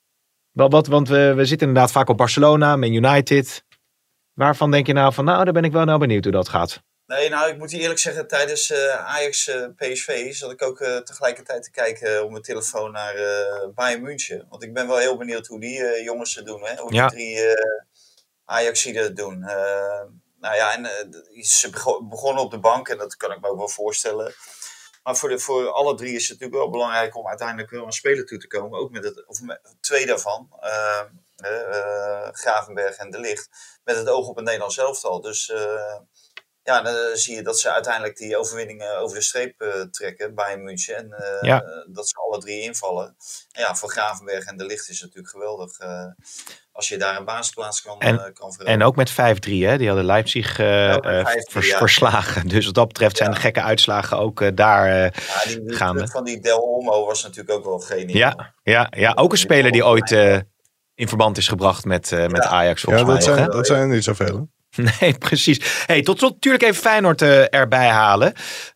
Wat, 0.53 0.87
want 0.87 1.09
we, 1.09 1.33
we 1.35 1.45
zitten 1.45 1.67
inderdaad 1.67 1.93
vaak 1.93 2.09
op 2.09 2.17
Barcelona, 2.17 2.77
Man 2.77 2.93
United. 2.93 3.65
Waarvan 4.33 4.71
denk 4.71 4.87
je 4.87 4.93
nou 4.93 5.13
van, 5.13 5.25
nou, 5.25 5.45
daar 5.45 5.53
ben 5.53 5.65
ik 5.65 5.73
wel 5.73 5.85
nou 5.85 5.99
benieuwd 5.99 6.25
hoe 6.25 6.33
dat 6.33 6.49
gaat. 6.49 6.83
Nee, 7.07 7.29
nou, 7.29 7.51
ik 7.51 7.59
moet 7.59 7.73
eerlijk 7.73 7.99
zeggen, 7.99 8.27
tijdens 8.27 8.71
eh, 8.71 9.07
Ajax 9.07 9.49
eh, 9.49 9.67
PSV 9.77 10.35
zat 10.35 10.51
ik 10.51 10.63
ook 10.63 10.81
eh, 10.81 10.97
tegelijkertijd 10.97 11.63
te 11.63 11.71
kijken 11.71 12.25
op 12.25 12.31
mijn 12.31 12.43
telefoon 12.43 12.93
naar 12.93 13.15
Bayern 13.75 14.03
München. 14.03 14.47
Want 14.49 14.63
ik 14.63 14.73
ben 14.73 14.89
wel 14.89 14.97
heel 14.97 15.17
benieuwd 15.17 15.47
hoe 15.47 15.61
die 15.61 16.03
jongens 16.03 16.35
het 16.35 16.47
doen. 16.47 16.65
Hè? 16.65 16.77
Hoe 16.77 16.95
Ja. 16.95 17.09
die 17.09 17.17
drie 17.17 17.57
Ajaxiden 18.45 19.03
het 19.03 19.17
doen. 19.17 19.39
Nou 20.41 20.57
ja, 20.57 20.73
en 20.77 21.13
ze 21.45 21.71
begonnen 22.09 22.43
op 22.43 22.51
de 22.51 22.59
bank 22.59 22.89
en 22.89 22.99
dat 22.99 23.17
kan 23.17 23.33
ik 23.33 23.41
me 23.41 23.49
ook 23.49 23.59
wel 23.59 23.69
voorstellen. 23.69 24.35
Maar 25.03 25.17
voor, 25.17 25.29
de, 25.29 25.39
voor 25.39 25.69
alle 25.71 25.95
drie 25.95 26.15
is 26.15 26.29
het 26.29 26.31
natuurlijk 26.31 26.59
wel 26.59 26.71
belangrijk 26.71 27.17
om 27.17 27.29
uiteindelijk 27.29 27.71
wel 27.71 27.85
een 27.85 27.93
speler 27.93 28.27
toe 28.27 28.39
te 28.39 28.47
komen. 28.47 28.79
Ook 28.79 28.91
met 28.91 29.05
het, 29.05 29.27
of 29.27 29.41
met, 29.41 29.61
twee 29.81 30.07
daarvan, 30.07 30.49
uh, 30.63 32.29
Gravenberg 32.33 32.97
en 32.97 33.11
De 33.11 33.21
Licht, 33.21 33.49
met 33.85 33.97
het 33.97 34.09
oog 34.09 34.29
op 34.29 34.37
het 34.37 34.45
Nederlands 34.45 34.79
elftal. 34.79 35.21
Dus 35.21 35.53
ja, 36.65 36.83
dan 36.83 37.17
zie 37.17 37.35
je 37.35 37.43
dat 37.43 37.59
ze 37.59 37.73
uiteindelijk 37.73 38.17
die 38.17 38.37
overwinningen 38.37 38.99
over 38.99 39.17
de 39.17 39.23
streep 39.23 39.63
uh, 39.63 39.83
trekken 39.83 40.35
bij 40.35 40.57
München. 40.59 40.97
En 40.97 41.07
uh, 41.45 41.59
dat 41.95 42.09
ze 42.09 42.15
alle 42.17 42.39
drie 42.39 42.63
invallen. 42.63 43.17
En 43.53 43.63
ja, 43.63 43.75
voor 43.75 43.91
Gravenberg 43.91 44.45
en 44.45 44.57
De 44.57 44.67
Licht 44.67 44.89
is 44.89 45.01
het 45.01 45.15
natuurlijk 45.15 45.29
geweldig. 45.29 45.81
Uh, 45.81 46.05
als 46.73 46.89
je 46.89 46.97
daar 46.97 47.17
een 47.17 47.25
basisplaats 47.25 47.83
kan, 47.83 48.01
en, 48.01 48.17
kan 48.17 48.33
veranderen. 48.35 48.67
En 48.67 48.83
ook 48.83 48.97
met 48.97 49.11
5-3, 49.11 49.15
hè? 49.15 49.79
Die 49.79 49.87
hadden 49.87 50.05
Leipzig 50.05 50.55
vers, 50.55 51.69
ja. 51.69 51.79
verslagen. 51.79 52.49
Dus 52.49 52.65
wat 52.65 52.75
dat 52.75 52.89
betreft 52.89 53.17
zijn 53.17 53.31
de 53.31 53.37
gekke 53.37 53.63
uitslagen 53.63 54.19
ook 54.19 54.57
daar 54.57 54.89
ja, 54.89 55.11
die, 55.45 55.63
die 55.63 55.77
gaande. 55.77 56.09
van 56.09 56.25
die 56.25 56.41
Del 56.41 56.59
Olmo 56.59 57.07
was 57.07 57.23
natuurlijk 57.23 57.59
ook 57.59 57.65
wel 57.65 57.79
geniaal. 57.79 58.17
Ja, 58.17 58.55
ja, 58.63 58.93
ja, 58.97 59.13
ook 59.15 59.33
een 59.33 59.39
speler 59.39 59.73
die 59.73 59.85
ooit 59.85 60.11
in 60.95 61.09
verband 61.09 61.37
is 61.37 61.49
gebracht 61.49 61.85
met, 61.85 62.11
met 62.11 62.45
Ajax 62.45 62.83
volgens 62.83 63.05
ja, 63.05 63.15
dat 63.15 63.27
mij. 63.27 63.37
Zijn, 63.37 63.51
dat 63.51 63.67
zijn 63.67 63.81
er 63.81 63.89
niet 63.89 64.05
zoveel. 64.05 64.51
Nee, 65.01 65.19
precies. 65.19 65.85
Hey, 65.87 66.03
tot 66.03 66.19
slot 66.19 66.33
natuurlijk 66.33 66.63
even 66.63 66.83
Feyenoord 66.83 67.23
uh, 67.23 67.55
erbij 67.55 67.89
halen. 67.89 68.33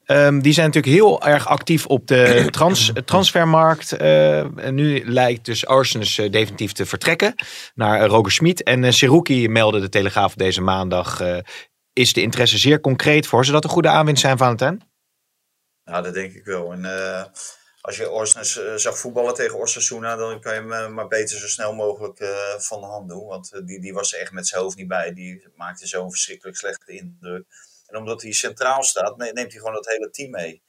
Um, 0.06 0.42
die 0.42 0.52
zijn 0.52 0.66
natuurlijk 0.66 0.94
heel 0.94 1.22
erg 1.22 1.48
actief 1.48 1.86
op 1.86 2.06
de 2.06 2.46
trans, 2.50 2.92
transfermarkt. 3.04 4.00
Uh, 4.00 4.58
en 4.58 4.74
nu 4.74 5.04
lijkt 5.04 5.44
dus 5.44 5.66
Arsenis 5.66 6.18
uh, 6.18 6.30
definitief 6.30 6.72
te 6.72 6.86
vertrekken 6.86 7.34
naar 7.74 8.06
Roger 8.06 8.32
Schmid. 8.32 8.62
En 8.62 8.82
uh, 8.82 8.90
Seruki 8.90 9.48
meldde 9.48 9.80
de 9.80 9.88
Telegraaf 9.88 10.34
deze 10.34 10.60
maandag. 10.60 11.22
is 11.92 12.12
de 12.12 12.22
interesse 12.22 12.58
zeer 12.58 12.80
concreet 12.80 13.26
voor? 13.26 13.42
Zou 13.42 13.54
dat 13.54 13.64
een 13.64 13.70
goede 13.70 13.88
aanwinst 13.88 14.20
zijn, 14.20 14.38
Valentijn? 14.38 14.82
Nou, 15.84 16.02
dat 16.02 16.14
denk 16.14 16.32
ik 16.32 16.44
wel. 16.44 16.72
En 16.72 16.84
als 17.86 17.96
je 17.96 18.10
Orsnes 18.10 18.56
uh, 18.56 18.74
zag 18.74 18.98
voetballen 18.98 19.34
tegen 19.34 19.58
Osasuna, 19.58 20.16
dan 20.16 20.40
kan 20.40 20.54
je 20.54 20.60
hem 20.60 20.72
uh, 20.72 20.88
maar 20.88 21.06
beter 21.06 21.38
zo 21.38 21.46
snel 21.46 21.74
mogelijk 21.74 22.20
uh, 22.20 22.58
van 22.58 22.80
de 22.80 22.86
hand 22.86 23.08
doen. 23.08 23.26
Want 23.26 23.66
die, 23.66 23.80
die 23.80 23.94
was 23.94 24.12
er 24.12 24.20
echt 24.20 24.32
met 24.32 24.46
zijn 24.46 24.62
hoofd 24.62 24.76
niet 24.76 24.88
bij. 24.88 25.12
Die 25.12 25.48
maakte 25.54 25.86
zo'n 25.86 26.10
verschrikkelijk 26.10 26.56
slechte 26.56 26.92
indruk. 26.92 27.44
En 27.86 27.96
omdat 27.96 28.22
hij 28.22 28.32
centraal 28.32 28.82
staat, 28.82 29.16
neemt 29.16 29.36
hij 29.36 29.50
gewoon 29.50 29.74
dat 29.74 29.86
hele 29.86 30.10
team 30.10 30.30
mee. 30.30 30.62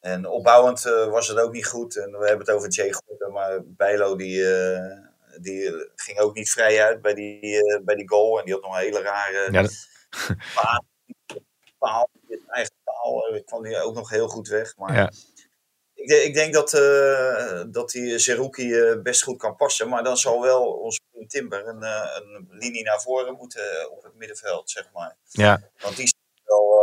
En 0.00 0.26
opbouwend 0.26 0.82
was 0.82 1.28
het 1.28 1.38
ook 1.38 1.52
niet 1.52 1.66
goed. 1.66 1.96
En 1.96 2.10
we 2.10 2.26
hebben 2.26 2.46
het 2.46 2.56
over 2.56 2.68
Jay 2.68 2.92
Gorten, 2.92 3.32
maar 3.32 3.60
Bijlo 3.64 4.16
die, 4.16 4.44
die 5.40 5.90
ging 5.96 6.18
ook 6.18 6.34
niet 6.34 6.50
vrij 6.50 6.84
uit 6.84 7.02
bij 7.02 7.14
die, 7.14 7.64
bij 7.84 7.94
die 7.94 8.08
goal. 8.08 8.38
En 8.38 8.44
die 8.44 8.54
had 8.54 8.62
nog 8.62 8.74
een 8.74 8.80
hele 8.80 9.02
rare 9.02 9.52
ja, 9.52 9.62
dat... 9.62 9.88
paal. 10.54 10.84
paal 11.78 12.10
eigen 12.48 12.74
paal. 12.84 13.34
Ik 13.34 13.46
kwam 13.46 13.62
die 13.62 13.82
ook 13.82 13.94
nog 13.94 14.10
heel 14.10 14.28
goed 14.28 14.48
weg. 14.48 14.76
Maar 14.76 14.94
ja 14.94 15.10
ik, 16.00 16.10
ik, 16.10 16.34
denk 16.34 16.54
dat, 16.54 16.72
uh, 16.72 17.62
dat 17.66 17.90
die 17.90 18.18
Zerouki 18.18 18.66
uh, 18.66 19.02
best 19.02 19.22
goed 19.22 19.38
kan 19.38 19.56
passen. 19.56 19.88
Maar 19.88 20.04
dan 20.04 20.16
zal 20.16 20.40
wel 20.40 20.62
ons 20.72 21.00
Timber 21.26 21.66
een, 21.66 21.82
uh, 21.82 22.08
een 22.14 22.48
linie 22.50 22.82
naar 22.82 23.00
voren 23.00 23.34
moeten 23.34 23.90
op 23.90 24.02
het 24.02 24.14
middenveld, 24.14 24.70
zeg 24.70 24.90
maar. 24.92 25.16
Ja. 25.28 25.70
Want 25.78 25.96
die 25.96 26.04
is 26.04 26.14
wel, 26.44 26.80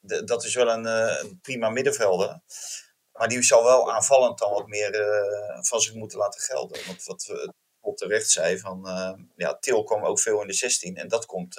de, 0.00 0.24
dat 0.24 0.44
is 0.44 0.54
wel 0.54 0.68
een, 0.68 0.84
een, 0.84 1.38
prima 1.42 1.68
middenvelder. 1.68 2.40
Maar 3.12 3.28
die 3.28 3.42
zal 3.42 3.64
wel 3.64 3.92
aanvallend 3.92 4.38
dan 4.38 4.50
wat 4.50 4.66
meer 4.66 4.90
van 5.60 5.80
zich 5.80 5.94
moeten 5.94 6.18
laten 6.18 6.40
gelden. 6.40 6.86
Want 6.86 7.04
wat 7.04 7.24
we 7.24 7.52
op 7.80 7.96
terecht 7.96 8.30
zei, 8.30 8.58
van, 8.58 8.88
ja, 9.36 9.54
Til 9.54 9.84
kwam 9.84 10.04
ook 10.04 10.20
veel 10.20 10.40
in 10.40 10.46
de 10.46 10.52
16. 10.52 10.96
En 10.96 11.08
dat 11.08 11.26
komt 11.26 11.56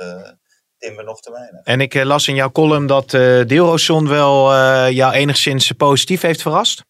Timber 0.81 1.03
nog 1.03 1.21
te 1.21 1.31
weinig. 1.31 1.61
En 1.63 1.81
ik 1.81 2.03
las 2.03 2.27
in 2.27 2.35
jouw 2.35 2.51
column 2.51 2.87
dat 2.87 3.13
uh, 3.13 3.45
Deelroson 3.45 4.07
wel 4.07 4.51
uh, 4.51 4.89
jou 4.89 5.13
enigszins 5.13 5.71
positief 5.71 6.21
heeft 6.21 6.41
verrast. 6.41 6.83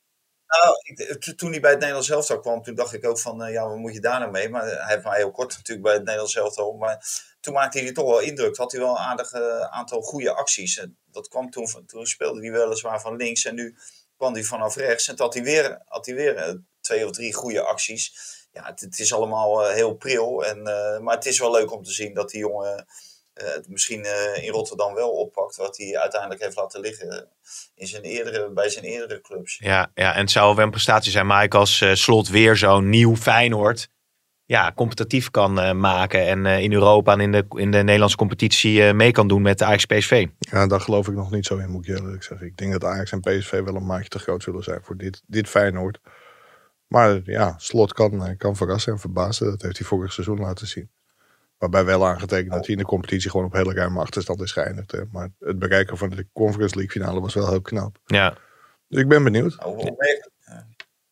Nou, 0.47 0.75
ik, 0.83 1.33
toen 1.37 1.51
hij 1.51 1.59
bij 1.59 1.69
het 1.69 1.79
Nederlands 1.79 2.09
elftal 2.09 2.39
kwam, 2.39 2.61
toen 2.61 2.75
dacht 2.75 2.93
ik 2.93 3.05
ook 3.05 3.19
van, 3.19 3.45
uh, 3.45 3.51
ja, 3.53 3.67
wat 3.67 3.77
moet 3.77 3.93
je 3.93 3.99
daar 3.99 4.19
nou 4.19 4.31
mee? 4.31 4.49
Maar 4.49 4.63
hij 4.63 4.93
heeft 4.93 5.03
mij 5.03 5.17
heel 5.17 5.31
kort 5.31 5.49
natuurlijk 5.55 5.87
bij 5.87 5.93
het 5.93 6.03
Nederlands 6.03 6.35
elftal. 6.35 6.73
Maar 6.73 7.05
toen 7.39 7.53
maakte 7.53 7.79
hij 7.79 7.91
toch 7.91 8.05
wel 8.05 8.19
indruk. 8.19 8.57
Had 8.57 8.71
hij 8.71 8.81
wel 8.81 8.89
een 8.89 8.97
aardig 8.97 9.33
aantal 9.69 10.01
goede 10.01 10.33
acties. 10.33 10.77
En 10.77 10.97
dat 11.11 11.27
kwam 11.27 11.49
toen, 11.49 11.67
toen 11.87 12.05
speelde 12.05 12.41
hij 12.41 12.51
weliswaar 12.51 13.01
van 13.01 13.15
links 13.15 13.45
en 13.45 13.55
nu 13.55 13.75
kwam 14.17 14.33
hij 14.33 14.43
vanaf 14.43 14.75
rechts. 14.75 15.07
En 15.07 15.15
toen 15.15 15.25
had 15.25 15.33
hij 15.33 15.43
weer, 15.43 15.81
had 15.85 16.05
hij 16.05 16.15
weer 16.15 16.61
twee 16.81 17.05
of 17.05 17.11
drie 17.11 17.33
goede 17.33 17.61
acties. 17.61 18.13
Ja, 18.51 18.65
het, 18.65 18.79
het 18.79 18.99
is 18.99 19.13
allemaal 19.13 19.69
heel 19.69 19.93
pril. 19.93 20.45
En, 20.45 20.63
maar 21.03 21.15
het 21.15 21.25
is 21.25 21.39
wel 21.39 21.51
leuk 21.51 21.71
om 21.71 21.83
te 21.83 21.91
zien 21.91 22.13
dat 22.13 22.29
die 22.29 22.39
jongen 22.39 22.85
misschien 23.67 24.05
uh, 24.05 24.43
in 24.43 24.51
Rotterdam 24.51 24.93
wel 24.93 25.09
oppakt. 25.09 25.55
Wat 25.55 25.77
hij 25.77 25.97
uiteindelijk 25.97 26.41
heeft 26.41 26.55
laten 26.55 26.79
liggen 26.79 27.27
in 27.75 27.87
zijn 27.87 28.03
eerdere, 28.03 28.51
bij 28.51 28.69
zijn 28.69 28.85
eerdere 28.85 29.21
clubs. 29.21 29.57
Ja, 29.57 29.91
ja, 29.93 30.13
en 30.13 30.21
het 30.21 30.31
zou 30.31 30.55
wel 30.55 30.65
een 30.65 30.71
prestatie 30.71 31.11
zijn, 31.11 31.27
Mike, 31.27 31.57
als 31.57 31.81
uh, 31.81 31.93
Slot 31.93 32.29
weer 32.29 32.57
zo'n 32.57 32.89
nieuw 32.89 33.15
Feyenoord 33.15 33.89
ja, 34.45 34.71
competitief 34.75 35.29
kan 35.29 35.79
maken. 35.79 36.27
En 36.27 36.45
in 36.45 36.73
Europa 36.73 37.13
en 37.13 37.19
in 37.19 37.31
de, 37.31 37.45
in 37.49 37.71
de 37.71 37.77
Nederlandse 37.77 38.17
competitie 38.17 38.93
mee 38.93 39.11
kan 39.11 39.27
doen 39.27 39.41
met 39.41 39.57
de 39.57 39.65
Ajax 39.65 39.85
PSV. 39.85 40.27
Ja, 40.39 40.67
daar 40.67 40.81
geloof 40.81 41.07
ik 41.07 41.13
nog 41.13 41.31
niet 41.31 41.45
zo 41.45 41.57
in, 41.57 41.69
moet 41.69 41.87
ik 41.87 41.95
eerlijk 41.95 42.23
zeggen. 42.23 42.47
Ik 42.47 42.57
denk 42.57 42.71
dat 42.71 42.83
Ajax 42.83 43.11
en 43.11 43.19
PSV 43.19 43.61
wel 43.61 43.75
een 43.75 43.85
maatje 43.85 44.09
te 44.09 44.19
groot 44.19 44.43
zullen 44.43 44.63
zijn 44.63 44.79
voor 44.83 44.97
dit, 44.97 45.23
dit 45.27 45.49
Feyenoord. 45.49 45.99
Maar 46.91 47.21
ja, 47.23 47.55
Slot 47.57 47.93
kan, 47.93 48.37
kan 48.37 48.55
verrassen 48.55 48.93
en 48.93 48.99
verbazen. 48.99 49.45
Dat 49.45 49.61
heeft 49.61 49.77
hij 49.77 49.87
vorig 49.87 50.13
seizoen 50.13 50.39
laten 50.39 50.67
zien. 50.67 50.89
Waarbij 51.61 51.85
wel 51.85 52.07
aangetekend 52.07 52.51
dat 52.51 52.65
hij 52.65 52.75
in 52.75 52.81
de 52.81 52.87
competitie 52.87 53.29
gewoon 53.29 53.45
op 53.45 53.53
hele 53.53 53.73
ruime 53.73 53.99
achterstand 53.99 54.41
is 54.41 54.51
geëindigd. 54.51 54.91
Hè. 54.91 55.01
Maar 55.11 55.29
het 55.39 55.59
bereiken 55.59 55.97
van 55.97 56.09
de 56.09 56.27
Conference 56.33 56.75
League 56.75 56.91
finale 56.91 57.21
was 57.21 57.33
wel 57.33 57.49
heel 57.49 57.61
knap. 57.61 57.97
Ja. 58.05 58.37
Dus 58.87 59.01
ik 59.01 59.07
ben 59.07 59.23
benieuwd. 59.23 59.57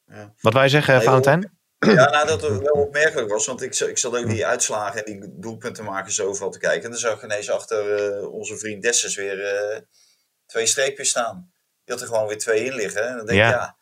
Ja. 0.06 0.34
Wat 0.42 0.54
wij 0.54 0.70
zeggen, 0.70 0.96
nee, 0.96 1.04
Valentijn? 1.04 1.58
Ja, 1.80 2.10
nou, 2.10 2.28
dat 2.28 2.42
het 2.42 2.62
wel 2.62 2.74
opmerkelijk 2.74 3.30
was. 3.30 3.46
Want 3.46 3.62
ik, 3.62 3.76
ik 3.76 3.98
zat 3.98 4.18
ook 4.18 4.28
die 4.28 4.46
uitslagen 4.46 5.06
en 5.06 5.20
die 5.20 5.40
doelpunten 5.40 5.84
maken 5.84 6.12
zoveel 6.12 6.50
te 6.50 6.60
kijken. 6.60 6.84
En 6.84 6.90
dan 6.90 7.00
zag 7.00 7.16
ik 7.16 7.24
ineens 7.24 7.52
achter 7.52 8.12
uh, 8.18 8.34
onze 8.34 8.58
vriend 8.58 8.84
Dessus 8.84 9.16
weer 9.16 9.72
uh, 9.74 9.80
twee 10.46 10.66
streepjes 10.66 11.10
staan. 11.10 11.52
Die 11.84 11.96
had 11.96 12.02
er 12.02 12.08
gewoon 12.08 12.28
weer 12.28 12.38
twee 12.38 12.66
in 12.66 12.74
liggen. 12.74 13.08
En 13.08 13.18
dan 13.18 13.26
denk 13.26 13.40
ik, 13.40 13.46
ja, 13.46 13.50
ja 13.50 13.76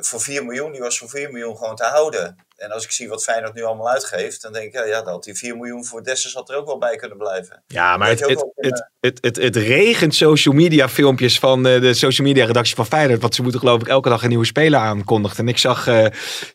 voor 0.00 0.20
4 0.20 0.44
miljoen, 0.44 0.72
die 0.72 0.80
was 0.80 0.98
voor 0.98 1.08
4 1.08 1.30
miljoen 1.30 1.56
gewoon 1.56 1.76
te 1.76 1.84
houden. 1.84 2.36
En 2.62 2.70
als 2.70 2.84
ik 2.84 2.90
zie 2.90 3.08
wat 3.08 3.22
Feyenoord 3.22 3.54
nu 3.54 3.62
allemaal 3.62 3.90
uitgeeft, 3.90 4.42
dan 4.42 4.52
denk 4.52 4.66
ik, 4.66 4.72
ja, 4.72 4.84
ja 4.84 5.02
dat 5.02 5.24
die 5.24 5.34
4 5.34 5.56
miljoen 5.56 5.84
voor 5.84 6.04
Dessers 6.04 6.34
had 6.34 6.50
er 6.50 6.56
ook 6.56 6.66
wel 6.66 6.78
bij 6.78 6.96
kunnen 6.96 7.18
blijven. 7.18 7.62
Ja, 7.66 7.96
maar 7.96 8.08
het, 8.08 8.20
het, 8.20 8.44
het, 8.54 8.88
het, 9.00 9.18
het, 9.20 9.36
het, 9.36 9.56
regent 9.56 10.14
social 10.14 10.54
media 10.54 10.88
filmpjes 10.88 11.38
van 11.38 11.66
uh, 11.66 11.80
de 11.80 11.94
social 11.94 12.26
media 12.26 12.46
redactie 12.46 12.74
van 12.74 12.86
Feyenoord. 12.86 13.20
Want 13.20 13.34
ze 13.34 13.42
moeten 13.42 13.60
geloof 13.60 13.80
ik 13.80 13.88
elke 13.88 14.08
dag 14.08 14.22
een 14.22 14.28
nieuwe 14.28 14.44
speler 14.44 14.80
aankondigen. 14.80 15.38
En 15.38 15.48
ik 15.48 15.58
zag 15.58 15.88
uh, 15.88 16.06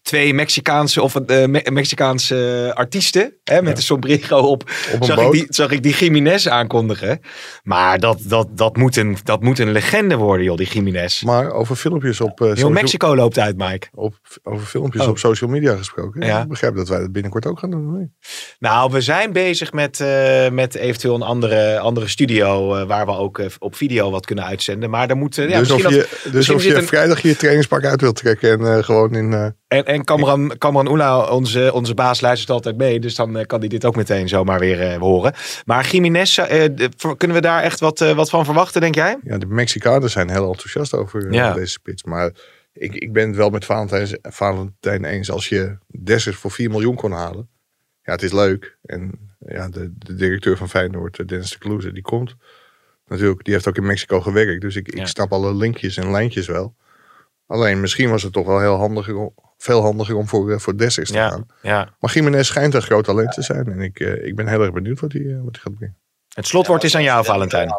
twee 0.01 0.33
Mexicaanse 0.33 1.01
of 1.01 1.15
uh, 1.15 1.45
Me 1.45 1.69
Mexicaanse 1.71 2.71
artiesten 2.73 3.33
hè, 3.43 3.61
met 3.61 3.69
ja. 3.69 3.75
de 3.75 3.81
sombrero 3.81 4.37
op. 4.37 4.63
op 4.93 5.03
zag, 5.03 5.19
ik 5.19 5.31
die, 5.31 5.45
zag 5.49 5.71
ik 5.71 5.83
die 5.83 5.95
Jiménez 5.95 6.47
aankondigen. 6.47 7.21
Maar 7.63 7.99
dat, 7.99 8.19
dat, 8.23 8.47
dat, 8.57 8.77
moet 8.77 8.95
een, 8.95 9.17
dat 9.23 9.41
moet 9.41 9.59
een 9.59 9.71
legende 9.71 10.15
worden, 10.15 10.45
joh, 10.45 10.57
die 10.57 10.67
Jiménez. 10.67 11.21
Maar 11.21 11.51
over 11.51 11.75
filmpjes 11.75 12.21
op... 12.21 12.39
Heel 12.39 12.49
social... 12.49 12.69
Mexico 12.69 13.15
loopt 13.15 13.39
uit, 13.39 13.57
Mike. 13.57 13.87
Op, 13.93 14.15
over 14.43 14.65
filmpjes 14.65 15.03
oh. 15.03 15.09
op 15.09 15.17
social 15.17 15.49
media 15.49 15.75
gesproken. 15.75 15.96
Ja. 16.19 16.41
Ik 16.41 16.47
begrijp 16.47 16.75
dat 16.75 16.87
wij 16.87 16.99
dat 16.99 17.11
binnenkort 17.11 17.45
ook 17.45 17.59
gaan 17.59 17.69
doen. 17.69 17.97
Nee. 17.97 18.11
Nou, 18.59 18.91
we 18.91 19.01
zijn 19.01 19.31
bezig 19.31 19.73
met, 19.73 19.99
uh, 19.99 20.49
met 20.49 20.75
eventueel 20.75 21.15
een 21.15 21.21
andere, 21.21 21.79
andere 21.79 22.07
studio. 22.07 22.75
Uh, 22.75 22.83
waar 22.83 23.05
we 23.05 23.11
ook 23.11 23.39
uh, 23.39 23.45
op 23.59 23.75
video 23.75 24.11
wat 24.11 24.25
kunnen 24.25 24.45
uitzenden. 24.45 24.89
Maar 24.89 25.07
dan 25.07 25.17
moet. 25.17 25.35
ja, 25.35 25.59
dus 25.59 25.71
of 25.71 25.89
je, 25.89 26.07
dat, 26.23 26.33
dus 26.33 26.49
of 26.49 26.63
je 26.63 26.75
een... 26.75 26.87
vrijdag 26.87 27.21
je 27.21 27.35
trainingspak 27.35 27.85
uit 27.85 28.01
wilt 28.01 28.15
trekken 28.15 28.65
en 28.65 28.83
gewoon 28.83 29.15
in. 29.15 29.55
En, 29.67 29.85
en 29.85 30.03
Cameron, 30.03 30.57
Cameron 30.57 30.87
Oela, 30.87 31.23
onze, 31.23 31.73
onze 31.73 31.93
baas, 31.93 32.21
luistert 32.21 32.51
altijd 32.51 32.77
mee. 32.77 32.99
Dus 32.99 33.15
dan 33.15 33.45
kan 33.45 33.59
hij 33.59 33.67
dit 33.67 33.85
ook 33.85 33.95
meteen 33.95 34.27
zomaar 34.27 34.59
weer 34.59 34.99
horen. 34.99 35.33
Maar 35.65 35.87
Jiménez, 35.87 36.39
kunnen 37.17 37.37
we 37.37 37.41
daar 37.41 37.63
echt 37.63 37.79
wat, 37.79 37.99
wat 37.99 38.29
van 38.29 38.45
verwachten, 38.45 38.81
denk 38.81 38.95
jij? 38.95 39.17
Ja, 39.23 39.37
de 39.37 39.45
Mexicanen 39.45 40.09
zijn 40.09 40.29
heel 40.29 40.47
enthousiast 40.47 40.93
over 40.93 41.33
ja. 41.33 41.53
deze 41.53 41.71
spits. 41.71 42.03
Maar 42.03 42.31
ik, 42.79 42.95
ik 42.95 43.13
ben 43.13 43.27
het 43.27 43.35
wel 43.35 43.49
met 43.49 43.65
Valentijn, 43.65 44.19
Valentijn 44.21 45.05
eens. 45.05 45.31
Als 45.31 45.49
je 45.49 45.77
Dessers 45.87 46.35
voor 46.35 46.51
4 46.51 46.69
miljoen 46.69 46.95
kon 46.95 47.11
halen. 47.11 47.49
Ja, 48.03 48.11
het 48.11 48.21
is 48.21 48.31
leuk. 48.31 48.77
En 48.83 49.31
ja, 49.39 49.69
de, 49.69 49.93
de 49.97 50.15
directeur 50.15 50.57
van 50.57 50.69
Feyenoord, 50.69 51.27
Dennis 51.27 51.51
de 51.51 51.57
Kloeze, 51.57 51.91
die 51.91 52.03
komt. 52.03 52.35
Natuurlijk, 53.07 53.43
die 53.43 53.53
heeft 53.53 53.67
ook 53.67 53.77
in 53.77 53.85
Mexico 53.85 54.21
gewerkt. 54.21 54.61
Dus 54.61 54.75
ik, 54.75 54.93
ja. 54.93 55.01
ik 55.01 55.07
snap 55.07 55.31
alle 55.31 55.55
linkjes 55.55 55.97
en 55.97 56.11
lijntjes 56.11 56.47
wel. 56.47 56.75
Alleen 57.45 57.81
misschien 57.81 58.09
was 58.09 58.23
het 58.23 58.33
toch 58.33 58.45
wel 58.45 58.59
heel 58.59 58.75
handig, 58.75 59.09
veel 59.57 59.81
handiger 59.81 60.15
om 60.15 60.27
voor, 60.27 60.61
voor 60.61 60.77
Dessers 60.77 61.09
te 61.09 61.17
ja, 61.17 61.29
gaan. 61.29 61.45
Ja. 61.61 61.95
Maar 61.99 62.11
Jiménez 62.13 62.47
schijnt 62.47 62.73
een 62.73 62.81
groot 62.81 63.03
talent 63.03 63.31
te 63.31 63.41
zijn. 63.41 63.65
En 63.71 63.79
ik, 63.79 63.99
ik 63.99 64.35
ben 64.35 64.47
heel 64.47 64.61
erg 64.61 64.71
benieuwd 64.71 64.99
wat 64.99 65.11
hij, 65.11 65.39
wat 65.43 65.55
hij 65.55 65.61
gaat 65.61 65.75
brengen. 65.75 65.97
Het 66.33 66.47
slotwoord 66.47 66.83
is 66.83 66.95
aan 66.95 67.03
jou, 67.03 67.25
Valentijn. 67.25 67.69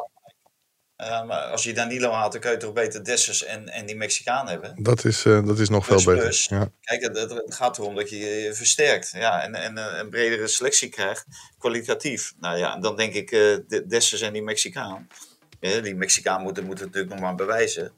Uh, 1.03 1.24
maar 1.24 1.40
als 1.40 1.62
je 1.62 1.72
Danilo 1.72 2.11
haalt, 2.11 2.32
dan 2.32 2.40
kun 2.40 2.51
je 2.51 2.57
toch 2.57 2.72
beter 2.72 3.05
Dessers 3.05 3.44
en, 3.44 3.68
en 3.68 3.86
die 3.86 3.96
Mexicaan 3.96 4.49
hebben. 4.49 4.74
Dat 4.82 5.05
is, 5.05 5.24
uh, 5.24 5.46
dat 5.46 5.59
is 5.59 5.68
nog 5.68 5.86
plus, 5.86 6.03
veel 6.03 6.12
beter. 6.12 6.28
Plus. 6.28 6.46
Ja. 6.46 6.70
Kijk, 6.80 7.03
het, 7.03 7.16
het, 7.16 7.55
gaat 7.55 7.78
erom 7.78 7.94
dat 7.94 8.11
je 8.11 8.16
je 8.16 8.55
versterkt. 8.55 9.11
Ja, 9.11 9.42
en, 9.42 9.55
en 9.55 9.76
uh, 9.78 9.99
een 9.99 10.11
bredere 10.11 10.46
selectie 10.46 10.88
krijgt, 10.88 11.26
kwalitatief. 11.59 12.34
Nou 12.40 12.59
ja, 12.59 12.78
dan 12.78 12.96
denk 12.96 13.14
ik 13.14 13.30
uh, 13.30 13.57
Dessers 13.88 14.20
en 14.20 14.32
die 14.32 14.42
Mexicaan. 14.42 15.09
Ja, 15.61 15.80
die 15.80 15.94
Mexicaan 15.94 16.42
moet, 16.42 16.62
moet 16.62 16.78
het 16.78 16.86
natuurlijk 16.86 17.12
nog 17.14 17.20
maar 17.20 17.34
bewijzen. 17.34 17.92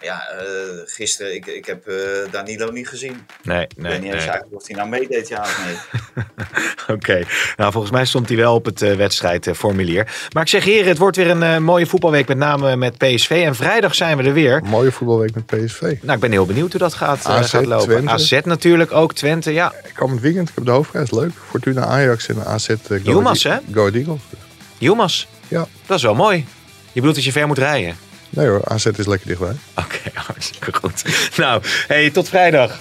Ja, 0.00 0.22
uh, 0.34 0.80
gisteren, 0.84 1.34
ik, 1.34 1.46
ik 1.46 1.66
heb 1.66 1.88
uh, 1.88 1.96
Danilo 2.30 2.70
niet 2.70 2.88
gezien. 2.88 3.26
Nee, 3.42 3.62
ik 3.62 3.76
nee. 3.76 3.92
weet 3.92 4.00
niet 4.00 4.12
eens 4.12 4.22
eigenlijk 4.22 4.54
of 4.54 4.66
hij 4.66 4.76
nou 4.76 4.88
meedeed, 4.88 5.28
ja 5.28 5.40
of 5.40 5.64
nee. 5.64 5.74
Oké, 6.82 6.92
okay. 6.92 7.26
nou 7.56 7.72
volgens 7.72 7.92
mij 7.92 8.04
stond 8.04 8.28
hij 8.28 8.36
wel 8.36 8.54
op 8.54 8.64
het 8.64 8.82
uh, 8.82 8.94
wedstrijdformulier. 8.94 10.28
Maar 10.32 10.42
ik 10.42 10.48
zeg 10.48 10.64
heren, 10.64 10.88
het 10.88 10.98
wordt 10.98 11.16
weer 11.16 11.30
een 11.30 11.62
mooie 11.62 11.86
voetbalweek, 11.86 12.28
met 12.28 12.36
name 12.36 12.76
met 12.76 12.98
PSV. 12.98 13.42
En 13.46 13.54
vrijdag 13.54 13.94
zijn 13.94 14.16
we 14.16 14.22
er 14.22 14.32
weer. 14.32 14.56
Een 14.56 14.68
mooie 14.68 14.92
voetbalweek 14.92 15.34
met 15.34 15.46
PSV. 15.46 15.80
Nou, 15.80 16.12
ik 16.14 16.20
ben 16.20 16.30
heel 16.30 16.46
benieuwd 16.46 16.70
hoe 16.70 16.80
dat 16.80 16.94
gaat, 16.94 17.26
AZ, 17.26 17.50
gaat 17.50 17.66
lopen. 17.66 17.86
Twente. 17.86 18.10
AZ 18.10 18.40
natuurlijk, 18.44 18.92
ook 18.92 19.14
Twente, 19.14 19.52
ja. 19.52 19.72
Komend 19.94 20.20
weekend, 20.20 20.48
ik 20.48 20.54
heb 20.54 20.64
de 20.64 20.70
hoofdprijs, 20.70 21.10
leuk. 21.10 21.32
Fortuna 21.48 21.84
Ajax 21.84 22.28
en 22.28 22.44
AZ. 22.44 22.68
Uh, 22.68 23.04
Yilmaz, 23.04 23.42
hè? 23.42 23.56
Go 23.72 23.88
Eagles. 23.88 24.20
Yilmaz? 24.78 25.26
Ja. 25.48 25.66
Dat 25.86 25.96
is 25.96 26.02
wel 26.02 26.14
mooi. 26.14 26.46
Je 26.92 27.00
bedoelt 27.00 27.14
dat 27.14 27.24
je 27.24 27.32
ver 27.32 27.46
moet 27.46 27.58
rijden? 27.58 27.96
Nee 28.34 28.48
hoor, 28.48 28.64
AZ 28.64 28.86
is 28.86 29.06
lekker 29.06 29.28
dichtbij. 29.28 29.54
Oké, 29.74 30.10
hartstikke 30.26 30.72
goed. 30.72 31.04
Nou, 31.36 31.62
hey, 31.86 32.10
tot 32.10 32.28
vrijdag. 32.28 32.78